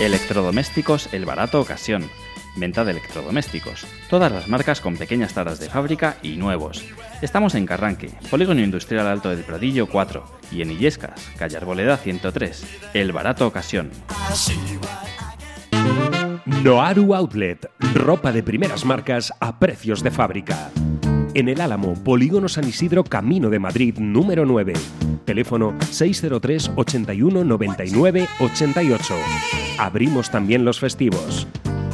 Electrodomésticos 0.00 1.08
El 1.12 1.24
Barato 1.24 1.60
Ocasión. 1.60 2.08
Venta 2.56 2.84
de 2.84 2.92
electrodomésticos. 2.92 3.86
Todas 4.08 4.32
las 4.32 4.48
marcas 4.48 4.80
con 4.80 4.96
pequeñas 4.96 5.34
taras 5.34 5.60
de 5.60 5.68
fábrica 5.68 6.16
y 6.22 6.36
nuevos. 6.36 6.84
Estamos 7.20 7.54
en 7.54 7.66
Carranque, 7.66 8.10
Polígono 8.30 8.60
Industrial 8.60 9.06
Alto 9.06 9.30
del 9.30 9.44
Pradillo 9.44 9.86
4 9.86 10.24
y 10.50 10.62
en 10.62 10.70
Illescas, 10.70 11.20
calle 11.38 11.56
Arboleda 11.58 11.96
103. 11.98 12.64
El 12.94 13.12
Barato 13.12 13.46
Ocasión. 13.46 13.90
Noaru 16.62 17.14
Outlet, 17.14 17.70
ropa 17.94 18.32
de 18.32 18.42
primeras 18.42 18.84
marcas 18.84 19.32
a 19.40 19.58
precios 19.58 20.02
de 20.02 20.10
fábrica. 20.10 20.70
En 21.34 21.50
el 21.50 21.60
Álamo, 21.60 21.92
Polígono 22.02 22.48
San 22.48 22.66
Isidro, 22.66 23.04
Camino 23.04 23.50
de 23.50 23.58
Madrid, 23.58 23.98
número 23.98 24.46
9. 24.46 24.72
Teléfono 25.26 25.76
603 25.90 26.70
81 26.76 27.44
99 27.44 28.26
88. 28.40 29.14
Abrimos 29.78 30.30
también 30.30 30.64
los 30.64 30.80
festivos. 30.80 31.46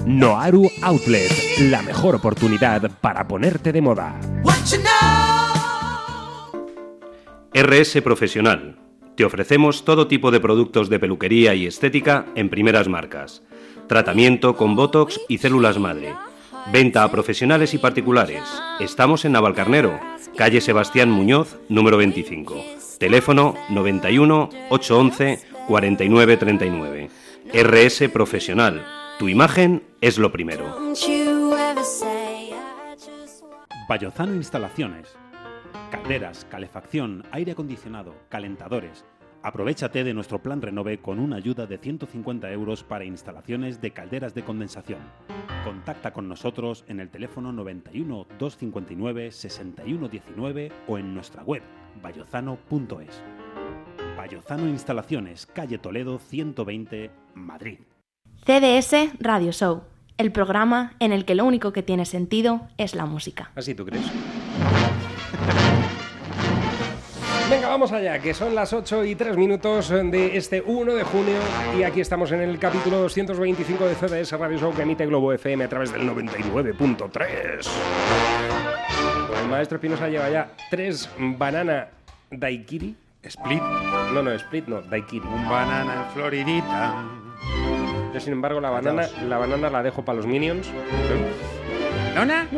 Noaru 0.07 0.69
Outlet, 0.83 1.31
la 1.61 1.81
mejor 1.81 2.17
oportunidad 2.17 2.91
para 3.01 3.29
ponerte 3.29 3.73
de 3.73 3.81
moda. 3.81 4.19
RS 7.55 8.03
Profesional. 8.03 8.79
Te 9.17 9.25
ofrecemos 9.25 9.85
todo 9.85 10.09
tipo 10.09 10.33
de 10.33 10.41
productos 10.41 10.89
de 10.89 10.99
peluquería 10.99 11.55
y 11.55 11.67
estética 11.67 12.27
en 12.35 12.49
primeras 12.49 12.89
marcas. 12.89 13.43
Tratamiento 13.87 14.57
con 14.57 14.75
Botox 14.75 15.21
y 15.29 15.39
células 15.39 15.79
madre. 15.79 16.15
Venta 16.73 17.05
a 17.05 17.11
profesionales 17.13 17.73
y 17.75 17.79
particulares. 17.79 18.43
Estamos 18.81 19.25
en 19.25 19.33
Navalcarnero, 19.33 20.01
calle 20.37 20.61
Sebastián 20.61 21.11
Muñoz, 21.11 21.59
número 21.69 21.97
25. 21.97 22.57
Teléfono 22.99 23.55
91 23.71 24.51
811 24.71 25.39
4939. 25.69 27.11
RS 27.53 28.09
Profesional. 28.09 29.02
Tu 29.19 29.29
imagen 29.29 29.83
es 30.01 30.19
lo 30.19 30.33
primero. 30.33 30.65
Vallozano 33.89 34.35
Instalaciones. 34.35 35.17
Calderas, 35.91 36.47
calefacción, 36.51 37.25
aire 37.31 37.53
acondicionado, 37.53 38.15
calentadores. 38.29 39.05
Aprovechate 39.43 40.05
de 40.05 40.15
nuestro 40.15 40.41
plan 40.41 40.63
Renove 40.63 40.99
con 40.99 41.19
una 41.19 41.37
ayuda 41.37 41.67
de 41.67 41.79
150 41.79 42.51
euros 42.53 42.85
para 42.85 43.05
instalaciones 43.05 43.81
de 43.81 43.91
calderas 43.93 44.35
de 44.35 44.45
condensación. 44.45 45.01
Contacta 45.65 46.13
con 46.13 46.29
nosotros 46.29 46.85
en 46.89 47.01
el 47.01 47.11
teléfono 47.11 47.53
91 47.53 48.27
259 48.39 49.33
6119 49.33 50.73
o 50.87 50.99
en 50.99 51.15
nuestra 51.15 51.43
web 51.43 51.63
vallozano.es. 52.01 53.23
Vallozano 54.17 54.69
Instalaciones, 54.69 55.47
calle 55.47 55.79
Toledo 55.79 56.19
120, 56.19 57.11
Madrid. 57.35 57.81
CDS 58.45 59.13
Radio 59.21 59.53
Show, 59.53 59.85
el 60.19 60.33
programa 60.33 60.95
en 60.99 61.13
el 61.13 61.25
que 61.25 61.37
lo 61.37 61.45
único 61.45 61.73
que 61.73 61.85
tiene 61.85 62.05
sentido 62.05 62.63
es 62.77 62.97
la 62.97 63.07
música. 63.07 63.53
¿Así 63.55 63.73
tú 63.73 63.87
crees? 63.87 64.05
Venga, 67.49 67.69
vamos 67.69 67.93
allá, 67.93 68.19
que 68.19 68.35
son 68.35 68.57
las 68.57 68.73
8 68.73 69.05
y 69.05 69.15
3 69.15 69.37
minutos 69.37 69.91
de 69.91 70.37
este 70.37 70.61
1 70.61 70.93
de 70.93 71.05
junio 71.05 71.39
y 71.79 71.85
aquí 71.85 72.01
estamos 72.01 72.33
en 72.33 72.41
el 72.41 72.59
capítulo 72.59 72.99
225 72.99 73.85
de 73.85 73.95
CDS 73.95 74.33
Radio 74.33 74.59
Show 74.59 74.75
que 74.75 74.83
emite 74.83 75.07
Globo 75.07 75.33
FM 75.33 75.63
a 75.63 75.69
través 75.69 75.93
del 75.93 76.03
99.3. 76.03 77.69
El 79.41 79.49
maestro 79.49 79.77
Espinosa 79.77 80.09
lleva 80.09 80.29
ya 80.31 80.51
tres 80.69 81.09
banana 81.17 81.91
daiquiri. 82.31 82.97
¿Split? 83.23 83.63
No, 84.13 84.21
no, 84.21 84.33
split 84.33 84.67
no, 84.67 84.83
daiquiri. 84.83 85.25
Un 85.29 85.49
banana 85.49 85.95
en 85.95 86.11
Floridita. 86.15 87.05
Yo, 88.13 88.21
sin 88.21 88.33
embargo, 88.35 88.61
la 88.61 88.71
banana, 88.71 89.07
la 89.29 89.39
banana 89.39 89.71
la 89.71 89.83
dejo 89.83 90.05
para 90.05 90.17
los 90.17 90.27
minions. 90.27 90.71
¿Nona? 92.15 92.47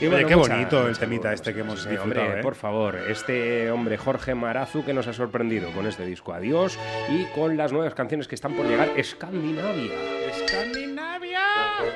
Y 0.00 0.06
Oye, 0.08 0.26
qué 0.26 0.34
mucha- 0.34 0.54
bonito 0.56 0.88
el 0.88 0.98
temita 0.98 1.32
este 1.32 1.54
que 1.54 1.60
hemos 1.60 1.88
disfrutado, 1.88 2.02
hombre, 2.24 2.40
¿eh? 2.40 2.42
por 2.42 2.56
favor, 2.56 2.96
este 3.08 3.70
hombre 3.70 3.96
Jorge 3.96 4.34
Marazu 4.34 4.84
que 4.84 4.92
nos 4.92 5.06
ha 5.06 5.12
sorprendido 5.12 5.70
con 5.70 5.86
este 5.86 6.04
disco 6.04 6.32
Adiós 6.32 6.76
y 7.08 7.22
con 7.26 7.56
las 7.56 7.72
nuevas 7.72 7.94
canciones 7.94 8.26
que 8.26 8.34
están 8.34 8.54
por 8.54 8.66
llegar, 8.66 8.88
Escandinavia. 8.96 9.92
¡Escandinavia! 10.28 11.38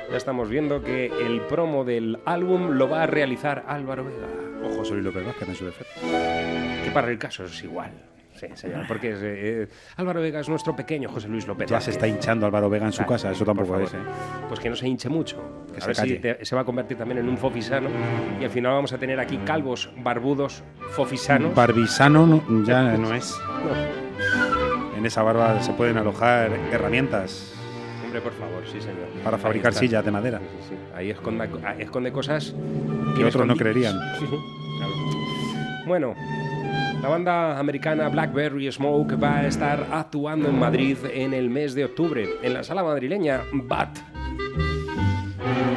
Ya 0.09 0.15
estamos 0.15 0.47
viendo 0.47 0.81
que 0.81 1.07
el 1.07 1.41
promo 1.41 1.83
del 1.83 2.19
álbum 2.23 2.77
lo 2.77 2.87
va 2.87 3.03
a 3.03 3.07
realizar 3.07 3.65
Álvaro 3.67 4.05
Vega. 4.05 4.27
O 4.63 4.69
José 4.77 4.93
Luis 4.93 5.03
López 5.03 5.25
Vázquez 5.25 5.49
en 5.49 5.55
su 5.55 5.65
defecto. 5.65 5.99
Que 6.85 6.91
para 6.93 7.11
el 7.11 7.19
caso 7.19 7.43
es 7.43 7.61
igual. 7.61 7.91
Sí, 8.39 8.45
señor, 8.53 8.85
porque 8.87 9.11
es, 9.13 9.19
eh, 9.21 9.67
Álvaro 9.95 10.21
Vega 10.21 10.39
es 10.39 10.47
nuestro 10.49 10.75
pequeño 10.75 11.09
José 11.09 11.27
Luis 11.27 11.47
López 11.47 11.67
Ya 11.69 11.81
se 11.81 11.91
está 11.91 12.07
hinchando 12.07 12.45
Álvaro 12.45 12.69
Vega 12.69 12.85
en 12.85 12.93
su 12.93 13.03
casa, 13.05 13.31
eso 13.31 13.43
tampoco 13.45 13.79
es. 13.79 13.93
¿eh? 13.93 13.97
Pues 14.47 14.59
que 14.59 14.69
no 14.69 14.75
se 14.75 14.87
hinche 14.87 15.09
mucho. 15.09 15.37
Que 15.71 15.77
a 15.77 15.81
se 15.81 15.87
ver 15.87 15.95
si 15.95 16.01
calle. 16.01 16.19
te- 16.19 16.45
se 16.45 16.55
va 16.55 16.61
a 16.61 16.65
convertir 16.65 16.97
también 16.97 17.17
en 17.19 17.27
un 17.29 17.37
fofisano 17.37 17.89
y 18.39 18.43
al 18.43 18.49
final 18.51 18.73
vamos 18.73 18.93
a 18.93 18.97
tener 18.97 19.19
aquí 19.19 19.37
calvos, 19.39 19.89
barbudos, 20.03 20.63
fofisanos. 20.91 21.55
Barbisano 21.55 22.27
no- 22.27 22.63
ya 22.63 22.83
no 22.97 23.13
es. 23.13 23.35
No. 24.99 25.05
esa 25.07 25.23
barba 25.23 25.61
se 25.61 25.71
pueden 25.71 25.97
alojar 25.97 26.51
herramientas 26.71 27.53
Hombre, 28.03 28.19
por 28.19 28.33
favor, 28.33 28.61
sí, 28.65 28.81
señor. 28.81 29.07
para 29.23 29.37
fabricar 29.37 29.73
sillas 29.73 30.03
de 30.03 30.11
madera. 30.11 30.39
Sí, 30.39 30.45
sí, 30.61 30.67
sí. 30.69 30.75
Ahí 30.95 31.09
esconda- 31.11 31.47
ah, 31.65 31.75
esconde 31.79 32.11
cosas 32.11 32.53
Que 33.15 33.23
otros 33.25 33.47
no 33.47 33.55
creerían. 33.55 33.93
Sí, 34.19 34.25
sí, 34.29 34.35
claro. 34.77 34.93
Bueno, 35.87 36.15
la 37.07 37.11
banda 37.11 37.57
americana 37.57 38.09
Blackberry 38.09 38.69
Smoke 38.69 39.15
va 39.15 39.37
a 39.37 39.47
estar 39.47 39.87
actuando 39.93 40.49
en 40.49 40.59
Madrid 40.59 40.97
en 41.13 41.33
el 41.33 41.49
mes 41.49 41.73
de 41.73 41.85
octubre, 41.85 42.27
en 42.43 42.53
la 42.53 42.63
sala 42.65 42.83
madrileña 42.83 43.43
BAT. 43.53 43.97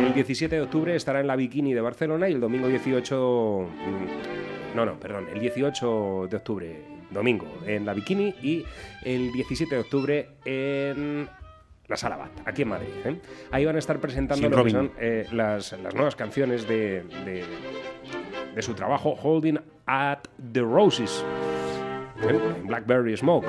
El 0.08 0.12
17 0.12 0.56
de 0.56 0.60
octubre 0.62 0.96
estará 0.96 1.20
en 1.20 1.28
la 1.28 1.36
Bikini 1.36 1.72
de 1.72 1.80
Barcelona 1.80 2.28
y 2.28 2.32
el 2.32 2.40
domingo 2.40 2.66
18... 2.66 3.68
mm, 3.70 4.76
No, 4.76 4.84
no, 4.84 4.98
perdón, 4.98 5.26
el 5.32 5.38
18 5.38 6.26
de 6.28 6.36
octubre, 6.36 6.82
domingo, 7.12 7.46
en 7.64 7.86
la 7.86 7.94
Bikini 7.94 8.34
y 8.42 8.64
el 9.04 9.30
17 9.30 9.72
de 9.76 9.80
octubre 9.82 10.28
en 10.44 11.28
la 11.86 11.96
Sala 11.96 12.16
BAT, 12.16 12.30
aquí 12.44 12.62
en 12.62 12.68
Madrid. 12.70 12.88
¿eh? 13.04 13.20
Ahí 13.52 13.64
van 13.64 13.76
a 13.76 13.78
estar 13.78 14.00
presentando 14.00 14.48
lo 14.48 14.64
que 14.64 14.70
son 14.70 14.90
eh, 14.98 15.26
las, 15.30 15.78
las 15.80 15.94
nuevas 15.94 16.16
canciones 16.16 16.66
de, 16.66 17.04
de- 17.24 17.44
de 18.54 18.62
su 18.62 18.74
trabajo 18.74 19.14
Holding 19.14 19.58
at 19.86 20.28
the 20.52 20.62
Roses. 20.62 21.24
Blackberry 22.64 23.16
Smoke, 23.16 23.46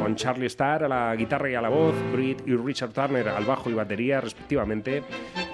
con 0.00 0.16
Charlie 0.16 0.46
Starr 0.46 0.84
a 0.84 0.88
la 0.88 1.16
guitarra 1.16 1.50
y 1.50 1.54
a 1.54 1.60
la 1.60 1.68
voz, 1.68 1.94
Britt 2.12 2.42
y 2.46 2.54
Richard 2.56 2.92
Turner 2.92 3.28
al 3.28 3.44
bajo 3.44 3.70
y 3.70 3.74
batería 3.74 4.20
respectivamente, 4.20 5.02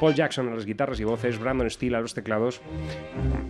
Paul 0.00 0.14
Jackson 0.14 0.48
a 0.48 0.54
las 0.54 0.64
guitarras 0.66 1.00
y 1.00 1.04
voces, 1.04 1.38
Brandon 1.38 1.68
Steele 1.70 1.96
a 1.96 2.00
los 2.00 2.14
teclados, 2.14 2.60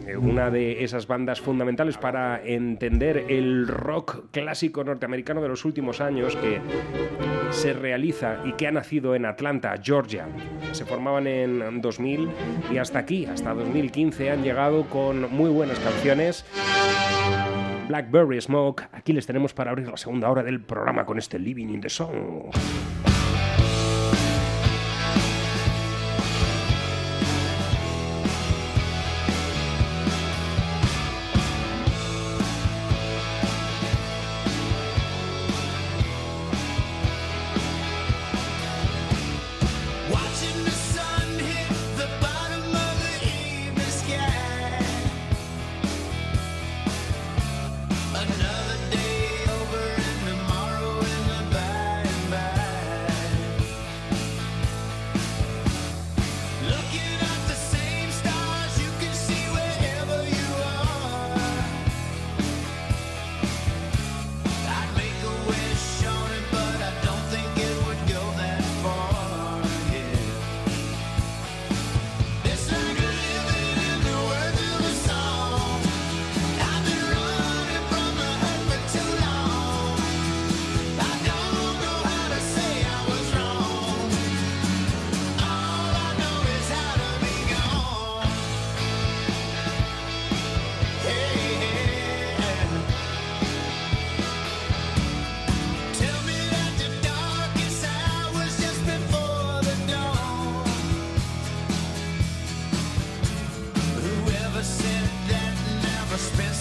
Eh, 0.07 0.17
una 0.17 0.51
de 0.51 0.85
esas 0.85 1.07
bandas 1.07 1.39
fundamentales 1.41 1.99
para 1.99 2.43
entender 2.43 3.27
el 3.29 3.69
rock 3.69 4.31
clásico 4.31 4.83
norteamericano 4.83 5.43
de 5.43 5.49
los 5.49 5.67
últimos 5.67 6.01
años 6.01 6.35
que 6.37 6.61
se 7.51 7.75
realiza 7.75 8.39
y 8.45 8.53
que 8.53 8.67
ha 8.67 8.71
nacido 8.71 9.15
en 9.15 9.27
Atlanta, 9.27 9.75
Georgia. 9.83 10.27
Se 10.73 10.87
formaban 10.87 11.27
en 11.27 11.83
2000 11.83 12.29
y 12.73 12.79
hasta 12.79 13.01
aquí, 13.01 13.27
hasta 13.27 13.53
2015, 13.53 14.31
han 14.31 14.43
llegado 14.43 14.85
con 14.85 15.31
muy 15.31 15.51
buenas 15.51 15.79
canciones. 15.79 16.47
Blackberry 17.89 18.39
Smoke, 18.39 18.85
aquí 18.93 19.15
les 19.15 19.27
tenemos 19.27 19.55
para 19.55 19.71
abrir 19.71 19.89
la 19.89 19.97
segunda 19.97 20.31
hora 20.31 20.43
del 20.43 20.61
programa 20.61 21.07
con 21.07 21.19
este 21.19 21.39
Living 21.39 21.69
in 21.69 21.81
the 21.81 21.89
Song. 21.89 22.51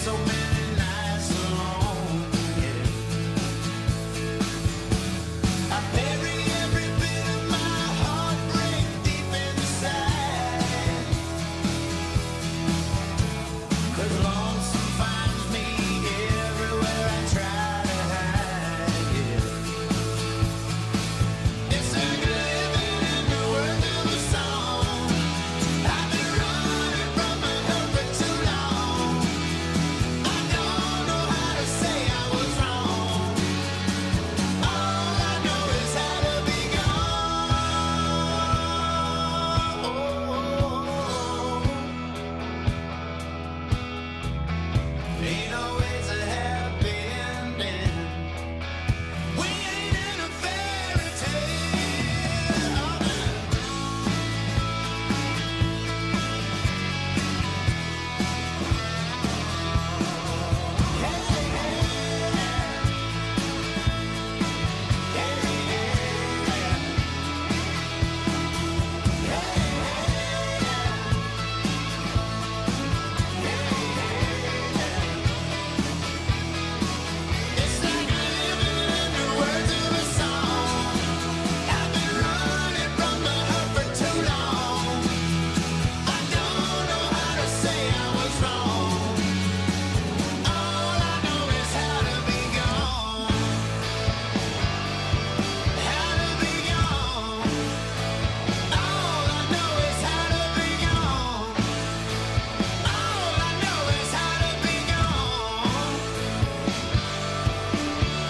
So 0.08 0.16
many 0.24 0.37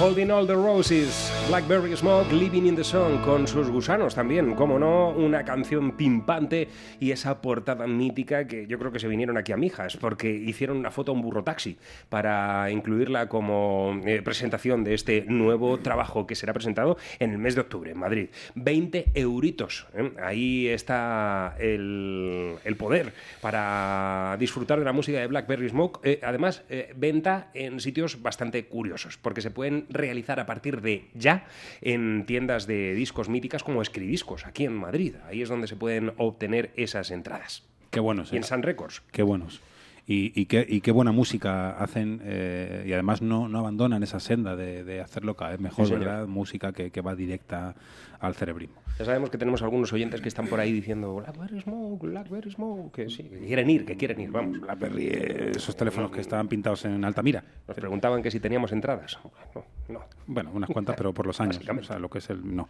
Holding 0.09 0.31
All 0.31 0.47
the 0.47 0.57
Roses, 0.57 1.31
Blackberry 1.49 1.97
Smoke, 1.97 2.31
Living 2.31 2.67
in 2.67 2.77
the 2.77 2.85
Sun, 2.85 3.23
con 3.23 3.49
sus 3.49 3.71
gusanos 3.71 4.15
también, 4.15 4.55
como 4.55 4.79
no, 4.79 5.09
una 5.09 5.47
canción 5.47 5.93
pimpante 5.93 6.69
y 7.01 7.11
esa 7.11 7.41
portada 7.41 7.87
mítica 7.87 8.47
que 8.47 8.67
yo 8.67 8.79
creo 8.79 8.93
que 8.93 8.99
se 8.99 9.09
vinieron 9.09 9.39
aquí 9.39 9.53
a 9.53 9.57
Mijas, 9.57 9.97
porque 9.97 10.31
hicieron 10.31 10.77
una 10.77 10.91
foto 10.91 11.11
a 11.11 11.15
un 11.15 11.23
burro 11.23 11.45
taxi 11.45 11.79
para 12.11 12.71
incluirla 12.71 13.31
como 13.31 13.99
eh, 14.05 14.21
presentación 14.21 14.85
de 14.85 14.93
este 14.93 15.25
nuevo 15.27 15.79
trabajo 15.79 16.27
que 16.27 16.35
será 16.35 16.53
presentado 16.53 16.99
en 17.19 17.31
el 17.31 17.39
mes 17.39 17.55
de 17.55 17.63
octubre 17.63 17.93
en 17.93 17.99
Madrid. 17.99 18.29
20 18.55 19.13
euritos, 19.15 19.87
¿eh? 19.95 20.13
ahí 20.23 20.69
está 20.69 21.57
el, 21.59 22.59
poder 22.77 23.15
para 23.41 24.37
disfrutar 24.39 24.79
de 24.79 24.85
la 24.85 24.93
música 24.93 25.19
de 25.19 25.27
Blackberry 25.27 25.71
Smoke. 25.71 26.01
Eh, 26.05 26.21
además, 26.23 26.63
venta 26.95 27.51
en 27.55 27.81
sitios 27.81 28.21
bastante 28.21 28.67
curiosos, 28.67 29.17
porque 29.17 29.41
se 29.41 29.51
pueden 29.51 29.87
realizar 29.89 30.41
a 30.41 30.45
partir 30.45 30.83
de 30.83 31.07
ya 31.15 31.38
en 31.81 32.25
tiendas 32.27 32.67
de 32.67 32.95
discos 32.95 33.29
míticas 33.29 33.63
como 33.63 33.83
Escribiscos, 33.83 34.47
aquí 34.47 34.65
en 34.65 34.75
Madrid. 34.75 35.15
Ahí 35.29 35.43
es 35.43 35.49
donde 35.49 35.67
se 35.67 35.77
pueden 35.77 36.13
obtener 36.17 36.71
esas 36.77 37.11
entradas. 37.11 37.65
Qué 37.91 38.01
buenos. 38.01 38.33
Y 38.33 38.37
en 38.37 38.43
eh. 38.43 38.47
Sun 38.47 38.63
Records. 38.63 39.03
Qué 39.13 39.23
buenos. 39.23 39.61
Y, 40.07 40.33
y 40.41 40.47
qué, 40.47 40.65
y 40.67 40.81
qué 40.81 40.91
buena 40.91 41.13
música 41.13 41.73
hacen 41.73 42.23
eh, 42.25 42.85
y 42.87 42.93
además 42.95 43.21
no, 43.21 43.47
no 43.47 43.59
abandonan 43.59 44.03
esa 44.03 44.21
senda 44.21 44.57
de, 44.57 44.83
de 44.83 45.03
hacerlo 45.03 45.35
cada 45.35 45.51
vez 45.51 45.61
mejor, 45.61 45.87
Sí. 45.87 45.93
¿verdad? 45.93 46.27
Música 46.27 46.73
que, 46.73 46.91
que 46.91 47.03
va 47.03 47.15
directa 47.15 47.75
al 48.21 48.35
cerebrismo. 48.35 48.81
Ya 48.99 49.05
sabemos 49.05 49.31
que 49.31 49.39
tenemos 49.39 49.63
algunos 49.63 49.93
oyentes 49.93 50.21
que 50.21 50.29
están 50.29 50.49
por 50.49 50.59
ahí 50.59 50.73
diciendo 50.73 51.15
Blackberry 51.15 51.61
Smoke, 51.61 52.03
Blackberry 52.03 52.51
Smoke, 52.51 52.93
que 52.93 53.09
sí, 53.09 53.23
que 53.23 53.39
quieren 53.39 53.71
ir, 53.71 53.85
que 53.85 53.97
quieren 53.97 54.21
ir, 54.21 54.31
vamos. 54.31 54.61
Blackberry, 54.61 55.07
eh, 55.07 55.53
esos 55.55 55.77
teléfonos 55.77 56.11
que 56.11 56.21
estaban 56.21 56.49
pintados 56.49 56.85
en 56.85 57.05
Altamira. 57.05 57.45
Nos 57.69 57.77
preguntaban 57.77 58.23
que 58.23 58.31
si 58.31 58.41
teníamos 58.41 58.73
entradas. 58.73 59.19
No, 59.55 59.65
no. 59.89 60.01
Bueno, 60.27 60.51
unas 60.53 60.69
cuantas, 60.69 60.97
pero 60.97 61.15
por 61.15 61.27
los 61.27 61.41
años. 61.41 61.61
O 61.61 61.83
sea, 61.85 61.99
lo 61.99 62.11
que 62.11 62.19
es 62.19 62.29
el. 62.31 62.57
No, 62.57 62.69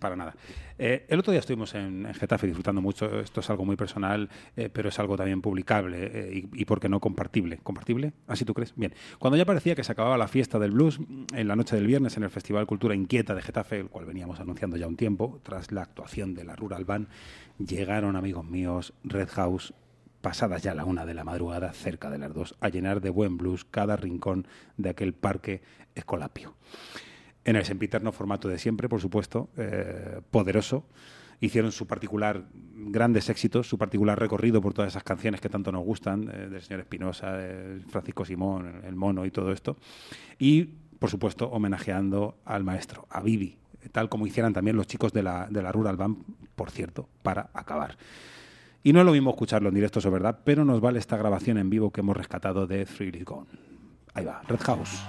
para 0.00 0.16
nada. 0.16 0.34
Eh, 0.78 1.06
el 1.08 1.18
otro 1.18 1.32
día 1.32 1.40
estuvimos 1.40 1.74
en, 1.74 2.12
Getafe 2.14 2.46
disfrutando 2.46 2.80
mucho. 2.80 3.20
Esto 3.20 3.40
es 3.40 3.50
algo 3.50 3.64
muy 3.64 3.76
personal, 3.76 4.28
eh, 4.56 4.68
pero 4.72 4.88
es 4.88 4.98
algo 4.98 5.16
también 5.16 5.40
publicable 5.40 6.10
eh, 6.12 6.48
y, 6.52 6.62
y, 6.62 6.64
¿por 6.64 6.80
qué 6.80 6.88
no, 6.88 7.00
compartible. 7.00 7.58
¿Compartible? 7.58 8.12
¿Así 8.26 8.44
tú 8.44 8.54
crees? 8.54 8.72
Bien. 8.76 8.94
Cuando 9.18 9.36
ya 9.36 9.44
parecía 9.44 9.74
que 9.74 9.84
se 9.84 9.92
acababa 9.92 10.16
la 10.16 10.28
fiesta 10.28 10.58
del 10.58 10.72
blues, 10.72 11.00
en 11.34 11.48
la 11.48 11.56
noche 11.56 11.76
del 11.76 11.86
viernes 11.86 12.16
en 12.16 12.22
el 12.22 12.30
Festival 12.30 12.66
Cultura 12.66 12.94
Inquieta 12.94 13.34
de 13.34 13.42
Getafe, 13.42 13.80
el 13.80 13.88
cual 13.88 14.04
veníamos 14.04 14.40
anunciando 14.40 14.76
ya 14.76 14.86
un 14.86 14.96
tiempo, 14.96 15.40
tras 15.42 15.72
la 15.72 15.82
actuación 15.82 16.34
de 16.34 16.44
la 16.44 16.56
Rural 16.56 16.84
Band, 16.84 17.08
llegaron 17.58 18.16
amigos 18.16 18.44
míos, 18.44 18.92
Red 19.04 19.28
House, 19.28 19.74
pasadas 20.20 20.62
ya 20.62 20.74
la 20.74 20.84
una 20.84 21.04
de 21.04 21.14
la 21.14 21.24
madrugada, 21.24 21.72
cerca 21.72 22.08
de 22.08 22.18
las 22.18 22.32
dos, 22.32 22.54
a 22.60 22.68
llenar 22.68 23.00
de 23.00 23.10
buen 23.10 23.36
blues 23.36 23.64
cada 23.64 23.96
rincón 23.96 24.46
de 24.76 24.90
aquel 24.90 25.12
parque 25.12 25.62
escolapio. 25.94 26.54
En 27.44 27.56
el 27.56 27.64
sempiterno 27.64 28.12
formato 28.12 28.48
de 28.48 28.58
siempre, 28.58 28.88
por 28.88 29.00
supuesto, 29.00 29.48
eh, 29.56 30.20
poderoso. 30.30 30.86
Hicieron 31.40 31.72
su 31.72 31.88
particular, 31.88 32.44
grandes 32.74 33.28
éxitos, 33.28 33.68
su 33.68 33.76
particular 33.76 34.18
recorrido 34.18 34.60
por 34.60 34.74
todas 34.74 34.92
esas 34.92 35.02
canciones 35.02 35.40
que 35.40 35.48
tanto 35.48 35.72
nos 35.72 35.84
gustan, 35.84 36.30
eh, 36.32 36.48
del 36.48 36.62
señor 36.62 36.80
Espinosa, 36.80 37.36
Francisco 37.88 38.24
Simón, 38.24 38.82
el 38.84 38.94
mono 38.94 39.26
y 39.26 39.32
todo 39.32 39.50
esto. 39.50 39.76
Y, 40.38 40.64
por 41.00 41.10
supuesto, 41.10 41.48
homenajeando 41.48 42.36
al 42.44 42.62
maestro, 42.62 43.06
a 43.10 43.20
Vivi, 43.20 43.58
tal 43.90 44.08
como 44.08 44.26
hicieran 44.26 44.52
también 44.52 44.76
los 44.76 44.86
chicos 44.86 45.12
de 45.12 45.24
la, 45.24 45.48
de 45.50 45.62
la 45.62 45.72
Rural 45.72 45.96
Band, 45.96 46.18
por 46.54 46.70
cierto, 46.70 47.08
para 47.24 47.50
acabar. 47.54 47.96
Y 48.84 48.92
no 48.92 49.00
es 49.00 49.06
lo 49.06 49.12
mismo 49.12 49.30
escucharlo 49.30 49.68
en 49.68 49.74
directo, 49.74 50.00
eso 50.00 50.08
es 50.08 50.12
verdad, 50.12 50.40
pero 50.44 50.64
nos 50.64 50.80
vale 50.80 50.98
esta 50.98 51.16
grabación 51.16 51.58
en 51.58 51.70
vivo 51.70 51.90
que 51.90 52.00
hemos 52.00 52.16
rescatado 52.16 52.66
de 52.66 52.82
Is 52.82 53.24
Gone. 53.24 53.46
Ahí 54.14 54.24
va, 54.24 54.42
Red 54.46 54.60
House. 54.60 55.02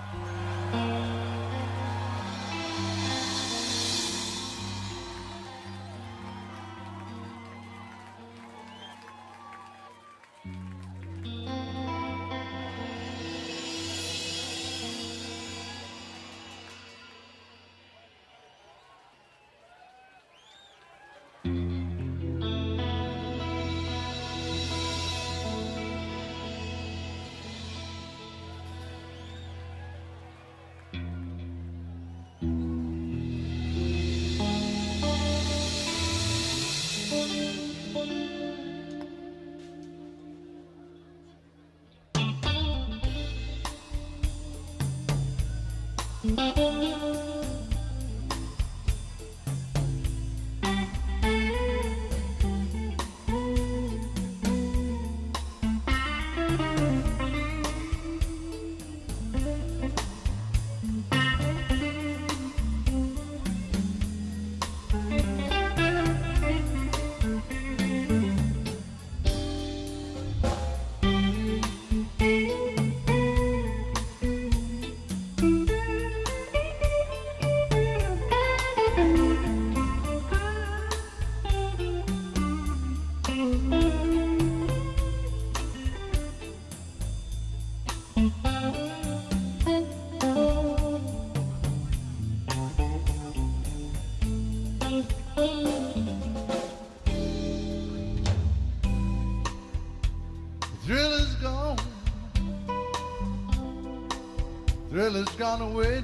Thrill 105.53 105.69
has 105.69 106.01
gone 106.01 106.02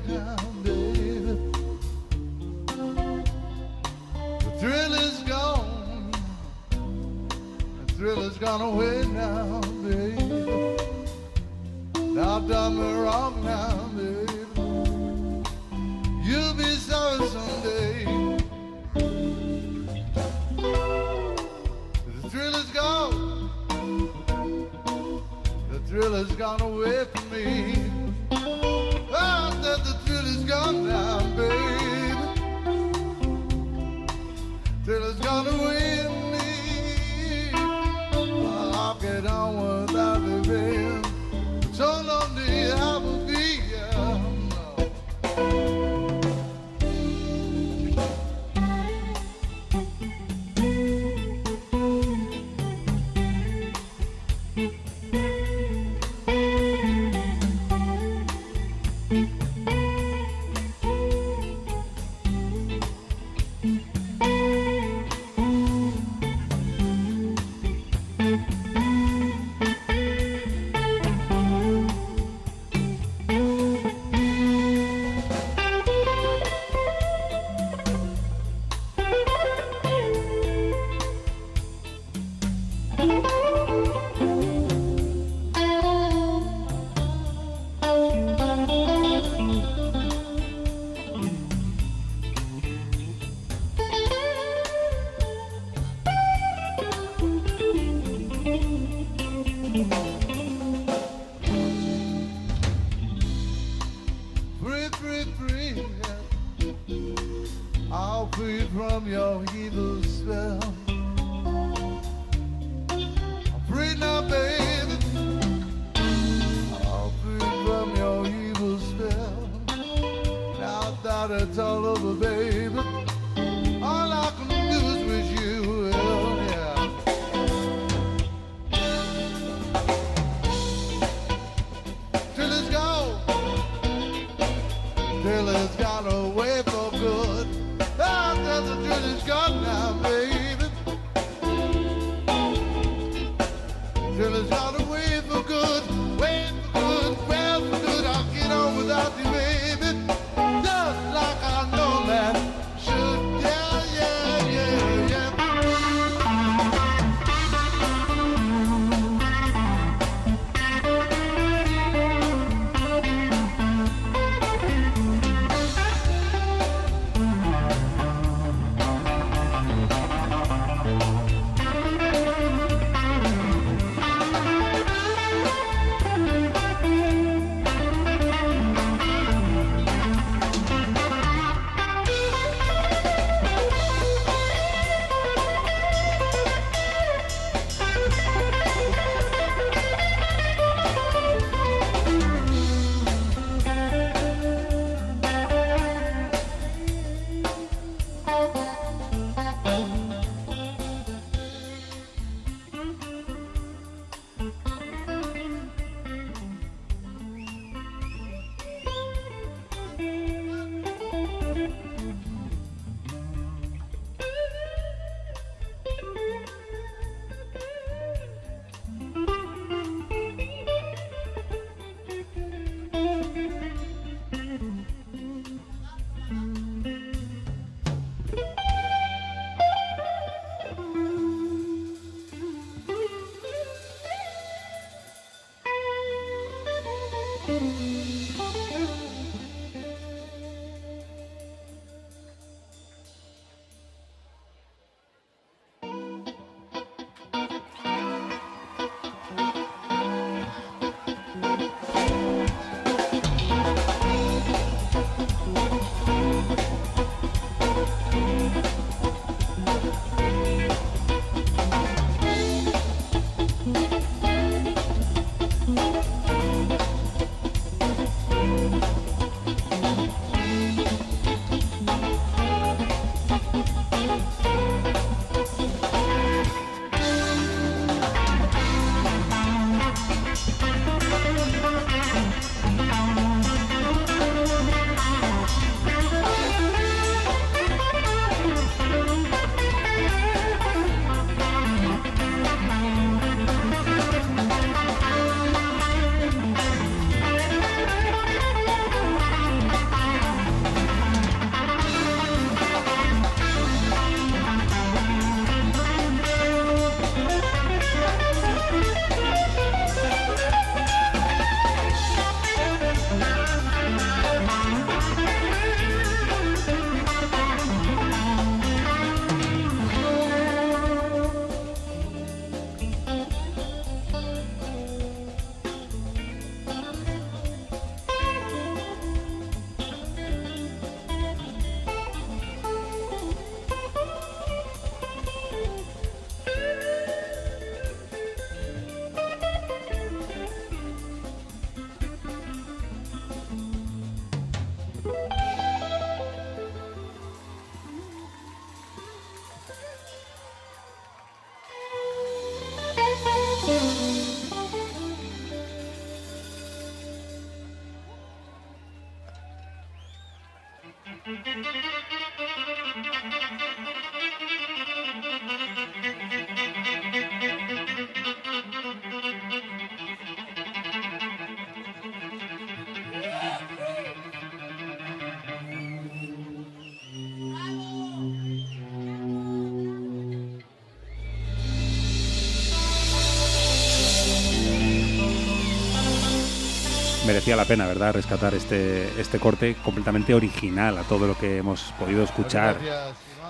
merecía 387.50 387.56
la 387.56 387.66
pena, 387.66 387.88
¿verdad? 387.88 388.14
Rescatar 388.14 388.54
este, 388.54 389.20
este 389.20 389.40
corte 389.40 389.76
completamente 389.84 390.36
original 390.36 390.98
a 391.00 391.04
todo 391.04 391.26
lo 391.26 391.36
que 391.36 391.58
hemos 391.58 391.94
podido 391.98 392.24
escuchar 392.24 392.78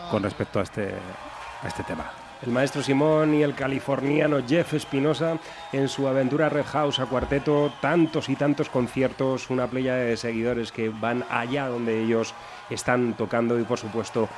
con 0.10 0.24
respecto 0.24 0.60
a 0.60 0.64
este, 0.64 0.94
a 1.62 1.68
este 1.68 1.84
tema. 1.84 2.10
El 2.42 2.54
maestro 2.54 2.82
Simón 2.82 3.34
y 3.34 3.44
el 3.44 3.56
californiano 3.56 4.38
Jeff 4.48 4.74
Espinosa 4.74 5.38
en 5.74 5.90
su 5.90 6.08
aventura 6.08 6.48
Red 6.48 6.68
House 6.68 7.00
a 7.00 7.08
cuarteto, 7.08 7.74
tantos 7.82 8.30
y 8.30 8.38
tantos 8.38 8.70
conciertos, 8.70 9.50
una 9.50 9.68
playa 9.68 9.96
de 9.96 10.16
seguidores 10.16 10.72
que 10.72 10.88
van 10.88 11.26
allá 11.30 11.68
donde 11.68 12.02
ellos 12.02 12.34
están 12.70 13.16
tocando 13.16 13.60
y 13.60 13.64
por 13.64 13.80
supuesto 13.80 14.30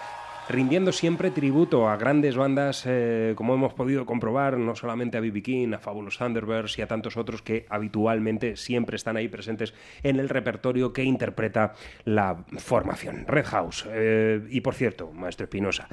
rindiendo 0.50 0.92
siempre 0.92 1.32
tributo 1.32 1.88
a 1.88 1.96
grandes 1.98 2.36
bandas, 2.36 2.84
eh, 2.86 3.34
como 3.36 3.54
hemos 3.54 3.74
podido 3.74 4.06
comprobar, 4.06 4.58
no 4.58 4.76
solamente 4.76 5.18
a 5.18 5.22
B.B. 5.22 5.42
King, 5.42 5.74
a 5.74 5.80
Fabulous 5.80 6.18
Thunderbirds 6.18 6.78
y 6.78 6.82
a 6.82 6.88
tantos 6.88 7.16
otros 7.16 7.42
que 7.42 7.66
habitualmente 7.70 8.58
siempre 8.58 8.96
están 8.98 9.16
ahí 9.18 9.28
presentes 9.30 9.74
en 10.04 10.20
el 10.20 10.28
repertorio 10.30 10.92
que 10.94 11.04
interpreta 11.04 11.74
la 12.06 12.44
formación. 12.58 13.26
Red 13.28 13.46
House. 13.46 13.86
eh, 13.90 14.46
y 14.50 14.62
por 14.62 14.74
cierto, 14.76 15.12
maestro 15.14 15.46
Espinosa, 15.46 15.88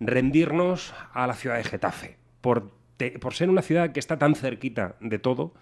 rendirnos 0.00 0.94
a 1.12 1.26
la 1.26 1.34
ciudad 1.34 1.56
de 1.56 1.64
Getafe, 1.64 2.16
por, 2.40 2.70
te- 2.96 3.18
por 3.18 3.34
ser 3.34 3.48
una 3.50 3.62
ciudad 3.62 3.92
que 3.92 4.00
está 4.00 4.18
tan 4.18 4.34
cerquita 4.34 4.96
de 5.00 5.18
todo 5.18 5.54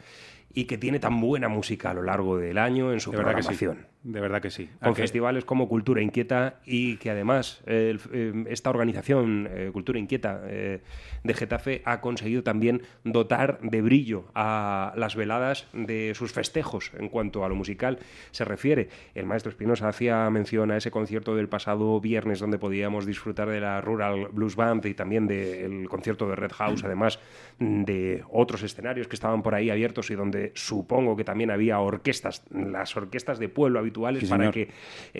y 0.54 0.64
que 0.64 0.78
tiene 0.78 0.98
tan 0.98 1.20
buena 1.20 1.48
música 1.48 1.90
a 1.90 1.94
lo 1.94 2.02
largo 2.02 2.38
del 2.38 2.56
año 2.56 2.92
en 2.92 3.00
su 3.00 3.10
De 3.10 3.18
verdad 3.18 3.34
que 3.36 3.42
sí. 3.42 3.48
programación 3.48 3.86
De 4.08 4.22
verdad 4.22 4.40
que 4.40 4.50
sí. 4.50 4.70
con 4.82 4.94
festivales 4.94 5.44
como 5.44 5.68
Cultura 5.68 6.00
Inquieta 6.00 6.60
y 6.64 6.96
que 6.96 7.10
además 7.10 7.60
eh, 7.66 7.98
eh, 8.10 8.44
esta 8.48 8.70
organización 8.70 9.46
eh, 9.50 9.68
Cultura 9.70 9.98
Inquieta 9.98 10.40
eh, 10.46 10.80
de 11.24 11.34
Getafe 11.34 11.82
ha 11.84 12.00
conseguido 12.00 12.42
también 12.42 12.80
dotar 13.04 13.58
de 13.60 13.82
brillo 13.82 14.24
a 14.34 14.94
las 14.96 15.14
veladas 15.14 15.66
de 15.74 16.14
sus 16.14 16.32
festejos 16.32 16.90
en 16.98 17.10
cuanto 17.10 17.44
a 17.44 17.50
lo 17.50 17.54
musical 17.54 17.98
se 18.30 18.46
refiere. 18.46 18.88
El 19.14 19.26
maestro 19.26 19.50
Espinosa 19.50 19.88
hacía 19.88 20.30
mención 20.30 20.70
a 20.70 20.78
ese 20.78 20.90
concierto 20.90 21.36
del 21.36 21.50
pasado 21.50 22.00
viernes 22.00 22.40
donde 22.40 22.58
podíamos 22.58 23.04
disfrutar 23.04 23.50
de 23.50 23.60
la 23.60 23.82
Rural 23.82 24.28
Blues 24.32 24.56
Band 24.56 24.86
y 24.86 24.94
también 24.94 25.26
del 25.26 25.86
concierto 25.86 26.26
de 26.30 26.34
Red 26.34 26.52
House, 26.52 26.82
además 26.82 27.20
de 27.58 28.24
otros 28.30 28.62
escenarios 28.62 29.06
que 29.06 29.16
estaban 29.16 29.42
por 29.42 29.54
ahí 29.54 29.68
abiertos 29.68 30.10
y 30.10 30.14
donde 30.14 30.52
supongo 30.54 31.14
que 31.14 31.24
también 31.24 31.50
había 31.50 31.78
orquestas, 31.80 32.44
las 32.50 32.96
orquestas 32.96 33.38
de 33.38 33.50
pueblo 33.50 33.78
habituales 33.78 33.97
Sí, 34.20 34.26
para 34.26 34.50
que 34.50 34.62
eh, 34.62 34.68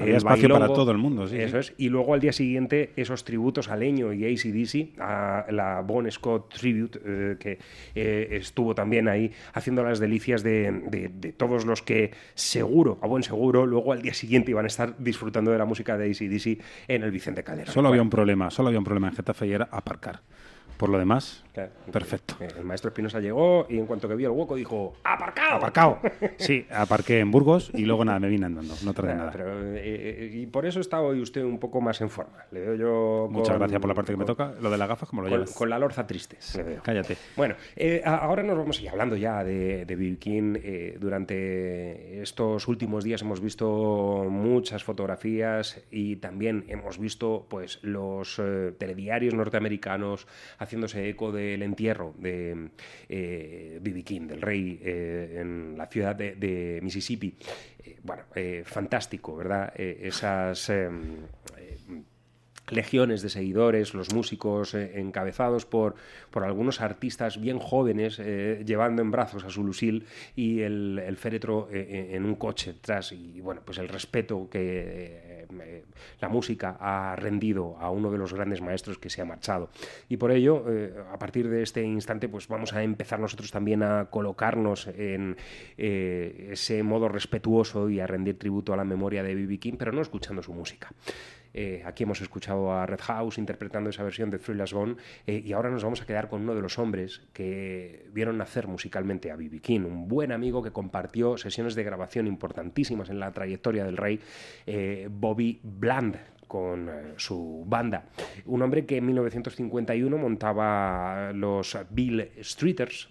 Había 0.02 0.16
espacio 0.16 0.48
para 0.48 0.66
bailongo- 0.66 0.74
todo 0.74 0.90
el 0.92 0.98
mundo, 0.98 1.26
sí, 1.28 1.36
Eso 1.38 1.62
sí. 1.62 1.72
es. 1.72 1.74
Y 1.78 1.88
luego 1.88 2.14
al 2.14 2.20
día 2.20 2.32
siguiente 2.32 2.90
esos 2.96 3.24
tributos 3.24 3.68
a 3.68 3.76
Leño 3.76 4.12
y 4.12 4.24
ACDC, 4.24 4.98
a 5.00 5.46
la 5.50 5.80
Bon 5.82 6.10
Scott 6.10 6.54
Tribute, 6.54 7.00
eh, 7.04 7.36
que 7.38 7.58
eh, 7.94 8.28
estuvo 8.32 8.74
también 8.74 9.08
ahí 9.08 9.30
haciendo 9.54 9.82
las 9.84 9.98
delicias 9.98 10.42
de, 10.42 10.70
de- 10.90 11.08
de 11.08 11.32
todos 11.32 11.64
los 11.66 11.82
que 11.82 12.12
seguro, 12.34 12.98
a 13.02 13.06
buen 13.06 13.22
seguro, 13.22 13.66
luego 13.66 13.92
al 13.92 14.02
día 14.02 14.14
siguiente 14.14 14.50
iban 14.50 14.64
a 14.64 14.68
estar 14.68 14.94
disfrutando 14.98 15.50
de 15.50 15.58
la 15.58 15.64
música 15.64 15.96
de 15.98 16.10
ACDC 16.10 16.60
en 16.88 17.02
el 17.02 17.10
Vicente 17.10 17.42
Calderón. 17.42 17.72
Solo 17.72 17.88
había 17.88 17.98
Bueno, 18.00 18.04
un 18.04 18.10
problema, 18.10 18.50
solo 18.50 18.68
había 18.68 18.78
un 18.78 18.84
problema 18.84 19.08
en 19.08 19.14
Getafe 19.14 19.46
y 19.46 19.52
era 19.52 19.68
aparcar. 19.70 20.20
Por 20.78 20.88
lo 20.88 20.98
demás, 20.98 21.44
claro, 21.52 21.70
perfecto. 21.92 22.36
eh, 22.40 22.48
El 22.56 22.64
maestro 22.64 22.88
Espinosa 22.88 23.20
llegó 23.20 23.66
y 23.68 23.78
en 23.78 23.84
cuanto 23.86 24.08
que 24.08 24.14
vio 24.14 24.28
el 24.30 24.34
hueco 24.38 24.54
dijo 24.56 24.94
¡Aparcado! 25.04 25.56
Aparcado. 25.56 25.98
Sí, 26.38 26.66
aparqué 26.70 27.18
en 27.18 27.30
Burgos 27.30 27.70
y 27.74 27.84
luego 27.84 28.04
nada, 28.04 28.18
me 28.20 28.28
vine 28.28 28.46
andando, 28.46 28.74
no 28.84 28.94
tardé 28.94 29.08
Nada, 29.14 29.20
nada. 29.26 29.32
pero, 29.32 29.74
eh, 29.74 29.80
eh, 29.84 30.30
y 30.34 30.46
por 30.46 30.64
eso 30.64 30.80
está 30.80 31.00
hoy 31.00 31.20
usted 31.20 31.42
un 31.42 31.58
poco 31.58 31.80
más 31.80 32.00
en 32.00 32.08
forma. 32.10 32.44
Le 32.52 32.60
veo 32.60 32.74
yo. 32.76 33.28
Muchas 33.30 33.58
gracias 33.58 33.80
por 33.80 33.88
la 33.88 33.94
parte 33.94 34.12
que 34.12 34.16
me 34.16 34.24
toca. 34.24 34.52
Lo 34.60 34.70
de 34.70 34.78
las 34.78 34.88
gafas, 34.88 35.08
como 35.08 35.22
lo 35.22 35.28
con, 35.28 35.38
llevas. 35.40 35.52
con 35.54 35.68
la 35.68 35.78
lorza 35.78 36.06
triste. 36.06 36.38
le 36.56 36.62
veo. 36.62 36.82
Cállate. 36.82 37.16
Bueno, 37.36 37.56
eh, 37.76 38.00
ahora 38.04 38.42
nos 38.42 38.56
vamos 38.56 38.78
a 38.78 38.82
ir 38.82 38.88
hablando 38.90 39.16
ya 39.16 39.42
de, 39.44 39.84
de. 39.84 39.98
Eh, 40.24 40.96
durante 41.00 42.22
estos 42.22 42.68
últimos 42.68 43.02
días 43.04 43.22
hemos 43.22 43.40
visto 43.40 44.26
muchas 44.28 44.84
fotografías 44.84 45.82
y 45.90 46.16
también 46.16 46.64
hemos 46.68 46.98
visto 46.98 47.46
pues 47.48 47.78
los 47.82 48.40
telediarios 48.78 49.34
norteamericanos 49.34 50.26
haciéndose 50.68 51.08
eco 51.08 51.32
del 51.32 51.62
entierro 51.62 52.14
de 52.18 52.68
eh, 53.08 53.78
B.B. 53.80 54.02
King, 54.02 54.26
del 54.28 54.42
rey, 54.42 54.78
eh, 54.82 55.38
en 55.40 55.76
la 55.76 55.86
ciudad 55.86 56.14
de, 56.14 56.34
de 56.34 56.80
Mississippi. 56.82 57.34
Eh, 57.82 57.96
bueno, 58.02 58.24
eh, 58.34 58.62
fantástico, 58.64 59.36
¿verdad? 59.36 59.72
Eh, 59.74 60.00
esas... 60.02 60.70
legiones 62.70 63.22
de 63.22 63.28
seguidores, 63.28 63.94
los 63.94 64.12
músicos 64.12 64.74
eh, 64.74 65.00
encabezados 65.00 65.66
por, 65.66 65.94
por 66.30 66.44
algunos 66.44 66.80
artistas 66.80 67.40
bien 67.40 67.58
jóvenes 67.58 68.18
eh, 68.18 68.62
llevando 68.66 69.02
en 69.02 69.10
brazos 69.10 69.44
a 69.44 69.50
su 69.50 69.64
Lucille 69.64 70.04
y 70.36 70.60
el, 70.60 71.02
el 71.04 71.16
féretro 71.16 71.68
eh, 71.70 72.10
en 72.12 72.24
un 72.24 72.34
coche 72.34 72.72
detrás 72.72 73.12
y 73.12 73.40
bueno, 73.40 73.62
pues 73.64 73.78
el 73.78 73.88
respeto 73.88 74.48
que 74.50 75.46
la 76.20 76.28
música 76.28 76.76
ha 76.78 77.16
rendido 77.16 77.76
a 77.78 77.90
uno 77.90 78.10
de 78.10 78.18
los 78.18 78.34
grandes 78.34 78.60
maestros 78.60 78.98
que 78.98 79.08
se 79.08 79.22
ha 79.22 79.24
marchado. 79.24 79.70
Y 80.08 80.18
por 80.18 80.30
ello, 80.30 80.64
a 81.10 81.18
partir 81.18 81.48
de 81.48 81.62
este 81.62 81.82
instante, 81.82 82.28
pues 82.28 82.48
vamos 82.48 82.74
a 82.74 82.82
empezar 82.82 83.18
nosotros 83.18 83.50
también 83.50 83.82
a 83.82 84.06
colocarnos 84.10 84.88
en 84.88 85.36
ese 85.78 86.82
modo 86.82 87.08
respetuoso 87.08 87.88
y 87.88 88.00
a 88.00 88.06
rendir 88.06 88.38
tributo 88.38 88.74
a 88.74 88.76
la 88.76 88.84
memoria 88.84 89.22
de 89.22 89.34
B.B. 89.34 89.58
King, 89.58 89.74
pero 89.78 89.92
no 89.92 90.02
escuchando 90.02 90.42
su 90.42 90.52
música. 90.52 90.92
Eh, 91.54 91.82
aquí 91.84 92.04
hemos 92.04 92.20
escuchado 92.20 92.72
a 92.72 92.86
Red 92.86 93.00
House 93.00 93.38
interpretando 93.38 93.90
esa 93.90 94.02
versión 94.02 94.30
de 94.30 94.38
Thrillers 94.38 94.72
Gone 94.72 94.96
eh, 95.26 95.42
y 95.44 95.52
ahora 95.52 95.70
nos 95.70 95.82
vamos 95.82 96.02
a 96.02 96.06
quedar 96.06 96.28
con 96.28 96.42
uno 96.42 96.54
de 96.54 96.62
los 96.62 96.78
hombres 96.78 97.22
que 97.32 98.06
vieron 98.12 98.38
nacer 98.38 98.66
musicalmente 98.66 99.30
a 99.30 99.36
B.B. 99.36 99.60
King, 99.60 99.80
un 99.80 100.08
buen 100.08 100.32
amigo 100.32 100.62
que 100.62 100.70
compartió 100.70 101.36
sesiones 101.36 101.74
de 101.74 101.84
grabación 101.84 102.26
importantísimas 102.26 103.10
en 103.10 103.20
la 103.20 103.32
trayectoria 103.32 103.84
del 103.84 103.96
rey, 103.96 104.20
eh, 104.66 105.08
Bobby 105.10 105.60
Bland, 105.62 106.18
con 106.46 106.88
eh, 106.88 107.14
su 107.16 107.64
banda. 107.66 108.06
Un 108.46 108.62
hombre 108.62 108.86
que 108.86 108.96
en 108.96 109.06
1951 109.06 110.16
montaba 110.16 111.32
los 111.32 111.78
Bill 111.90 112.30
Streeters, 112.40 113.10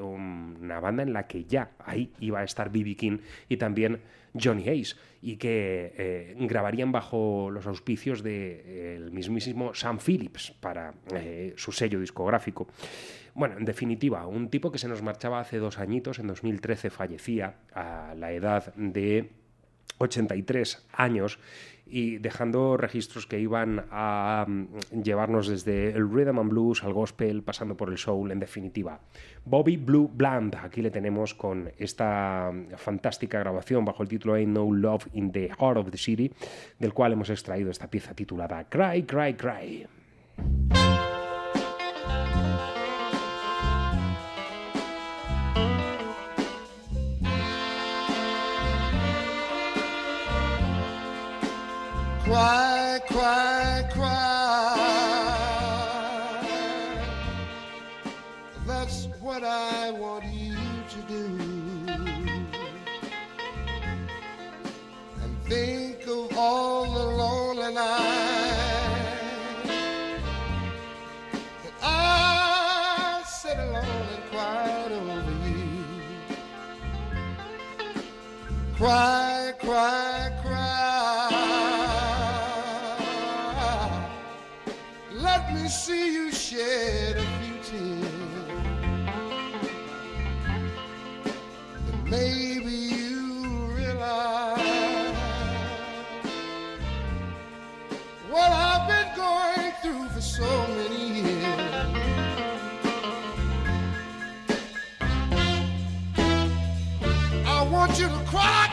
una 0.00 0.80
banda 0.80 1.02
en 1.02 1.12
la 1.12 1.26
que 1.26 1.44
ya 1.44 1.72
ahí 1.78 2.12
iba 2.20 2.40
a 2.40 2.44
estar 2.44 2.70
B.B. 2.70 2.96
King 2.96 3.18
y 3.48 3.58
también 3.58 4.00
Johnny 4.34 4.68
Hayes, 4.68 4.96
y 5.20 5.36
que 5.36 5.92
eh, 5.96 6.36
grabarían 6.38 6.92
bajo 6.92 7.50
los 7.50 7.66
auspicios 7.66 8.22
del 8.22 9.10
mismísimo 9.10 9.74
Sam 9.74 9.98
Phillips 9.98 10.52
para 10.60 10.94
eh, 11.14 11.54
su 11.56 11.72
sello 11.72 12.00
discográfico. 12.00 12.68
Bueno, 13.34 13.56
en 13.58 13.64
definitiva, 13.64 14.26
un 14.26 14.48
tipo 14.48 14.70
que 14.70 14.78
se 14.78 14.88
nos 14.88 15.02
marchaba 15.02 15.40
hace 15.40 15.58
dos 15.58 15.78
añitos, 15.78 16.18
en 16.18 16.26
2013 16.26 16.90
fallecía 16.90 17.56
a 17.72 18.14
la 18.16 18.32
edad 18.32 18.74
de 18.74 19.30
83 19.98 20.86
años 20.92 21.38
y 21.90 22.18
dejando 22.18 22.76
registros 22.76 23.26
que 23.26 23.40
iban 23.40 23.86
a 23.90 24.44
mm, 24.46 25.02
llevarnos 25.02 25.48
desde 25.48 25.90
el 25.90 26.08
rhythm 26.10 26.38
and 26.38 26.50
blues 26.50 26.84
al 26.84 26.92
gospel, 26.92 27.42
pasando 27.42 27.76
por 27.76 27.90
el 27.90 27.98
soul, 27.98 28.30
en 28.30 28.40
definitiva. 28.40 29.00
Bobby 29.44 29.76
Blue 29.76 30.10
Bland, 30.12 30.56
aquí 30.56 30.82
le 30.82 30.90
tenemos 30.90 31.34
con 31.34 31.70
esta 31.78 32.50
mm, 32.52 32.76
fantástica 32.76 33.38
grabación 33.38 33.84
bajo 33.84 34.02
el 34.02 34.08
título 34.08 34.34
Ain't 34.34 34.52
No 34.52 34.72
Love 34.72 35.06
in 35.14 35.32
the 35.32 35.48
Heart 35.58 35.78
of 35.78 35.90
the 35.90 35.98
City, 35.98 36.32
del 36.78 36.92
cual 36.92 37.12
hemos 37.12 37.30
extraído 37.30 37.70
esta 37.70 37.88
pieza 37.90 38.14
titulada 38.14 38.68
Cry, 38.68 39.04
Cry, 39.04 39.34
Cry. 39.34 39.86
Cry, 52.28 53.00
cry, 53.08 53.88
cry. 53.90 54.76
That's 58.66 59.06
what 59.22 59.42
I 59.42 59.90
want 59.92 60.26
you 60.26 60.54
to 60.90 61.00
do. 61.08 61.24
And 65.22 65.42
think 65.46 66.06
of 66.06 66.36
all 66.36 66.84
the 66.92 67.06
lonely 67.16 67.72
nights 67.72 67.88
that 71.64 71.72
I 71.82 73.22
sat 73.26 73.58
alone 73.58 74.06
and 74.14 74.24
cried 74.30 74.92
over 74.92 75.48
you. 75.48 75.64
Cry, 78.76 79.54
cry, 79.58 80.27
me 85.68 85.72
see 85.72 86.14
you 86.14 86.32
shed 86.32 87.16
a 87.16 87.26
few 87.40 87.56
tears. 87.62 88.04
And 91.88 92.04
maybe 92.04 92.70
you 92.70 93.66
realize 93.76 95.14
what 98.30 98.50
I've 98.50 98.88
been 98.88 99.10
going 99.16 99.72
through 99.82 100.08
for 100.08 100.22
so 100.22 100.50
many 100.68 101.20
years. 101.20 101.68
I 107.46 107.68
want 107.70 107.98
you 107.98 108.08
to 108.08 108.24
cry 108.30 108.67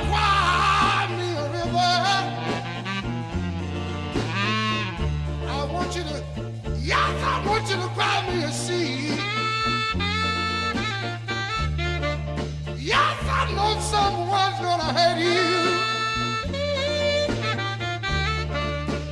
me 8.28 8.44
a 8.44 8.52
sea. 8.52 9.16
Yes, 12.78 13.18
I 13.40 13.44
know 13.56 13.80
someone's 13.80 14.60
gonna 14.60 14.92
you. 15.20 15.46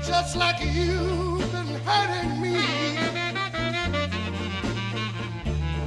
Just 0.06 0.36
like 0.36 0.60
you've 0.62 1.52
been 1.52 1.72
hurting 1.88 2.42
me. 2.42 2.58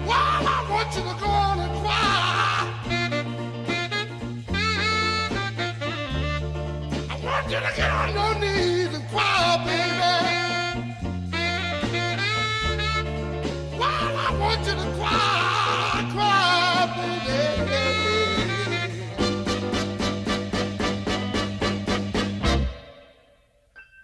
Well, 0.07 0.43
I 0.55 0.67
want 0.71 0.95
you 0.97 1.03
to 1.03 1.15
go 1.21 1.27
on 1.27 1.76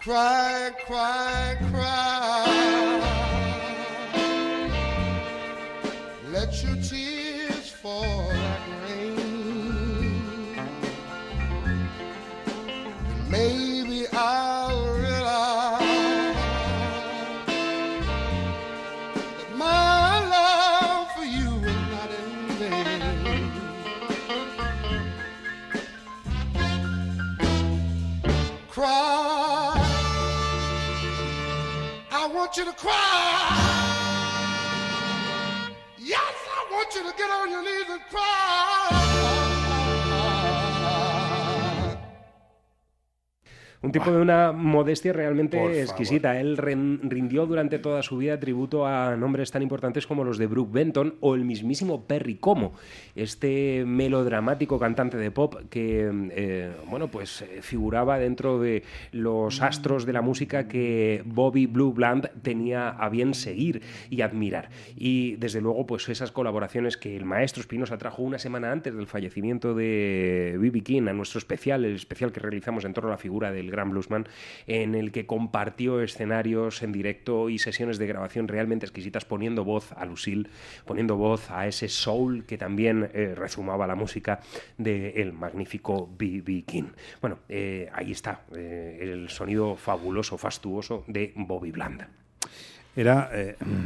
Cry, 0.02 0.70
cry, 0.84 1.56
cry. 1.70 3.02
Let 6.32 6.60
your 6.64 6.74
tears 6.82 7.01
to 37.04 37.12
get 37.16 37.30
on 37.30 37.50
your 37.50 37.62
knees 37.62 37.90
and 37.90 38.00
cry. 38.10 39.01
Un 43.93 44.01
tipo 44.01 44.10
de 44.10 44.23
una 44.23 44.52
modestia 44.52 45.12
realmente 45.12 45.59
Por 45.59 45.70
exquisita. 45.73 46.40
Él 46.40 46.56
ren- 46.56 46.98
rindió 47.10 47.44
durante 47.44 47.78
toda 47.78 48.02
su 48.02 48.16
vida 48.16 48.40
tributo 48.40 48.86
a 48.86 49.16
nombres 49.16 49.51
tan 49.51 49.60
importantes 49.60 50.06
como 50.06 50.24
los 50.24 50.39
de 50.39 50.47
Brooke 50.47 50.73
Benton 50.73 51.16
o 51.20 51.35
el 51.35 51.44
mismísimo 51.44 52.05
Perry 52.06 52.36
Como, 52.36 52.73
este 53.14 53.85
melodramático 53.86 54.78
cantante 54.78 55.19
de 55.19 55.31
pop 55.31 55.56
que, 55.69 56.10
eh, 56.31 56.73
bueno, 56.89 57.09
pues 57.09 57.43
eh, 57.43 57.59
figuraba 57.60 58.19
dentro 58.19 58.59
de 58.59 58.82
los 59.12 59.60
astros 59.60 60.06
de 60.06 60.14
la 60.14 60.23
música 60.23 60.69
que 60.69 61.23
Bobby 61.27 61.66
Blue 61.66 61.93
Bland 61.93 62.31
tenía 62.40 62.89
a 62.89 63.10
bien 63.10 63.35
seguir 63.35 63.82
y 64.09 64.23
admirar. 64.23 64.70
Y 64.97 65.36
desde 65.36 65.60
luego, 65.60 65.86
pues 65.86 66.09
esas 66.09 66.32
colaboraciones 66.32 66.97
que 66.97 67.14
el 67.14 67.27
maestro 67.27 67.60
Espinosa 67.60 67.98
trajo 67.98 68.23
una 68.23 68.39
semana 68.39 68.73
antes 68.73 68.94
del 68.94 69.06
fallecimiento 69.06 69.74
de 69.74 70.56
B.B. 70.59 70.81
King 70.81 71.09
a 71.09 71.12
nuestro 71.12 71.39
especial, 71.39 71.85
el 71.85 71.97
especial 71.97 72.32
que 72.32 72.40
realizamos 72.40 72.86
en 72.86 72.94
torno 72.94 73.10
a 73.10 73.12
la 73.12 73.19
figura 73.19 73.52
del 73.52 73.70
gran 73.70 73.81
bluesman, 73.90 74.26
en 74.66 74.94
el 74.94 75.12
que 75.12 75.26
compartió 75.26 76.00
escenarios 76.02 76.82
en 76.82 76.92
directo 76.92 77.48
y 77.48 77.59
sesiones 77.59 77.98
de 77.98 78.06
grabación 78.06 78.48
realmente 78.48 78.86
exquisitas, 78.86 79.24
poniendo 79.24 79.64
voz 79.64 79.92
a 79.92 80.04
Lucille, 80.04 80.48
poniendo 80.84 81.16
voz 81.16 81.50
a 81.50 81.66
ese 81.66 81.88
soul 81.88 82.44
que 82.44 82.59
también 82.59 83.10
eh, 83.14 83.34
rezumaba 83.36 83.86
la 83.86 83.94
música 83.94 84.40
del 84.78 85.32
magnífico 85.32 86.09
B.B. 86.18 86.64
King. 86.66 86.90
Bueno, 87.20 87.38
eh, 87.48 87.88
ahí 87.92 88.12
está 88.12 88.42
eh, 88.54 88.98
el 89.00 89.28
sonido 89.28 89.76
fabuloso, 89.76 90.38
fastuoso 90.38 91.04
de 91.06 91.32
Bobby 91.36 91.70
Bland. 91.70 92.06
Era, 92.94 93.30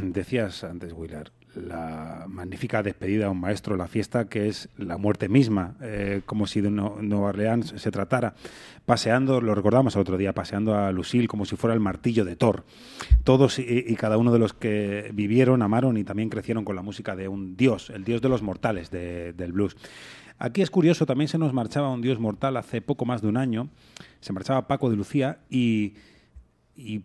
decías 0.01 0.65
antes, 0.65 0.91
Willard, 0.91 1.31
la 1.57 2.25
magnífica 2.27 2.83
despedida 2.83 3.27
a 3.27 3.29
un 3.29 3.39
maestro, 3.39 3.75
la 3.77 3.87
fiesta 3.87 4.29
que 4.29 4.47
es 4.47 4.69
la 4.77 4.97
muerte 4.97 5.27
misma, 5.29 5.75
eh, 5.81 6.21
como 6.25 6.47
si 6.47 6.61
de 6.61 6.69
Nueva 6.69 7.27
Orleans 7.29 7.73
se 7.77 7.91
tratara. 7.91 8.35
Paseando, 8.85 9.41
lo 9.41 9.53
recordamos 9.55 9.95
el 9.95 10.01
otro 10.01 10.17
día, 10.17 10.33
paseando 10.33 10.75
a 10.75 10.91
Lucille 10.91 11.27
como 11.27 11.45
si 11.45 11.55
fuera 11.55 11.73
el 11.73 11.79
martillo 11.79 12.23
de 12.25 12.35
Thor. 12.35 12.63
Todos 13.23 13.59
y, 13.59 13.95
cada 13.95 14.17
uno 14.17 14.31
de 14.31 14.39
los 14.39 14.53
que 14.53 15.09
vivieron, 15.13 15.61
amaron 15.61 15.97
y 15.97 16.03
también 16.03 16.29
crecieron 16.29 16.63
con 16.63 16.75
la 16.75 16.81
música 16.81 17.15
de 17.15 17.27
un 17.27 17.57
dios, 17.57 17.89
el 17.89 18.03
dios 18.03 18.21
de 18.21 18.29
los 18.29 18.41
mortales 18.41 18.89
de- 18.91 19.33
del 19.33 19.51
blues. 19.51 19.75
Aquí 20.39 20.61
es 20.61 20.69
curioso, 20.69 21.05
también 21.05 21.27
se 21.27 21.37
nos 21.39 21.51
marchaba 21.51 21.89
un 21.91 22.01
dios 22.01 22.19
mortal 22.19 22.57
hace 22.57 22.81
poco 22.81 23.05
más 23.05 23.21
de 23.21 23.27
un 23.27 23.37
año, 23.37 23.69
se 24.19 24.33
marchaba 24.33 24.67
Paco 24.67 24.89
de 24.89 24.95
Lucía 24.95 25.39
y 25.49 25.95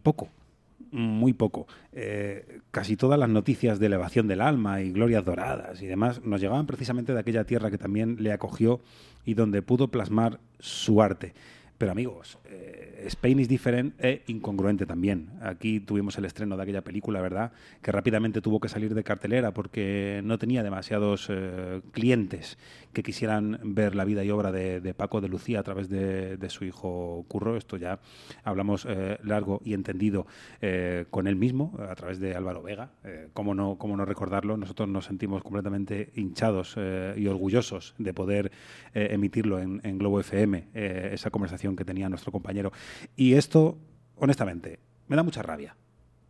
poco, 0.03 0.29
muy 0.93 1.32
poco. 1.32 1.66
Eh, 1.93 2.60
casi 2.70 2.97
todas 2.97 3.19
las 3.19 3.28
noticias 3.28 3.81
de 3.81 3.86
elevación 3.86 4.28
del 4.28 4.40
alma 4.40 4.82
y 4.82 4.93
glorias 4.93 5.24
doradas 5.24 5.82
y 5.82 5.86
demás 5.86 6.23
nos 6.23 6.40
llegaban 6.40 6.66
precisamente 6.66 7.12
de 7.12 7.20
aquella 7.20 7.44
tierra 7.44 7.70
que 7.70 7.78
también 7.78 8.16
le 8.20 8.32
acogió 8.32 8.81
y 9.24 9.35
donde 9.35 9.62
pudo 9.62 9.89
plasmar 9.89 10.39
su 10.59 11.02
arte. 11.02 11.32
Pero 11.78 11.93
amigos, 11.93 12.39
eh, 12.44 12.91
Spain 13.07 13.41
is 13.41 13.49
different 13.49 13.95
e 13.99 14.23
incongruente 14.27 14.87
también. 14.87 15.31
Aquí 15.41 15.81
tuvimos 15.81 16.16
el 16.19 16.24
estreno 16.24 16.57
de 16.57 16.62
aquella 16.62 16.83
película, 16.83 17.20
¿verdad? 17.20 17.53
Que 17.81 17.93
rápidamente 17.93 18.41
tuvo 18.41 18.61
que 18.61 18.69
salir 18.69 18.95
de 18.95 19.05
cartelera 19.05 19.53
porque 19.53 20.20
no 20.24 20.39
tenía 20.39 20.62
demasiados 20.62 21.29
eh, 21.31 21.81
clientes 21.93 22.59
que 22.93 23.03
quisieran 23.03 23.59
ver 23.62 23.95
la 23.95 24.05
vida 24.05 24.24
y 24.24 24.31
obra 24.31 24.53
de, 24.53 24.95
Paco 24.95 25.20
de 25.20 25.29
Lucía 25.29 25.61
a 25.61 25.62
través 25.62 25.89
de, 25.89 26.37
de 26.37 26.51
su 26.51 26.65
hijo 26.65 27.24
Curro. 27.29 27.57
Esto 27.57 27.77
ya 27.77 28.01
hablamos 28.45 28.87
eh, 28.89 29.19
largo 29.23 29.61
y 29.65 29.74
entendido 29.74 30.27
eh, 30.61 31.07
con 31.11 31.27
él 31.27 31.37
mismo, 31.37 31.79
a 31.89 31.95
través 31.95 32.20
de 32.20 32.35
Álvaro 32.35 32.62
Vega. 32.62 32.91
¿cómo, 33.33 33.55
no, 33.55 33.77
¿Cómo 33.79 33.97
no 33.97 34.05
recordarlo? 34.05 34.57
Nosotros 34.57 34.89
nos 34.89 35.07
sentimos 35.07 35.43
completamente 35.43 36.12
hinchados 36.15 36.77
y 37.16 37.27
orgullosos 37.27 37.95
de 37.99 38.15
poder 38.15 38.53
emitirlo 38.95 39.59
en, 39.59 39.99
Globo 39.99 40.20
FM, 40.20 40.69
esa 40.74 41.31
conversación 41.31 41.77
que 41.77 41.85
tenía 41.85 42.09
nuestro 42.09 42.33
compañero. 42.33 42.73
Y 43.16 43.35
esto, 43.35 43.78
honestamente, 44.16 44.81
me 45.09 45.16
da 45.16 45.23
mucha 45.23 45.43
rabia. 45.43 45.77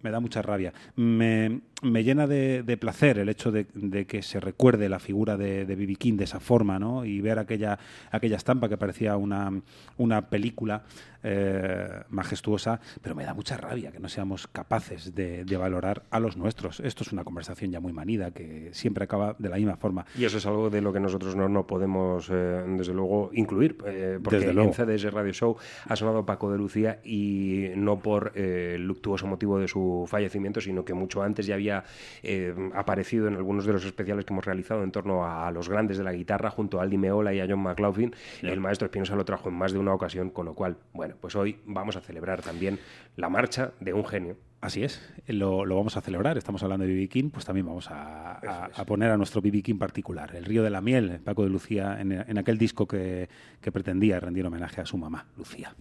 Me 0.03 0.11
da 0.11 0.21
mucha 0.21 0.43
rabia. 0.43 0.73
Me, 0.97 1.61
me 1.83 2.05
llena 2.05 2.27
de, 2.27 2.63
de 2.63 2.77
placer 2.77 3.19
el 3.19 3.29
hecho 3.29 3.51
de, 3.53 3.67
de 3.75 4.07
que 4.07 4.23
se 4.23 4.41
recuerde 4.41 4.89
la 4.89 4.99
figura 4.99 5.37
de, 5.37 5.65
de 5.65 5.77
B.B. 5.77 5.97
King 5.97 6.17
de 6.17 6.25
esa 6.25 6.41
forma, 6.41 6.79
¿no? 6.79 7.05
Y 7.05 7.21
ver 7.21 7.39
aquella, 7.39 7.79
aquella 8.11 8.37
estampa 8.37 8.69
que 8.69 8.77
parecía 8.77 9.17
una, 9.17 9.51
una 9.99 10.29
película 10.29 10.83
eh, 11.25 11.89
majestuosa, 12.11 12.81
pero 13.01 13.15
me 13.15 13.25
da 13.25 13.33
mucha 13.35 13.57
rabia 13.57 13.93
que 13.93 14.01
no 14.01 14.09
seamos 14.09 14.49
capaces 14.49 15.15
de, 15.15 15.45
de 15.45 15.57
valorar 15.57 16.03
a 16.11 16.19
los 16.19 16.37
nuestros. 16.37 16.81
Esto 16.81 17.05
es 17.05 17.13
una 17.13 17.23
conversación 17.25 17.71
ya 17.71 17.81
muy 17.81 17.93
manida 17.93 18.33
que 18.33 18.71
siempre 18.73 19.05
acaba 19.05 19.37
de 19.39 19.49
la 19.49 19.57
misma 19.57 19.77
forma. 19.77 20.05
Y 20.19 20.25
eso 20.25 20.39
es 20.39 20.47
algo 20.47 20.69
de 20.71 20.81
lo 20.81 20.93
que 20.93 20.99
nosotros 21.01 21.37
no, 21.37 21.49
no 21.49 21.67
podemos, 21.67 22.29
eh, 22.31 22.65
desde 22.77 22.93
luego, 22.95 23.31
incluir, 23.35 23.77
eh, 23.87 24.19
porque 24.23 24.39
Desde 24.39 24.53
luego. 24.53 24.71
en 24.71 24.75
CDS 24.99 25.13
Radio 25.13 25.33
Show 25.33 25.57
ha 25.87 25.95
sonado 25.97 26.27
Paco 26.27 26.51
de 26.51 26.59
Lucía 26.59 27.01
y 27.05 27.69
no 27.77 28.01
por 28.01 28.33
el 28.37 28.85
luctuoso 28.85 29.27
motivo 29.27 29.59
de 29.59 29.69
su 29.69 29.92
fallecimiento, 30.07 30.61
sino 30.61 30.85
que 30.85 30.95
mucho 30.95 31.23
antes 31.23 31.47
ya 31.47 31.55
había 31.55 31.85
eh, 32.23 32.55
aparecido 32.75 33.29
en 33.29 33.35
algunos 33.35 33.65
de 33.67 33.73
los 33.73 33.85
especiales 33.85 34.25
que 34.25 34.33
hemos 34.33 34.45
realizado 34.45 34.83
en 34.83 34.91
torno 34.93 35.27
a, 35.27 35.51
los 35.53 35.69
grandes 35.69 35.99
de 35.99 36.05
la 36.05 36.13
guitarra, 36.13 36.51
junto 36.51 36.79
a 36.81 36.83
Aldi 36.83 36.99
Meola 36.99 37.33
y 37.35 37.41
a 37.41 37.47
John 37.49 37.61
McLaughlin. 37.61 38.15
El 38.43 38.61
maestro 38.61 38.87
Espinosa 38.87 39.15
lo 39.17 39.25
trajo 39.25 39.49
en 39.49 39.55
más 39.55 39.73
de 39.73 39.79
una 39.79 39.93
ocasión, 39.95 40.31
con 40.31 40.47
lo 40.47 40.55
cual, 40.55 40.77
bueno, 40.93 41.15
pues 41.21 41.37
hoy 41.37 41.59
vamos 41.67 41.97
a 41.97 42.01
celebrar 42.01 42.43
también 42.43 42.79
la 43.17 43.29
marcha 43.29 43.73
de 43.81 43.93
un 43.93 44.05
genio. 44.05 44.37
Así 44.61 44.85
es, 44.85 45.03
lo, 45.27 45.65
lo 45.67 45.75
vamos 45.77 45.97
a 45.97 46.01
celebrar. 46.01 46.39
Estamos 46.39 46.63
hablando 46.63 46.87
de 46.87 46.93
B.B. 46.95 47.09
King, 47.09 47.31
pues 47.31 47.45
también 47.45 47.67
vamos 47.67 47.91
a, 47.91 48.35
a- 48.35 48.71
a 48.73 48.85
poner 48.85 49.11
a 49.11 49.17
nuestro 49.17 49.43
B.B. 49.43 49.61
King 49.61 49.77
particular, 49.77 50.37
El 50.37 50.45
Río 50.45 50.63
de 50.63 50.71
la 50.71 50.81
Miel, 50.81 51.19
Paco 51.25 51.43
de 51.43 51.49
Lucía, 51.51 52.01
en, 52.01 52.13
en 52.13 52.39
aquel 52.39 52.59
disco 52.59 52.87
que, 52.87 53.29
que 53.61 53.73
pretendía 53.73 54.21
rendir 54.21 54.47
homenaje 54.47 54.81
a 54.81 54.87
su 54.87 54.97
mamá, 54.97 55.27
Lucía. 55.37 55.75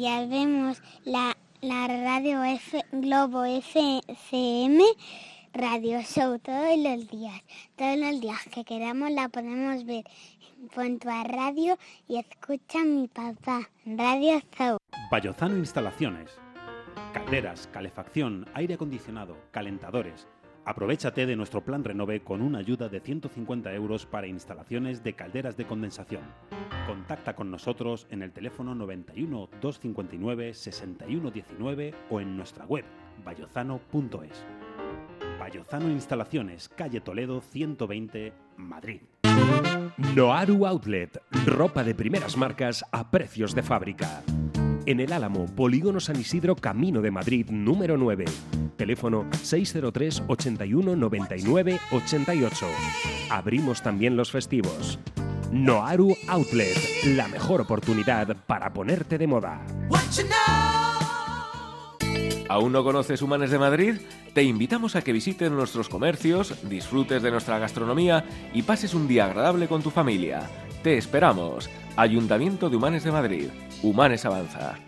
Días 0.00 0.30
vemos 0.30 0.82
la, 1.04 1.36
la 1.60 1.86
radio 1.86 2.42
F, 2.42 2.82
Globo 2.90 3.44
FM 3.44 4.82
Radio 5.52 6.00
Show 6.00 6.38
todos 6.38 6.78
los 6.78 7.06
días. 7.10 7.38
Todos 7.76 7.98
los 7.98 8.18
días 8.18 8.38
que 8.50 8.64
queramos 8.64 9.10
la 9.10 9.28
podemos 9.28 9.84
ver. 9.84 10.04
Pon 10.74 10.98
a 11.06 11.24
radio 11.24 11.76
y 12.08 12.16
escucha 12.16 12.82
mi 12.82 13.08
papá. 13.08 13.68
Radio 13.84 14.40
Show. 14.56 14.78
Vallozano 15.12 15.58
Instalaciones. 15.58 16.30
Calderas, 17.12 17.66
calefacción, 17.66 18.46
aire 18.54 18.76
acondicionado, 18.76 19.36
calentadores. 19.50 20.26
Aprovechate 20.64 21.26
de 21.26 21.36
nuestro 21.36 21.64
plan 21.64 21.84
Renove 21.84 22.20
con 22.20 22.42
una 22.42 22.58
ayuda 22.58 22.88
de 22.88 23.00
150 23.00 23.72
euros 23.72 24.06
para 24.06 24.26
instalaciones 24.26 25.02
de 25.02 25.14
calderas 25.14 25.56
de 25.56 25.66
condensación. 25.66 26.22
Contacta 26.86 27.34
con 27.34 27.50
nosotros 27.50 28.06
en 28.10 28.22
el 28.22 28.32
teléfono 28.32 28.74
91 28.74 29.48
259 29.60 30.54
6119 30.54 31.94
o 32.10 32.20
en 32.20 32.36
nuestra 32.36 32.66
web 32.66 32.84
vallozano.es. 33.24 34.44
Vallozano 35.38 35.90
Instalaciones, 35.90 36.68
calle 36.68 37.00
Toledo 37.00 37.40
120, 37.40 38.32
Madrid. 38.56 39.00
Noaru 40.14 40.66
Outlet, 40.66 41.22
ropa 41.46 41.82
de 41.82 41.94
primeras 41.94 42.36
marcas 42.36 42.84
a 42.92 43.10
precios 43.10 43.54
de 43.54 43.62
fábrica. 43.62 44.22
En 44.90 44.98
el 44.98 45.12
Álamo, 45.12 45.46
Polígono 45.46 46.00
San 46.00 46.18
Isidro, 46.18 46.56
Camino 46.56 47.00
de 47.00 47.12
Madrid, 47.12 47.46
número 47.48 47.96
9. 47.96 48.24
Teléfono 48.76 49.24
603 49.40 50.24
81 50.26 50.96
99 50.96 51.78
88. 51.92 52.66
Abrimos 53.30 53.82
también 53.82 54.16
los 54.16 54.32
festivos. 54.32 54.98
Noaru 55.52 56.16
Outlet, 56.26 56.76
la 57.14 57.28
mejor 57.28 57.60
oportunidad 57.60 58.36
para 58.48 58.72
ponerte 58.72 59.16
de 59.16 59.28
moda. 59.28 59.64
¿Aún 62.48 62.72
no 62.72 62.82
conoces 62.82 63.22
Humanes 63.22 63.52
de 63.52 63.60
Madrid? 63.60 63.94
Te 64.34 64.42
invitamos 64.42 64.96
a 64.96 65.02
que 65.02 65.12
visites 65.12 65.52
nuestros 65.52 65.88
comercios, 65.88 66.68
disfrutes 66.68 67.22
de 67.22 67.30
nuestra 67.30 67.60
gastronomía 67.60 68.24
y 68.52 68.62
pases 68.62 68.92
un 68.94 69.06
día 69.06 69.26
agradable 69.26 69.68
con 69.68 69.84
tu 69.84 69.90
familia. 69.90 70.50
Te 70.82 70.96
esperamos. 70.96 71.68
Ayuntamiento 71.96 72.70
de 72.70 72.76
Humanes 72.76 73.04
de 73.04 73.12
Madrid. 73.12 73.48
Humanes 73.82 74.24
Avanza. 74.24 74.78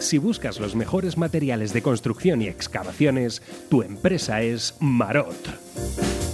Si 0.00 0.16
buscas 0.16 0.60
los 0.60 0.74
mejores 0.74 1.18
materiales 1.18 1.74
de 1.74 1.82
construcción 1.82 2.40
y 2.40 2.48
excavaciones, 2.48 3.42
tu 3.68 3.82
empresa 3.82 4.40
es 4.40 4.76
Marot. 4.80 5.36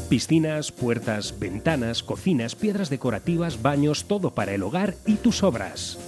Piscinas, 0.09 0.71
puertas, 0.71 1.39
ventanas, 1.41 2.05
cocinas, 2.05 2.55
piedras 2.55 2.91
decorativas, 2.91 3.61
baños, 3.61 4.05
todo 4.05 4.35
para 4.35 4.55
el 4.55 4.63
hogar 4.63 4.95
y 5.05 5.17
tus 5.17 5.43
obras. 5.43 5.99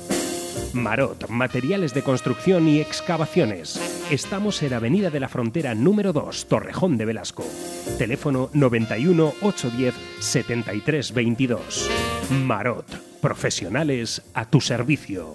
Marot, 0.75 1.29
materiales 1.29 1.95
de 1.95 2.03
construcción 2.03 2.69
y 2.69 2.81
excavaciones. 2.81 3.81
Estamos 4.11 4.63
en 4.63 4.75
Avenida 4.75 5.11
de 5.11 5.21
la 5.21 5.29
Frontera 5.29 5.75
número 5.75 6.13
2, 6.13 6.47
Torrejón 6.47 6.97
de 6.97 7.05
Velasco. 7.05 7.45
Teléfono 7.99 8.51
91 8.53 9.35
810 9.43 9.95
73 10.21 11.13
22. 11.13 11.91
Marot, 12.31 12.87
profesionales 13.21 14.23
a 14.35 14.47
tu 14.47 14.61
servicio. 14.61 15.35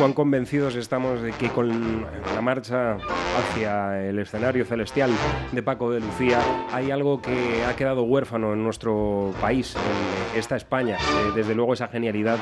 Cuán 0.00 0.14
convencidos 0.14 0.76
estamos 0.76 1.20
de 1.20 1.32
que 1.32 1.50
con 1.50 2.06
la 2.34 2.40
marcha 2.40 2.96
hacia 3.38 4.02
el 4.08 4.18
escenario 4.18 4.64
celestial 4.64 5.10
de 5.52 5.62
Paco 5.62 5.90
de 5.90 6.00
Lucía 6.00 6.40
hay 6.72 6.90
algo 6.90 7.20
que 7.20 7.66
ha 7.66 7.76
quedado 7.76 8.04
huérfano 8.04 8.54
en 8.54 8.64
nuestro 8.64 9.34
país, 9.42 9.76
en 9.76 10.38
esta 10.38 10.56
España. 10.56 10.96
Eh, 10.96 11.32
desde 11.34 11.54
luego 11.54 11.74
esa 11.74 11.88
genialidad 11.88 12.38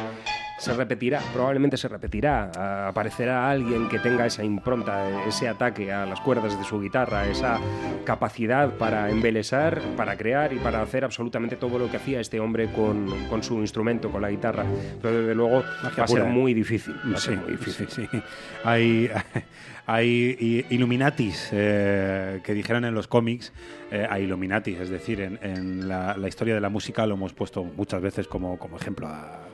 se 0.59 0.73
repetirá, 0.75 1.21
probablemente 1.33 1.77
se 1.77 1.89
repetirá. 1.89 2.89
Aparecerá 2.89 3.49
alguien 3.51 3.89
que 3.89 3.99
tenga 4.01 4.27
esa 4.27 4.43
impronta, 4.45 5.09
eh, 5.09 5.29
ese 5.29 5.49
ataque 5.49 5.93
a 5.93 6.05
las 6.05 6.21
cuerdas 6.21 6.59
de 6.59 6.65
su 6.65 6.81
guitarra, 6.81 7.27
esa 7.29 7.59
capacidad 8.05 8.71
para 8.75 9.09
embelesar, 9.11 9.81
para 9.97 10.17
crear 10.17 10.53
y 10.53 10.59
para 10.59 10.83
hacer 10.83 11.05
absolutamente 11.05 11.57
todo 11.57 11.79
lo 11.79 11.91
que 11.91 11.97
hacía 11.99 12.21
este 12.21 12.41
hombre 12.41 12.71
con, 12.73 13.09
con 13.29 13.43
su 13.43 13.55
instrumento, 13.61 14.11
con 14.11 14.21
la 14.23 14.31
guitarra. 14.31 14.65
Pero 15.01 15.21
desde 15.21 15.35
luego 15.35 15.63
va 15.85 15.89
a 16.05 16.07
ser 16.09 16.23
pura. 16.23 16.25
muy 16.25 16.55
difícil. 16.55 16.95
Va 17.13 17.17
a 17.17 17.21
Sí, 17.21 17.29
ser 17.29 17.37
muy 17.39 17.51
difícil. 17.53 17.89
sí, 17.89 18.09
sí. 18.11 18.21
Hay, 18.65 19.11
hay 19.87 20.67
Illuminatis 20.71 21.51
eh, 21.53 22.41
que 22.43 22.53
dijeron 22.55 22.85
en 22.85 22.95
los 22.95 23.07
cómics 23.09 23.53
eh, 23.91 24.07
a 24.09 24.19
Illuminatis, 24.19 24.79
es 24.81 24.91
decir, 24.91 25.21
en, 25.21 25.39
en 25.43 25.89
la, 25.89 26.17
la 26.17 26.29
historia 26.29 26.55
de 26.55 26.61
la 26.61 26.69
música 26.69 27.07
lo 27.07 27.15
hemos 27.15 27.33
puesto 27.33 27.65
muchas 27.65 28.03
veces 28.03 28.27
como, 28.27 28.59
como 28.59 28.77
ejemplo 28.77 29.07
a 29.07 29.48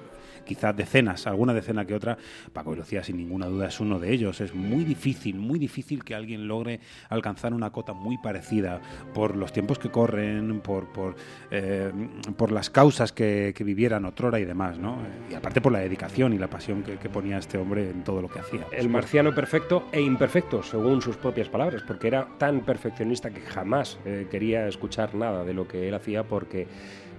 quizás 0.45 0.77
decenas, 0.77 1.27
alguna 1.27 1.55
decena 1.55 1.85
que 1.85 1.95
otra. 1.95 2.17
Paco 2.53 2.75
Lucía, 2.75 3.03
sin 3.03 3.17
ninguna 3.17 3.47
duda, 3.47 3.69
es 3.69 3.81
uno 3.81 3.99
de 3.99 4.13
ellos. 4.13 4.41
Es 4.41 4.55
muy 4.55 4.85
difícil, 4.85 5.37
muy 5.37 5.59
difícil 5.59 6.05
que 6.05 6.15
alguien 6.15 6.47
logre 6.47 6.81
alcanzar 7.09 7.55
una 7.55 7.71
cota 7.71 7.93
muy 7.93 8.19
parecida 8.19 8.81
por 9.13 9.37
los 9.37 9.53
tiempos 9.53 9.79
que 9.79 9.91
corren, 9.91 10.61
por, 10.61 10.93
por, 10.93 11.17
eh, 11.51 11.93
por 12.37 12.53
las 12.53 12.71
causas 12.71 13.13
que, 13.13 13.55
vivieran 13.65 14.05
otrora 14.05 14.39
y 14.39 14.45
demás, 14.45 14.79
¿no? 14.79 14.99
Y 15.31 15.35
aparte 15.35 15.63
por 15.63 15.73
la 15.73 15.79
dedicación 15.79 16.35
y 16.35 16.39
la 16.39 16.49
pasión 16.49 16.83
que, 16.83 16.99
que 16.99 17.09
ponía 17.09 17.39
este 17.39 17.57
hombre 17.57 17.89
en 17.89 18.05
todo 18.05 18.21
lo 18.21 18.29
que 18.29 18.41
hacía. 18.41 18.67
El 18.73 18.91
marciano 18.91 19.35
perfecto 19.35 19.89
e 19.91 20.03
imperfecto, 20.03 20.63
según 20.63 21.01
sus 21.01 21.17
propias 21.17 21.49
palabras, 21.49 21.83
porque 21.87 22.09
era 22.09 22.29
tan 22.37 22.61
perfeccionista 22.61 23.31
que 23.31 23.41
jamás 23.41 23.99
eh, 24.05 24.27
quería 24.31 24.69
escuchar 24.69 25.15
nada 25.15 25.45
de 25.45 25.55
lo 25.55 25.67
que 25.67 25.89
él 25.89 25.95
hacía 25.95 26.25
porque 26.25 26.67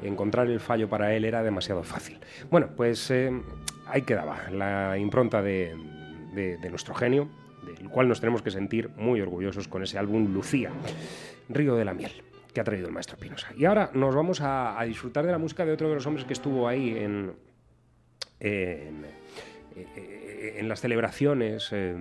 encontrar 0.04 0.48
el 0.48 0.60
fallo 0.60 0.90
para 0.90 1.14
él 1.14 1.26
era 1.26 1.44
demasiado 1.44 1.84
fácil. 1.84 2.20
Bueno, 2.50 2.70
pues 2.76 3.10
eh, 3.12 3.32
ahí 3.88 4.02
quedaba 4.04 4.50
la 4.52 4.98
impronta 4.98 5.42
de, 5.42 5.76
nuestro 6.70 6.94
genio, 6.94 7.30
del 7.66 7.90
cual 7.90 8.08
nos 8.08 8.20
tenemos 8.20 8.42
que 8.42 8.52
sentir 8.52 8.90
muy 8.98 9.22
orgullosos 9.22 9.68
con 9.68 9.84
ese 9.84 9.98
álbum 9.98 10.34
Lucía, 10.34 10.72
Río 11.50 11.76
de 11.76 11.86
la 11.86 11.94
Miel 11.94 12.12
que 12.54 12.62
ha 12.62 12.64
traído 12.64 12.88
el 12.88 12.94
maestro 12.94 13.18
Pinoza. 13.18 13.50
Y 13.58 13.66
ahora 13.66 13.92
nos 13.94 14.16
vamos 14.16 14.40
a, 14.42 14.82
disfrutar 14.88 15.26
de 15.26 15.32
la 15.34 15.38
música 15.38 15.66
de 15.66 15.74
otro 15.74 15.90
de 15.90 15.96
los 15.96 16.06
hombres 16.06 16.26
que 16.26 16.32
estuvo 16.32 16.70
ahí 16.70 16.98
en, 16.98 17.34
en, 18.40 19.06
eh, 19.76 20.62
las 20.64 20.80
celebraciones, 20.80 21.68
eh, 21.74 21.98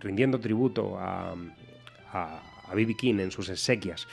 rindiendo 0.00 0.40
tributo 0.40 0.98
a, 0.98 1.36
a. 2.12 2.42
King 2.98 3.20
en 3.20 3.30
sus 3.30 3.48
exequias 3.48 4.06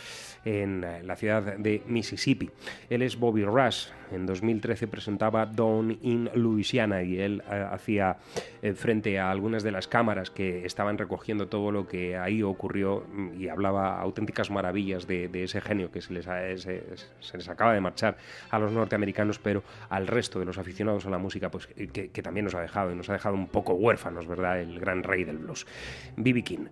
en 0.48 0.84
eh, 0.84 1.04
la 1.04 1.18
ciudad 1.18 1.58
de 1.58 1.84
Mississippi. 1.88 2.50
Él 2.90 3.02
es 3.02 3.20
Bobby 3.20 3.44
Rush. 3.44 3.88
En 4.14 4.26
2013 4.26 4.88
presentaba 4.88 5.46
Dawn 5.46 5.98
in 6.02 6.30
Louisiana 6.36 7.04
y 7.04 7.20
él 7.20 7.44
eh, 7.52 7.66
hacía 7.70 8.16
eh, 8.62 8.72
frente 8.72 9.20
a 9.20 9.30
algunas 9.30 9.64
de 9.64 9.72
las 9.72 9.90
cámaras 9.90 10.32
que 10.32 10.66
estaban 10.66 10.98
recogiendo 10.98 11.50
todo 11.50 11.72
lo 11.72 11.86
que 11.86 12.16
ahí 12.16 12.42
ocurrió 12.42 13.04
mm, 13.12 13.42
y 13.42 13.50
hablaba 13.50 14.00
auténticas 14.00 14.50
maravillas 14.50 15.06
de, 15.06 15.30
ese 15.44 15.60
genio 15.60 15.92
que 15.92 16.02
se 16.02 16.14
les, 16.14 16.26
se, 16.62 17.38
les 17.38 17.50
acaba 17.50 17.74
de 17.74 17.82
marchar 17.82 18.16
a 18.50 18.58
los 18.58 18.72
norteamericanos, 18.72 19.40
pero 19.40 19.64
al 19.90 20.08
resto 20.08 20.40
de 20.40 20.46
los 20.46 20.58
aficionados 20.58 21.06
a 21.06 21.10
la 21.10 21.18
música, 21.18 21.52
pues 21.52 21.68
que, 21.68 22.22
también 22.24 22.46
nos 22.46 22.56
ha 22.56 22.62
dejado 22.62 22.94
y 22.94 22.96
nos 22.96 23.10
ha 23.10 23.14
dejado 23.14 23.36
un 23.36 23.48
poco 23.48 23.74
huérfanos, 23.74 24.26
¿verdad? 24.26 24.62
El 24.62 24.80
gran 24.80 25.04
rey 25.04 25.26
del 25.26 25.38
blues. 25.38 25.68
B.B. 26.16 26.44
King. 26.44 26.68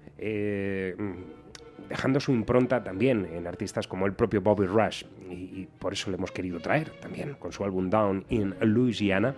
mm, 0.97 1.44
dejando 1.89 2.19
su 2.19 2.31
impronta 2.31 2.83
también 2.83 3.25
en 3.33 3.47
artistas 3.47 3.87
como 3.87 4.05
el 4.05 4.13
propio 4.13 4.41
Bobby 4.41 4.65
Rush 4.67 5.03
y, 5.29 5.33
y 5.33 5.69
por 5.79 5.93
eso 5.93 6.09
le 6.09 6.17
hemos 6.17 6.31
querido 6.31 6.59
traer 6.59 6.89
también 7.01 7.35
con 7.35 7.51
su 7.51 7.63
álbum 7.63 7.89
Down 7.89 8.25
in 8.29 8.55
Louisiana 8.61 9.35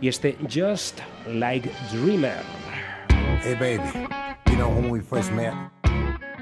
y 0.00 0.08
este 0.08 0.36
Just 0.48 1.00
Like 1.28 1.70
Dreamer. 1.92 2.42
Hey, 3.42 3.54
baby, 3.54 4.06
you 4.50 4.56
know, 4.56 4.68
when 4.68 4.90
we 4.90 5.00
first 5.00 5.30
met, 5.32 5.54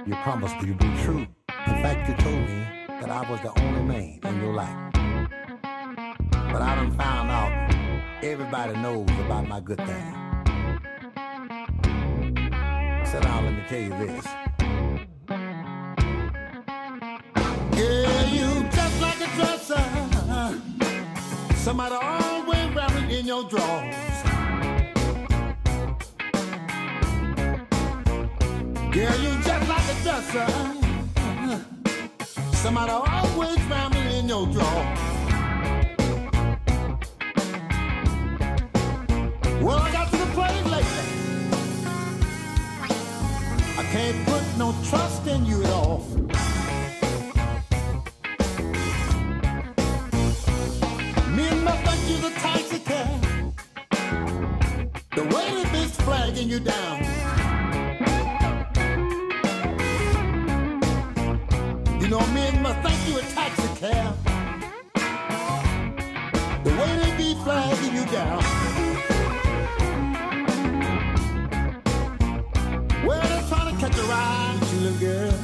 you 0.07 0.15
promised 0.23 0.55
you'd 0.63 0.79
be 0.79 0.91
true. 1.03 1.27
In 1.67 1.83
fact, 1.83 2.09
you 2.09 2.15
told 2.17 2.41
me 2.41 2.67
that 3.01 3.11
I 3.11 3.29
was 3.31 3.41
the 3.41 3.53
only 3.61 3.83
man 3.83 4.21
in 4.23 4.41
your 4.41 4.55
life. 4.55 4.77
But 6.31 6.63
I 6.63 6.77
done 6.77 6.93
found 6.93 7.31
out 7.31 7.75
everybody 8.23 8.77
knows 8.79 9.11
about 9.27 9.49
my 9.49 9.61
good 9.61 9.79
thing. 9.79 10.15
Sit 13.05 13.23
down, 13.23 13.45
let 13.45 13.55
me 13.55 13.63
tell 13.69 13.81
you 13.81 13.91
this. 14.07 14.44
Somebody 21.65 21.95
always 21.95 22.75
wearing 22.75 23.11
in 23.11 23.25
your 23.27 23.45
drawers. 23.45 23.97
Girl, 28.93 29.17
you 29.25 29.33
just 29.43 29.69
like 29.71 29.89
a 29.89 29.97
dresser. 30.03 30.47
Somebody 32.53 32.93
always 32.93 33.59
ramming 33.63 34.13
in 34.13 34.29
your 34.29 34.47
drawer. 34.49 34.85
Well, 39.63 39.79
I 39.79 39.91
got 39.91 40.11
to 40.11 40.19
the 40.19 40.27
place 40.35 40.67
lately. 40.67 41.07
I 43.79 43.85
can't 43.91 44.27
put 44.27 44.45
no 44.59 44.75
trust 44.91 45.27
in 45.27 45.47
you 45.47 45.65
at 45.65 45.71
all. 45.71 46.34
Think 51.65 52.09
you 52.09 52.17
the 52.19 52.31
taxi 52.41 52.79
cab. 52.81 53.23
The 55.15 55.23
way 55.23 55.47
the 55.59 55.65
bitch 55.73 55.95
flagging 56.03 56.49
you 56.51 56.61
down. 56.61 56.99
You 62.01 62.09
know, 62.09 62.21
men 62.35 62.63
must 62.63 62.79
think 62.81 62.99
you 63.09 63.19
a 63.19 63.23
taxi 63.33 63.69
cab. 63.81 64.15
The 66.65 66.71
way 66.71 66.91
they 67.01 67.13
be 67.17 67.35
flagging 67.45 67.95
you 67.95 68.05
down. 68.13 68.43
Well, 73.07 73.23
they're 73.23 73.49
trying 73.49 73.75
to 73.75 73.81
catch 73.81 73.97
a 73.99 74.03
ride, 74.03 74.59
little 74.83 74.99
girl. 74.99 75.39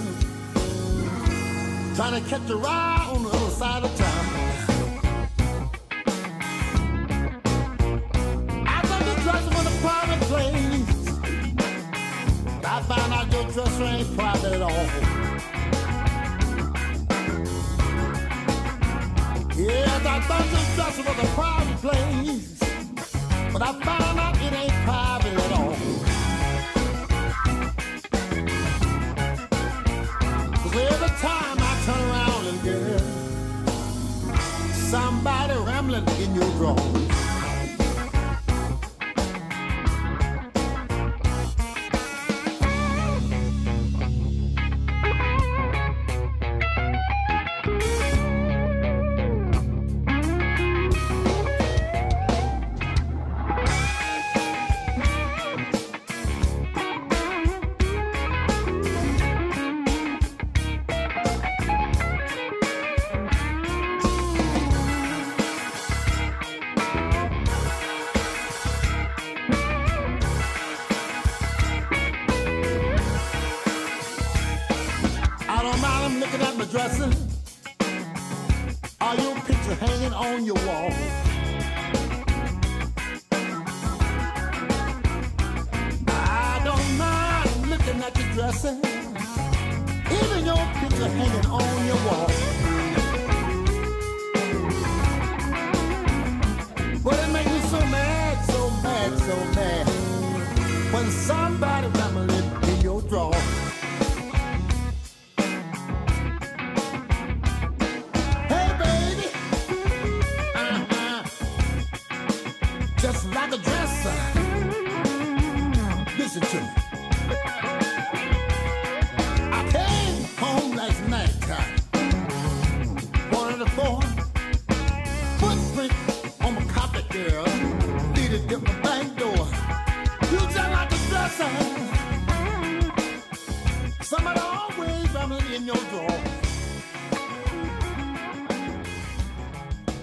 Trying 1.97 2.23
to 2.23 2.29
catch 2.29 2.51
a 2.51 2.57
ride 2.57 3.09
on 3.09 3.23
the 3.23 3.31
other 3.31 3.51
side 3.51 3.85
of 3.85 3.97
town. 3.97 4.10
Found 13.51 13.67
out 13.67 13.81
your 13.81 13.81
dresser 13.81 13.85
ain't 13.85 14.17
private 14.17 14.53
at 14.53 14.63
all. 14.63 14.71
Yes, 19.57 20.07
I 20.07 20.21
thought 20.21 20.47
this 20.51 20.75
dresser 20.77 21.03
was 21.03 21.19
a 21.19 21.27
private 21.35 21.77
place. 21.79 22.59
But 23.53 23.63
I 23.63 23.73
found 23.85 24.19
out 24.19 24.37
it 24.37 24.53
ain't 24.53 24.85
private 24.85 25.10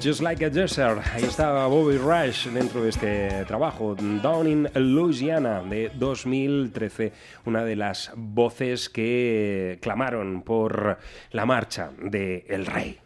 Just 0.07 0.21
Like 0.21 0.45
a 0.45 0.49
Desert, 0.49 1.01
ahí 1.13 1.23
estaba 1.25 1.67
Bobby 1.67 1.97
Rush 1.97 2.47
dentro 2.47 2.81
de 2.81 2.91
este 2.91 3.43
trabajo, 3.43 3.93
Down 3.93 4.47
in 4.47 4.69
Louisiana 4.73 5.61
de 5.61 5.91
2013, 5.99 7.11
una 7.43 7.65
de 7.65 7.75
las 7.75 8.13
voces 8.15 8.87
que 8.87 9.77
clamaron 9.81 10.43
por 10.43 10.97
la 11.31 11.45
marcha 11.45 11.91
de 12.01 12.45
Rey. 12.73 12.97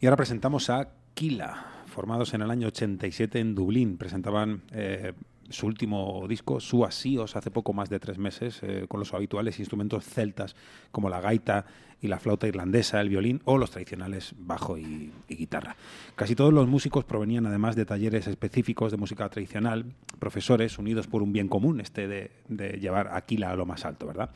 Y 0.00 0.06
ahora 0.06 0.16
presentamos 0.16 0.70
a 0.70 0.88
Kila, 1.12 1.66
formados 1.84 2.32
en 2.32 2.40
el 2.40 2.50
año 2.50 2.68
87 2.68 3.38
en 3.38 3.54
Dublín. 3.54 3.98
Presentaban 3.98 4.62
eh, 4.72 5.12
su 5.50 5.66
último 5.66 6.26
disco, 6.28 6.60
Suasíos, 6.60 7.36
hace 7.36 7.50
poco 7.50 7.72
más 7.72 7.88
de 7.88 7.98
tres 7.98 8.18
meses, 8.18 8.60
eh, 8.62 8.86
con 8.88 9.00
los 9.00 9.12
habituales 9.14 9.58
instrumentos 9.58 10.04
celtas 10.04 10.56
como 10.90 11.08
la 11.08 11.20
gaita 11.20 11.66
y 12.00 12.08
la 12.08 12.18
flauta 12.18 12.46
irlandesa, 12.46 13.00
el 13.00 13.08
violín 13.08 13.40
o 13.44 13.58
los 13.58 13.70
tradicionales 13.70 14.34
bajo 14.38 14.76
y, 14.76 15.12
guitarra. 15.28 15.76
Casi 16.14 16.34
todos 16.34 16.52
los 16.52 16.68
músicos 16.68 17.04
provenían 17.04 17.46
además 17.46 17.74
de 17.76 17.84
talleres 17.84 18.26
específicos 18.26 18.90
de 18.90 18.98
música 18.98 19.28
tradicional, 19.28 19.94
profesores 20.18 20.78
unidos 20.78 21.06
por 21.06 21.22
un 21.22 21.32
bien 21.32 21.48
común, 21.48 21.80
este 21.80 22.06
de, 22.06 22.30
de 22.48 22.78
llevar 22.78 23.08
a 23.12 23.20
Kila 23.22 23.50
a 23.50 23.56
lo 23.56 23.66
más 23.66 23.84
alto, 23.84 24.06
¿verdad? 24.06 24.30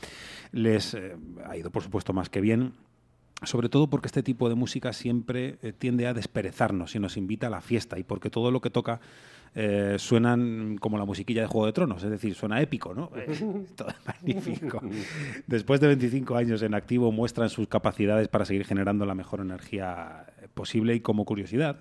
Les 0.53 0.95
eh, 0.95 1.17
ha 1.47 1.57
ido, 1.57 1.71
por 1.71 1.83
supuesto, 1.83 2.13
más 2.13 2.29
que 2.29 2.41
bien 2.41 2.75
sobre 3.43 3.69
todo 3.69 3.89
porque 3.89 4.07
este 4.07 4.23
tipo 4.23 4.49
de 4.49 4.55
música 4.55 4.93
siempre 4.93 5.59
eh, 5.63 5.73
tiende 5.73 6.07
a 6.07 6.15
desperezarnos 6.15 6.95
y 6.95 6.99
nos 6.99 7.17
invita 7.17 7.47
a 7.47 7.51
la 7.51 7.61
fiesta 7.61 7.99
y 7.99 8.05
porque 8.05 8.31
todo 8.31 8.51
lo 8.51 8.61
que 8.61 8.71
toca 8.71 9.01
eh, 9.55 9.97
suenan 9.99 10.79
como 10.79 10.97
la 10.97 11.05
musiquilla 11.05 11.43
de 11.43 11.49
Juego 11.49 11.67
de 11.67 11.73
Tronos, 11.73 12.03
es 12.03 12.11
decir, 12.11 12.35
suena 12.35 12.61
épico, 12.61 12.95
¿no? 12.95 13.11
Eh, 13.21 13.67
todo 13.77 13.89
magnífico. 14.07 14.81
Después 15.47 15.81
de 15.81 15.89
25 15.89 16.37
años 16.37 16.63
en 16.63 16.75
activo 16.75 17.13
muestran 17.13 17.49
sus 17.51 17.69
capacidades 17.69 18.29
para 18.29 18.45
seguir 18.45 18.65
generando 18.65 19.05
la 19.07 19.15
mejor 19.15 19.41
energía 19.41 20.27
posible 20.55 20.95
y 20.95 21.01
como 21.01 21.25
curiosidad, 21.25 21.81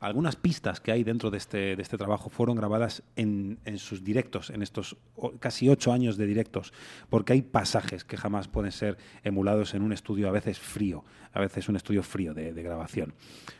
algunas 0.00 0.36
pistas 0.36 0.80
que 0.80 0.92
hay 0.92 1.04
dentro 1.04 1.30
de 1.30 1.38
este, 1.38 1.76
de 1.76 1.82
este 1.82 1.96
trabajo 1.96 2.28
fueron 2.28 2.56
grabadas 2.56 3.02
en, 3.16 3.58
en 3.64 3.78
sus 3.78 4.04
directos, 4.04 4.50
en 4.50 4.62
estos 4.62 4.96
casi 5.40 5.68
ocho 5.68 5.92
años 5.92 6.16
de 6.16 6.26
directos, 6.26 6.72
porque 7.08 7.32
hay 7.32 7.42
pasajes 7.42 8.04
que 8.04 8.16
jamás 8.16 8.48
pueden 8.48 8.72
ser 8.72 8.98
emulados 9.24 9.74
en 9.74 9.82
un 9.82 9.92
estudio 9.92 10.28
a 10.28 10.32
veces 10.32 10.58
frío, 10.58 11.04
a 11.32 11.40
veces 11.40 11.68
un 11.68 11.76
estudio 11.76 12.02
frío 12.02 12.34
de, 12.34 12.52
grabación. 12.62 13.14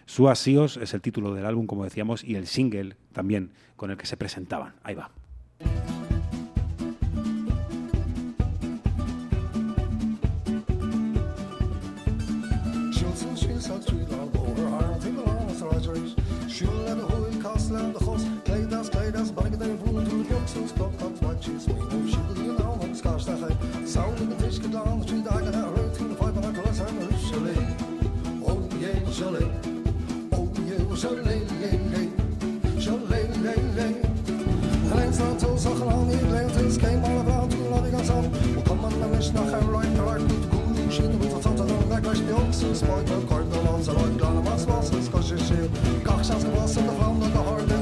Suasíos 0.05 0.77
es 0.77 0.95
el 0.95 1.01
título 1.01 1.35
del 1.35 1.47
álbum, 1.47 1.67
como 1.67 1.85
decíamos, 1.85 2.25
y 2.25 2.35
el 2.35 2.47
single 2.47 2.97
también 3.13 3.53
con 3.77 3.91
el 3.91 3.97
que 3.97 4.07
se 4.07 4.17
presentaban. 4.17 4.75
Ahí 4.83 4.95
va. 4.95 5.11
Skjul 16.57 16.87
eller 16.89 17.05
hovin, 17.05 17.43
kassel 17.43 17.77
eller 17.77 18.05
hoss. 18.05 18.23
Kleidas, 18.45 18.89
kleidas, 18.89 19.31
bargedei, 19.31 19.77
volen, 19.85 20.07
tull, 20.09 20.25
bjøksens, 20.25 20.73
klokkans, 20.73 21.21
matches, 21.21 21.67
min 21.69 21.83
og 21.97 22.07
skjulin, 22.13 22.57
han 22.61 22.81
og 22.85 22.95
skarsteg 22.97 23.43
hei. 23.45 23.57
Saunen, 23.95 24.33
tiske, 24.41 24.71
dan, 24.73 25.03
tri 25.09 25.19
dager, 25.27 25.53
her, 25.59 25.69
røy, 25.77 25.91
til, 25.99 26.15
fai, 26.21 26.31
bare, 26.39 26.55
kloss, 26.57 26.81
han, 26.81 27.03
husselig. 27.11 27.61
Oh, 28.41 28.57
yeah, 28.81 28.97
sjellig. 29.19 29.51
Oh, 30.33 30.49
yeah, 30.65 30.97
sjellig, 31.03 31.41
yeah, 31.61 31.77
yeah. 31.93 32.09
Sjellig, 32.81 33.25
yeah, 33.45 33.61
yeah. 33.77 34.97
Reins, 34.97 35.19
han, 35.19 35.37
to, 35.43 35.53
sachen, 35.61 35.93
han, 35.93 36.09
i, 36.09 36.23
lent, 36.33 36.57
tiske, 36.57 36.97
bare, 37.05 37.25
bra, 37.29 37.43
tull, 37.53 37.69
og 37.69 37.85
vi. 37.85 37.93
Og 38.57 38.65
kom, 38.65 38.81
man, 38.87 39.01
men, 39.05 39.19
vi 39.19 39.23
Jackson, 42.59 42.75
Spike, 42.75 43.29
Cork, 43.29 43.51
the 43.51 43.61
Lons, 43.61 43.87
Lloyd, 43.87 44.17
Glanamon, 44.19 44.59
Smalls, 44.59 45.05
Scotia 45.05 45.39
Shield, 45.39 45.71
Cock, 46.05 46.25
Shasta, 46.25 46.49
Wilson, 46.49 46.87
the 46.87 46.93
Found, 46.93 47.23
the 47.23 47.29
Horn, 47.29 47.76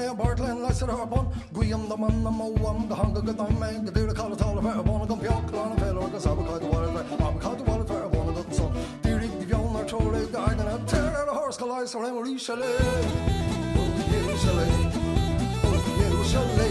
med 0.00 0.16
Bartlin 0.16 0.62
läser 0.62 0.86
rörband 0.86 1.28
Gå 1.50 1.62
igenom 1.64 2.00
mannen 2.00 2.34
Moan, 2.34 2.88
det 2.88 2.94
handlar 2.94 3.20
gud 3.22 3.40
om 3.40 3.54
mig 3.54 3.74
Det 3.84 3.92
dyra 4.00 4.14
kalla 4.14 4.34
talar 4.34 4.62
för 4.62 4.82
barnen, 4.82 5.08
kom 5.08 5.18
pjåk, 5.18 5.46
lärna 5.52 5.76
fel 5.76 5.98
och 5.98 6.10
kan 6.10 6.20
sabba 6.20 6.42
kajt 6.42 6.62
varit 6.74 6.90
för 6.90 7.26
Abkajt 7.28 7.68
varit 7.68 7.88
för 7.88 8.08
barnen 8.14 8.34
gott 8.34 8.54
sån 8.54 8.72
Dyrig 9.02 9.30
björnar 9.48 9.84
tror 9.84 10.12
dig, 10.12 10.26
det 10.32 10.38
egna 10.50 10.64
horse 10.70 11.30
och 11.30 11.36
hör 11.38 11.50
ska 11.52 11.64
lajsa, 11.64 11.98
det 11.98 12.04
oh, 12.04 12.28
Jerusalem 12.28 12.68
oh, 15.64 16.02
Jerusalem 16.02 16.69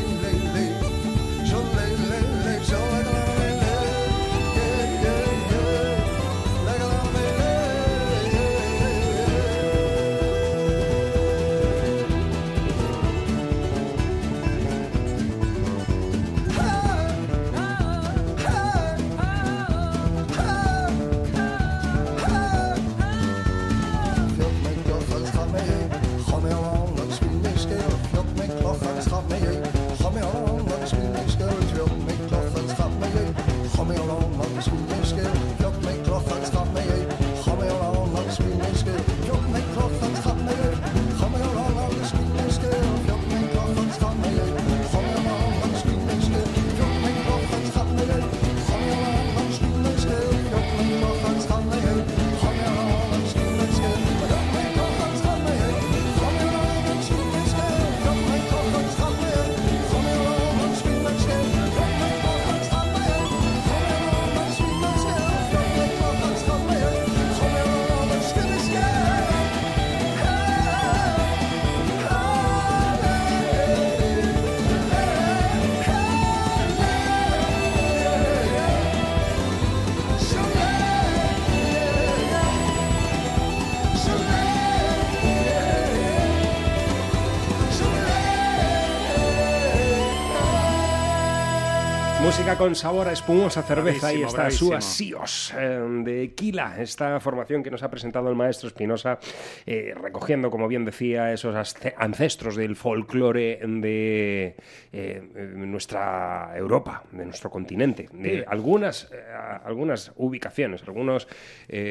Música 92.49 92.57
con 92.57 92.73
sabor 92.73 93.07
a 93.07 93.11
espumosa 93.11 93.61
cerveza 93.61 94.11
y 94.11 94.17
Bravísimo, 94.17 94.27
está 94.27 94.41
bravísimo. 94.41 94.69
Suas 94.71 94.85
Síos 94.85 95.53
eh, 95.55 95.79
de 96.03 96.33
Quila, 96.33 96.81
esta 96.81 97.19
formación 97.19 97.61
que 97.61 97.69
nos 97.69 97.83
ha 97.83 97.91
presentado 97.91 98.27
el 98.29 98.35
maestro 98.35 98.67
Espinosa, 98.67 99.19
eh, 99.67 99.93
recogiendo, 99.95 100.49
como 100.49 100.67
bien 100.67 100.83
decía, 100.83 101.31
esos 101.31 101.55
ancestros 101.97 102.55
del 102.55 102.75
folclore 102.75 103.59
de 103.63 104.45
eh, 104.47 104.55
eh, 104.91 105.21
nuestra 105.55 106.51
Europa, 106.55 107.03
de 107.11 107.25
nuestro 107.25 107.51
continente, 107.51 108.09
de 108.11 108.43
algunas, 108.47 109.11
eh, 109.11 109.23
algunas 109.63 110.11
ubicaciones, 110.15 110.81
algunos 110.87 111.27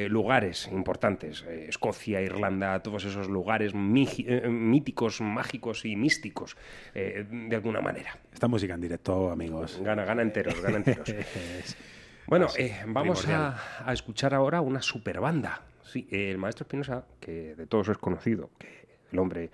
lugares 0.08 0.68
importantes, 0.72 1.44
Escocia, 1.68 2.20
Irlanda, 2.20 2.82
todos 2.82 3.04
esos 3.04 3.28
lugares 3.28 3.74
míticos, 3.74 5.20
mágicos 5.20 5.84
y 5.84 5.94
místicos, 5.94 6.56
de 6.94 7.54
alguna 7.54 7.80
manera. 7.80 8.18
Esta 8.32 8.48
música 8.48 8.74
en 8.74 8.80
directo, 8.80 9.30
amigos. 9.30 9.80
Gana, 9.82 10.04
gana 10.04 10.22
enteros, 10.22 10.47
Bueno, 12.26 12.46
eh, 12.58 12.76
vamos 12.86 13.26
a, 13.28 13.56
a 13.86 13.92
escuchar 13.94 14.34
ahora 14.34 14.60
una 14.60 14.82
super 14.82 15.18
banda. 15.18 15.62
Sí, 15.82 16.06
eh, 16.10 16.30
el 16.30 16.36
maestro 16.36 16.64
Espinosa, 16.64 17.06
que 17.20 17.54
de 17.54 17.66
todos 17.66 17.88
es 17.88 17.96
conocido, 17.96 18.50
que 18.58 18.86
el 19.10 19.18
hombre 19.18 19.48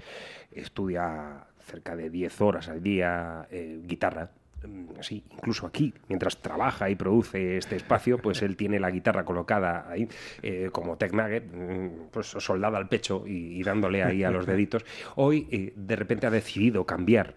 estudia 0.50 1.44
cerca 1.60 1.94
de 1.94 2.10
10 2.10 2.40
horas 2.40 2.68
al 2.68 2.82
día 2.82 3.46
eh, 3.52 3.80
guitarra. 3.84 4.30
mm, 4.66 4.86
Sí, 5.02 5.22
incluso 5.30 5.68
aquí, 5.68 5.94
mientras 6.08 6.38
trabaja 6.42 6.90
y 6.90 6.96
produce 6.96 7.58
este 7.58 7.76
espacio, 7.76 8.18
pues 8.18 8.42
él 8.42 8.56
tiene 8.56 8.80
la 8.80 8.90
guitarra 8.90 9.24
colocada 9.24 9.88
ahí 9.88 10.08
eh, 10.42 10.68
como 10.72 10.96
Tech 10.96 11.12
Nugget, 11.12 11.44
mm, 11.54 12.08
pues 12.10 12.26
soldada 12.26 12.76
al 12.76 12.88
pecho 12.88 13.22
y, 13.24 13.60
y 13.60 13.62
dándole 13.62 14.02
ahí 14.02 14.24
a 14.24 14.32
los 14.32 14.46
deditos. 14.46 14.84
Hoy, 15.14 15.46
eh, 15.52 15.72
de 15.76 15.94
repente, 15.94 16.26
ha 16.26 16.30
decidido 16.30 16.84
cambiar 16.84 17.34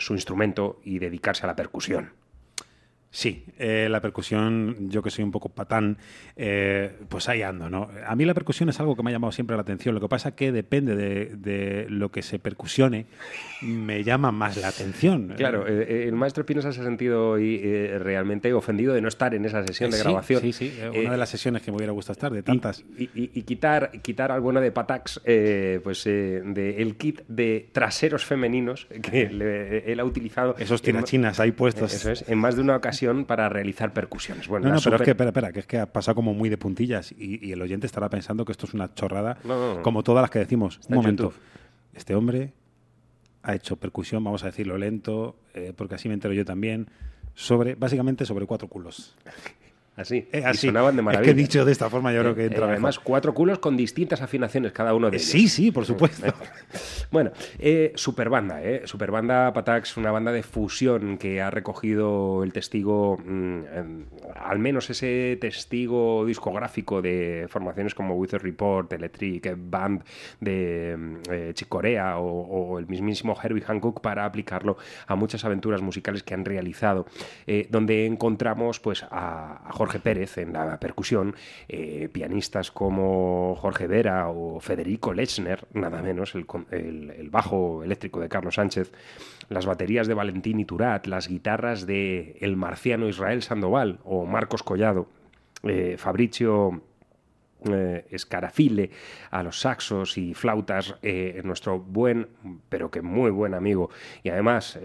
su 0.00 0.12
instrumento 0.14 0.80
y 0.82 0.98
dedicarse 0.98 1.44
a 1.44 1.46
la 1.46 1.54
percusión. 1.54 2.10
Sí, 3.16 3.46
eh, 3.58 3.88
la 3.90 4.02
percusión, 4.02 4.90
yo 4.90 5.00
que 5.02 5.08
soy 5.08 5.24
un 5.24 5.30
poco 5.30 5.48
patán, 5.48 5.96
eh, 6.36 6.92
pues 7.08 7.30
ahí 7.30 7.40
ando, 7.40 7.70
¿no? 7.70 7.88
A 8.06 8.14
mí 8.14 8.26
la 8.26 8.34
percusión 8.34 8.68
es 8.68 8.78
algo 8.78 8.94
que 8.94 9.02
me 9.02 9.08
ha 9.10 9.12
llamado 9.14 9.32
siempre 9.32 9.56
la 9.56 9.62
atención. 9.62 9.94
Lo 9.94 10.02
que 10.02 10.08
pasa 10.08 10.36
que 10.36 10.52
depende 10.52 10.94
de, 10.94 11.34
de 11.34 11.86
lo 11.88 12.10
que 12.10 12.20
se 12.20 12.38
percusione, 12.38 13.06
me 13.62 14.04
llama 14.04 14.32
más 14.32 14.58
la 14.58 14.68
atención. 14.68 15.32
Claro, 15.34 15.66
eh, 15.66 15.86
eh, 15.88 16.04
el 16.08 16.12
maestro 16.14 16.42
Espinosa 16.42 16.72
se 16.72 16.82
ha 16.82 16.84
sentido 16.84 17.30
hoy 17.30 17.58
eh, 17.64 17.98
realmente 17.98 18.52
ofendido 18.52 18.92
de 18.92 19.00
no 19.00 19.08
estar 19.08 19.32
en 19.34 19.46
esa 19.46 19.66
sesión 19.66 19.90
de 19.90 19.96
Sí, 19.96 20.02
grabación. 20.02 20.40
Sí, 20.42 20.52
sí, 20.52 20.78
una 21.00 21.12
de 21.12 21.16
las 21.16 21.30
sesiones 21.30 21.62
que 21.62 21.70
me 21.70 21.78
hubiera 21.78 21.92
gustado 21.94 22.12
estar, 22.12 22.30
de 22.34 22.42
tantas. 22.42 22.84
y, 22.98 23.04
y- 23.14 23.30
y 23.32 23.42
quitar, 23.44 23.92
quitar 24.02 24.30
al 24.30 24.42
bueno 24.42 24.60
de 24.60 24.72
Patax 24.72 25.22
eh, 25.24 25.80
pues, 25.82 26.06
eh, 26.06 26.42
de 26.44 26.82
el 26.82 26.96
kit 26.96 27.22
de 27.28 27.70
traseros 27.72 28.26
femeninos 28.26 28.86
que 29.00 29.30
le- 29.30 29.90
él 29.90 30.00
ha 30.00 30.04
utilizado. 30.04 30.54
Esos 30.58 30.80
en 30.82 30.84
tirachinas 30.84 31.40
ahí 31.40 31.52
puestos. 31.52 31.94
Eso 31.94 32.10
es, 32.12 32.28
en 32.28 32.36
más 32.38 32.56
de 32.56 32.60
una 32.60 32.76
ocasión 32.76 33.05
para 33.24 33.48
realizar 33.48 33.92
percusiones. 33.92 34.48
Bueno, 34.48 34.68
no, 34.68 34.74
no, 34.74 34.80
pero 34.82 34.96
es 34.96 34.98
super- 34.98 35.04
que, 35.04 35.10
espera, 35.12 35.30
espera, 35.30 35.52
que 35.52 35.60
es 35.60 35.66
que 35.66 35.78
ha 35.78 35.86
pasado 35.92 36.14
como 36.16 36.34
muy 36.34 36.48
de 36.48 36.58
puntillas 36.58 37.12
y, 37.12 37.44
y 37.46 37.52
el 37.52 37.62
oyente 37.62 37.86
estará 37.86 38.08
pensando 38.10 38.44
que 38.44 38.52
esto 38.52 38.66
es 38.66 38.74
una 38.74 38.92
chorrada, 38.94 39.38
No, 39.44 39.56
no, 39.58 39.74
no. 39.76 39.82
como 39.82 40.02
todas 40.02 40.22
las 40.22 40.30
que 40.30 40.38
decimos. 40.40 40.78
Está 40.80 40.88
Un 40.88 40.94
en 40.94 41.00
momento. 41.02 41.22
YouTube. 41.24 41.40
Este 41.94 42.14
hombre 42.14 42.52
ha 43.42 43.54
hecho 43.54 43.76
percusión, 43.76 44.22
vamos 44.24 44.42
a 44.42 44.46
decirlo 44.46 44.76
lento, 44.76 45.36
eh, 45.54 45.72
porque 45.76 45.94
así 45.94 46.08
me 46.08 46.14
entero 46.14 46.34
yo 46.34 46.44
también, 46.44 46.88
sobre, 47.34 47.74
básicamente 47.76 48.24
sobre 48.26 48.44
cuatro 48.46 48.68
culos. 48.68 49.16
Así, 49.96 50.28
Eh, 50.30 50.40
y 50.40 50.44
así. 50.44 50.66
sonaban 50.68 50.94
de 50.94 51.00
Es 51.00 51.04
maravilla. 51.04 51.32
que 51.32 51.34
dicho 51.40 51.64
de 51.64 51.72
esta 51.72 51.88
forma 51.88 52.12
yo 52.12 52.20
creo 52.20 52.34
que 52.34 52.42
Eh, 52.42 52.46
entra 52.46 52.66
eh, 52.66 52.70
Además, 52.72 52.98
cuatro 52.98 53.32
culos 53.32 53.58
con 53.60 53.76
distintas 53.76 54.20
afinaciones 54.20 54.72
cada 54.72 54.92
uno 54.94 55.10
de 55.10 55.16
Eh, 55.16 55.20
ellos. 55.20 55.30
sí, 55.30 55.48
sí, 55.48 55.70
por 55.70 55.84
supuesto. 55.86 56.26
Bueno, 57.10 57.30
eh, 57.60 57.92
Superbanda, 57.94 58.62
¿eh? 58.62 58.82
Superbanda 58.84 59.52
Patax, 59.52 59.96
una 59.96 60.10
banda 60.10 60.32
de 60.32 60.42
fusión 60.42 61.18
que 61.18 61.40
ha 61.40 61.50
recogido 61.50 62.42
el 62.42 62.52
testigo, 62.52 63.16
mm, 63.24 63.60
em, 63.72 64.04
al 64.34 64.58
menos 64.58 64.90
ese 64.90 65.38
testigo 65.40 66.26
discográfico 66.26 67.00
de 67.00 67.46
formaciones 67.48 67.94
como 67.94 68.14
Wither 68.16 68.42
Report, 68.42 68.92
Electric 68.92 69.54
Band 69.56 70.02
de 70.40 70.96
mm, 70.98 71.16
eh, 71.30 71.50
Chick 71.54 71.68
Corea 71.68 72.18
o, 72.18 72.26
o 72.26 72.78
el 72.80 72.86
mismísimo 72.88 73.36
Herbie 73.40 73.62
Hancock 73.62 74.00
para 74.00 74.24
aplicarlo 74.24 74.76
a 75.06 75.14
muchas 75.14 75.44
aventuras 75.44 75.80
musicales 75.80 76.22
que 76.24 76.34
han 76.34 76.44
realizado, 76.44 77.06
donde 77.70 78.04
encontramos 78.06 78.80
pues 78.80 79.04
a, 79.04 79.62
a 79.68 79.72
Jorge 79.72 79.85
Pérez 80.00 80.38
en 80.38 80.52
la 80.52 80.78
percusión, 80.78 81.34
eh, 81.68 82.08
pianistas 82.12 82.70
como 82.70 83.56
Jorge 83.56 83.86
Vera 83.86 84.28
o 84.28 84.60
Federico 84.60 85.12
Lechner, 85.12 85.66
nada 85.72 86.02
menos, 86.02 86.34
el, 86.34 87.28
bajo 87.30 87.82
eléctrico 87.82 88.20
de 88.20 88.28
Carlos 88.28 88.56
Sánchez, 88.56 88.92
las 89.48 89.66
baterías 89.66 90.06
de 90.06 90.14
Valentín 90.14 90.60
Iturat, 90.60 91.06
las 91.06 91.28
guitarras 91.28 91.86
de 91.86 92.36
el 92.40 92.56
marciano 92.56 93.08
Israel 93.08 93.42
Sandoval 93.42 94.00
o 94.04 94.26
Marcos 94.26 94.62
Collado, 94.62 95.08
eh, 95.62 95.96
Fabricio 95.98 96.82
eh, 97.64 98.18
a 99.30 99.42
los 99.42 99.60
saxos 99.60 100.18
y 100.18 100.34
flautas, 100.34 100.94
eh, 101.02 101.40
nuestro 101.44 101.78
buen, 101.80 102.28
pero 102.68 102.90
que 102.90 103.02
muy 103.02 103.30
buen 103.30 103.54
amigo 103.54 103.90
y 104.22 104.28
además 104.28 104.78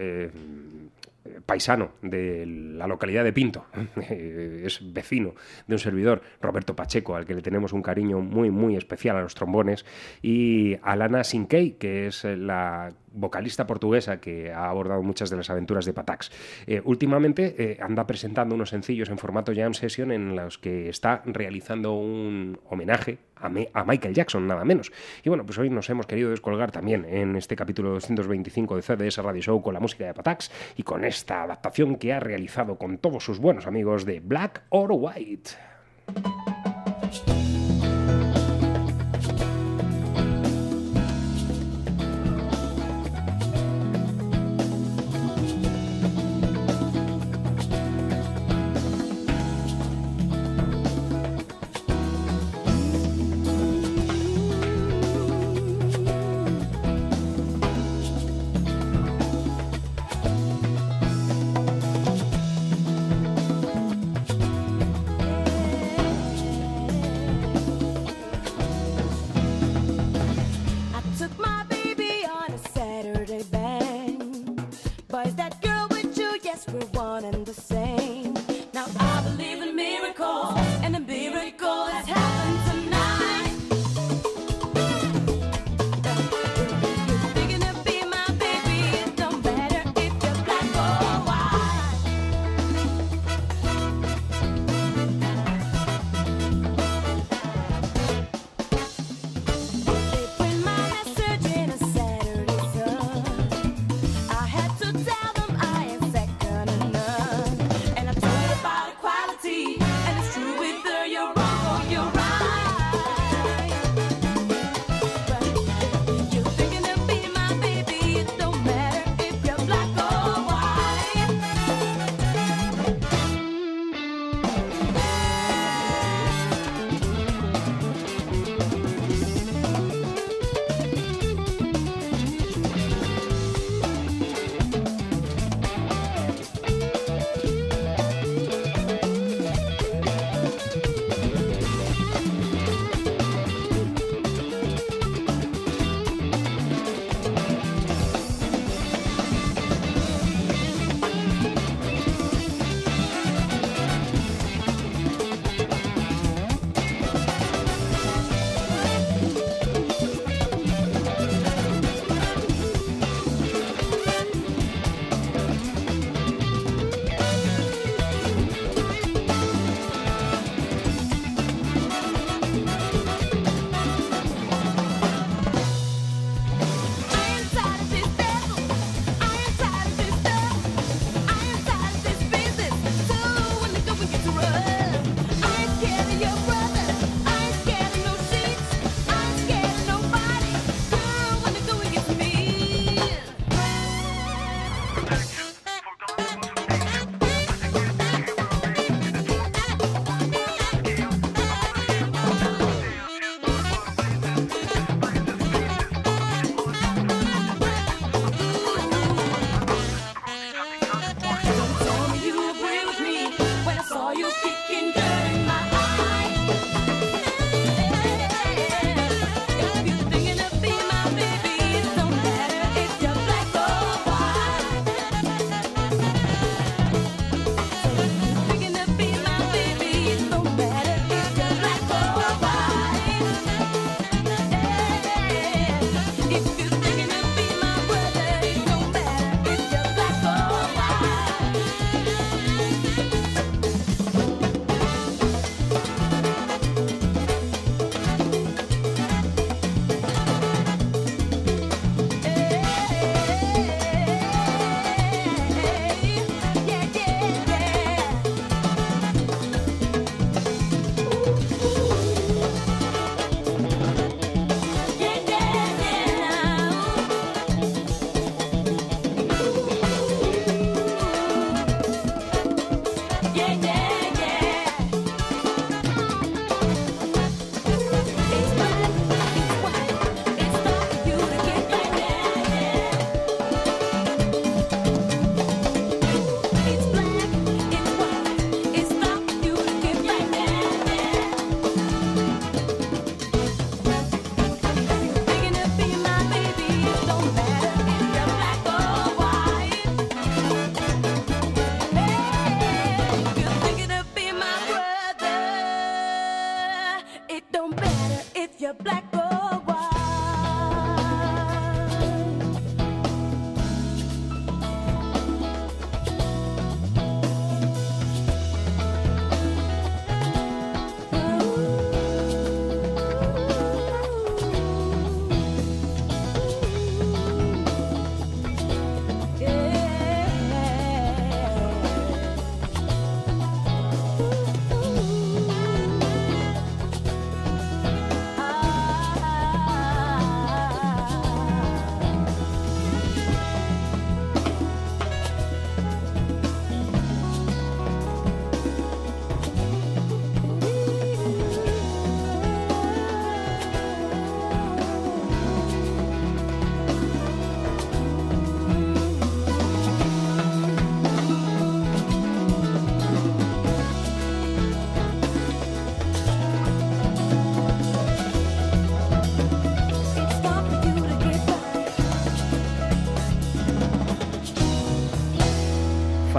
paisano 1.46 1.92
de 2.02 2.44
la 2.46 2.86
localidad 2.86 3.24
de 3.24 3.32
Pinto, 3.32 3.66
eh, 3.96 4.62
es 4.64 4.80
vecino 4.92 5.34
de 5.66 5.74
un 5.74 5.78
servidor, 5.78 6.22
Roberto 6.40 6.74
Pacheco, 6.74 7.16
al 7.16 7.26
que 7.26 7.34
le 7.34 7.42
tenemos 7.42 7.72
un 7.72 7.82
cariño 7.82 8.20
muy, 8.20 8.50
muy 8.50 8.76
especial 8.76 9.16
a 9.16 9.22
los 9.22 9.34
trombones, 9.34 9.84
y 10.20 10.76
Alana 10.82 11.24
Sinkei, 11.24 11.72
que 11.72 12.06
es 12.06 12.24
eh, 12.24 12.36
la 12.36 12.92
vocalista 13.14 13.66
portuguesa 13.66 14.20
que 14.20 14.52
ha 14.52 14.68
abordado 14.68 15.02
muchas 15.02 15.30
de 15.30 15.36
las 15.36 15.50
aventuras 15.50 15.84
de 15.84 15.92
Patax. 15.92 16.30
Eh, 16.66 16.82
últimamente 16.84 17.54
eh, 17.58 17.78
anda 17.80 18.06
presentando 18.06 18.54
unos 18.54 18.70
sencillos 18.70 19.08
en 19.10 19.18
formato 19.18 19.52
jam 19.54 19.74
session 19.74 20.12
en 20.12 20.36
los 20.36 20.58
que 20.58 20.88
está 20.88 21.22
realizando 21.26 21.92
un 21.92 22.58
homenaje 22.68 23.18
a, 23.42 23.84
Michael 23.84 24.14
Jackson, 24.14 24.46
nada 24.46 24.64
menos. 24.64 24.92
Y 25.24 25.28
bueno, 25.28 25.44
pues 25.44 25.58
hoy 25.58 25.68
nos 25.68 25.88
hemos 25.90 26.06
querido 26.06 26.30
descolgar 26.30 26.70
también 26.70 27.04
en 27.04 27.36
este 27.36 27.56
capítulo 27.56 27.90
225 27.90 28.76
de 28.76 28.82
CDS 28.82 29.18
Radio 29.18 29.42
Show 29.42 29.62
con 29.62 29.74
la 29.74 29.80
música 29.80 30.06
de 30.06 30.14
Patax 30.14 30.50
y 30.76 30.82
con 30.82 31.04
esta 31.04 31.42
adaptación 31.42 31.96
que 31.96 32.12
ha 32.12 32.20
realizado 32.20 32.76
con 32.76 32.98
todos 32.98 33.24
sus 33.24 33.38
buenos 33.38 33.66
amigos 33.66 34.04
de 34.04 34.20
Black 34.20 34.62
or 34.70 34.92
White. 34.92 35.50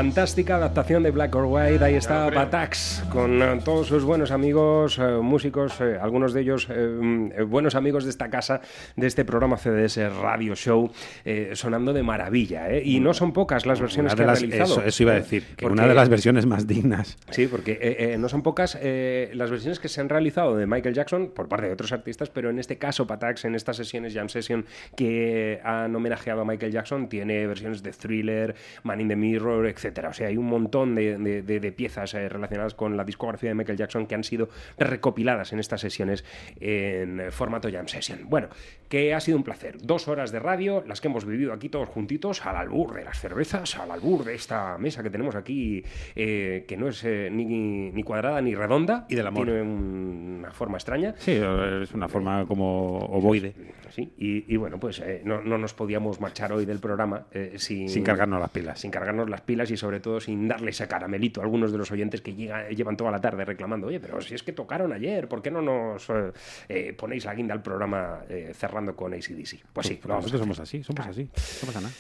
Fantástica 0.04 0.58
adaptación 0.58 1.02
de 1.02 1.12
Black 1.12 1.34
or 1.34 1.46
White. 1.46 1.82
Ahí 1.82 1.96
está 1.96 2.30
Batax 2.30 3.06
con 3.10 3.42
eh, 3.42 3.62
todos 3.64 3.88
sus 3.88 4.04
buenos 4.04 4.32
amigos, 4.32 5.00
eh, 5.00 5.20
músicos, 5.22 5.80
eh, 5.80 5.98
algunos 6.00 6.34
de 6.34 6.42
ellos 6.42 6.68
mm, 6.68 7.50
buenos 7.50 7.74
amigos 7.74 8.04
de 8.04 8.10
esta 8.10 8.30
casa, 8.30 8.60
de 8.98 9.08
este 9.08 9.24
programa 9.24 9.56
CDS 9.56 10.14
Radio 10.22 10.56
Show, 10.56 10.92
eh, 11.26 11.52
sonando 11.54 11.94
de 11.94 12.04
maravilla. 12.04 12.70
¿eh? 12.70 12.82
Y 12.84 13.00
no 13.00 13.14
son 13.14 13.34
pocas 13.34 13.66
las 13.66 13.80
versiones 13.80 14.16
que 14.16 14.26
las- 14.26 14.42
realizado. 14.42 14.74
eso, 14.80 14.84
eso 14.84 15.04
iba 15.04 15.12
a 15.14 15.16
decir, 15.16 15.44
que 15.56 15.64
Porque- 15.64 15.74
una 15.80 15.88
de 15.88 15.94
las 15.96 16.10
versiones 16.10 16.46
más 16.46 16.68
dignas. 16.68 17.18
Sí, 17.32 17.48
porque 17.48 17.74
eh, 17.82 18.14
eh, 18.14 18.18
no 18.18 18.30
son 18.30 18.42
pocas 18.44 18.76
las 18.82 19.50
versiones 19.52 19.80
que 19.80 19.88
se 19.90 20.02
han 20.02 20.10
realizado 20.10 20.56
de 20.58 20.66
Michael 20.68 20.94
Jackson 20.96 21.32
por 21.34 21.48
parte 21.48 21.68
de 21.68 21.74
otros 21.74 21.92
artistas, 21.92 22.30
pero 22.30 22.50
en 22.50 22.60
este 22.60 22.78
caso 22.78 23.08
Patax, 23.08 23.46
en 23.46 23.56
estas 23.56 23.78
sesiones 23.78 24.14
Jam 24.14 24.30
Session 24.30 24.66
que 24.96 25.60
han 25.64 25.96
homenajeado 25.96 26.42
a 26.42 26.46
Michael 26.46 26.72
Jackson, 26.72 27.08
tiene 27.10 27.46
versiones 27.48 27.84
de 27.84 27.92
Thriller, 27.92 28.56
Man 28.84 29.02
in 29.02 29.08
the 29.08 29.16
Mirror, 29.16 29.68
etcétera. 29.68 30.10
O 30.10 30.14
sea, 30.14 30.28
hay 30.28 30.38
un 30.38 30.46
montón 30.46 30.96
de, 30.96 31.18
de- 31.18 31.42
de- 31.42 31.60
de 31.60 31.72
piezas 31.72 32.14
relacionadas 32.14 32.74
con 32.74 32.98
la 32.98 33.04
discografía 33.04 33.50
de 33.50 33.56
Michael 33.56 33.78
Jackson 33.78 34.06
que 34.08 34.16
han 34.16 34.24
sido 34.24 34.50
recopiladas 34.78 35.54
en 35.54 35.60
estas 35.60 35.82
sesiones 35.82 36.24
en 36.60 37.22
formato 37.32 37.70
Jam 37.72 37.88
Session. 37.88 38.20
Bueno, 38.30 38.48
que 38.94 39.12
ha 39.12 39.20
sido 39.20 39.38
un 39.40 39.44
placer. 39.44 39.78
Dos 39.82 40.08
horas 40.08 40.32
de 40.32 40.38
radio, 40.38 40.84
las 40.86 41.02
que 41.02 41.08
hemos 41.08 41.26
vivido 41.26 41.52
aquí 41.52 41.68
todos 41.68 41.90
juntitos, 41.90 42.46
al 42.46 42.56
albur 42.58 42.94
de 42.94 43.04
las 43.04 43.20
cervezas, 43.20 43.76
al 43.80 43.90
albur 43.90 44.24
de 44.24 44.36
esta 44.36 44.78
mesa 44.78 45.02
que 45.02 45.10
tenemos 45.10 45.34
aquí, 45.34 45.84
eh, 46.16 46.64
que 46.68 46.78
no 46.78 46.90
es 46.90 47.04
eh, 47.04 47.30
ni, 47.32 47.44
ni 47.90 48.04
cuadrada 48.04 48.40
ni 48.40 48.54
redonda. 48.54 49.08
Y 49.10 49.16
del 49.16 49.26
amor. 49.26 49.46
Tiene 49.48 49.64
un- 49.64 50.36
una 50.42 50.52
forma 50.52 50.78
extraña. 50.78 51.16
Sí, 51.18 51.32
es 51.32 51.92
una 51.96 52.08
forma 52.08 52.46
como 52.46 53.00
ovoide. 53.00 53.56
Y, 54.02 54.46
y 54.54 54.58
bueno, 54.58 54.80
pues 54.80 55.00
eh, 55.00 55.22
no, 55.24 55.42
no 55.42 55.58
nos 55.58 55.74
podíamos 55.74 56.20
marchar 56.20 56.52
hoy 56.54 56.66
del 56.66 56.80
programa 56.80 57.26
eh, 57.32 57.54
sin, 57.58 57.90
Sin 57.90 58.04
cargarnos 58.04 58.40
las 58.40 58.50
pilas. 58.50 58.80
Sin 58.80 58.92
cargarnos 58.92 59.30
las 59.30 59.42
pilas 59.42 59.70
y 59.72 59.78
sobre 59.78 60.00
todo 60.00 60.20
sin 60.20 60.48
darle 60.48 60.72
ese 60.72 60.88
caramelito 60.88 61.42
a 61.42 61.44
algunos 61.44 61.72
de 61.72 61.78
los 61.78 61.92
oyentes 61.92 62.22
que 62.22 62.34
llega- 62.36 62.70
llevan 62.70 62.98
toda 62.98 63.12
la 63.12 63.22
tarde 63.22 63.46
reclamando, 63.46 63.88
oye, 63.88 64.00
pero 64.00 64.20
si 64.22 64.34
es 64.36 64.44
que 64.44 64.54
tocaron 64.54 64.92
ayer, 64.94 65.28
¿por 65.28 65.42
qué 65.42 65.52
no 65.52 65.62
nos 65.62 66.10
eh, 66.10 66.32
eh, 66.70 66.94
ponéis 66.98 67.26
la 67.26 67.34
guinda 67.36 67.54
al 67.54 67.62
programa 67.62 68.22
cerrando 68.54 68.96
con 68.96 69.14
ACDC? 69.14 69.64
Pues 69.74 69.88
sí, 69.88 70.00
a 70.04 70.08
nosotros 70.08 70.40
somos 70.42 70.60
así, 70.60 70.84
somos 70.84 71.06
así. 71.06 71.24
No 71.24 71.68
pasa 71.68 71.82
nada. 71.82 71.94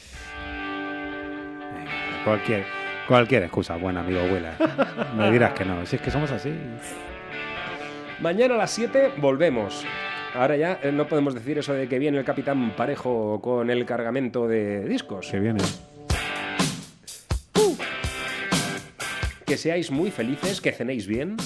Venga, 1.74 1.91
Cualquier, 2.26 2.65
cualquier 3.07 3.44
excusa, 3.44 3.76
buen 3.78 3.98
amigo 3.98 4.22
Willa. 4.24 4.56
Me 5.18 5.32
dirás 5.32 5.53
que 5.53 5.65
no, 5.65 5.86
si 5.86 5.95
es 5.98 6.02
que 6.02 6.11
somos 6.11 6.32
así. 6.32 6.53
Mañana 8.22 8.56
a 8.56 8.57
las 8.57 8.72
7 8.72 9.14
volvemos. 9.18 9.86
Ahora 10.35 10.57
ya 10.57 10.80
eh, 10.81 10.91
no 10.91 11.07
podemos 11.07 11.34
decir 11.35 11.57
eso 11.60 11.73
de 11.73 11.88
que 11.88 11.99
viene 11.99 12.18
el 12.18 12.26
capitán 12.26 12.76
parejo 12.76 13.39
con 13.41 13.69
el 13.69 13.85
cargamento 13.85 14.47
de 14.47 14.84
discos. 14.85 15.27
Que 15.30 15.39
viene. 15.39 15.61
Que 19.45 19.57
seáis 19.57 19.91
muy 19.91 20.10
felices, 20.10 20.61
que 20.61 20.72
cenéis 20.72 21.05
bien. 21.05 21.38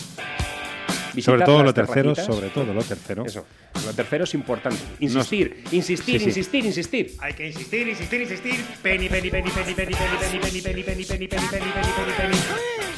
Sobre 1.20 1.44
todo 1.44 1.64
lo 1.64 1.74
tercero, 1.74 2.16
sobre 2.16 2.50
todo 2.50 2.74
lo 2.74 2.84
tercero. 2.84 3.26
Eso, 3.26 3.44
lo 3.86 3.94
tercero 3.94 4.24
es 4.24 4.34
importante. 4.36 4.78
Insistir, 5.00 5.64
insistir, 5.72 6.20
Sí, 6.20 6.20
sí. 6.20 6.28
insistir, 6.30 6.66
insistir. 6.66 7.16
Hay 7.20 7.34
que 7.34 7.48
insistir, 7.48 7.88
insistir, 7.88 8.22
insistir. 8.22 8.64
Penny, 8.84 9.10
penny, 9.10 9.30
penny, 9.32 9.50
penny, 9.50 9.74
penny, 9.74 9.94
penny, 9.96 10.18
penny, 10.20 10.40
penny, 10.40 10.62
penny, 10.62 10.62
penny, 10.62 10.84
penny, 10.84 10.84
penny, 10.84 11.28
penny, 11.28 11.28
penny, 11.28 11.68
penny, 11.68 12.12
penny. 12.18 12.38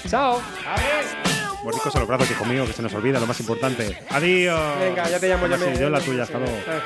Chao. 0.09 0.41
Mordicos 1.64 1.95
a 1.95 1.99
los 1.99 2.07
brazos, 2.07 2.31
hijo 2.31 2.45
mío, 2.45 2.65
que 2.65 2.73
se 2.73 2.81
nos 2.81 2.94
olvida 2.94 3.19
lo 3.19 3.27
más 3.27 3.40
importante. 3.40 3.98
Adiós. 4.10 4.80
Venga, 4.80 5.10
ya 5.10 5.19
te 5.19 5.27
llamo, 5.27 5.48
ya 5.48 5.57
me- 5.57 5.77
yo 5.77 5.90
la 5.90 5.99
tuya, 5.99 6.23
hasta 6.23 6.40
luego. 6.40 6.56
Eh. 6.56 6.81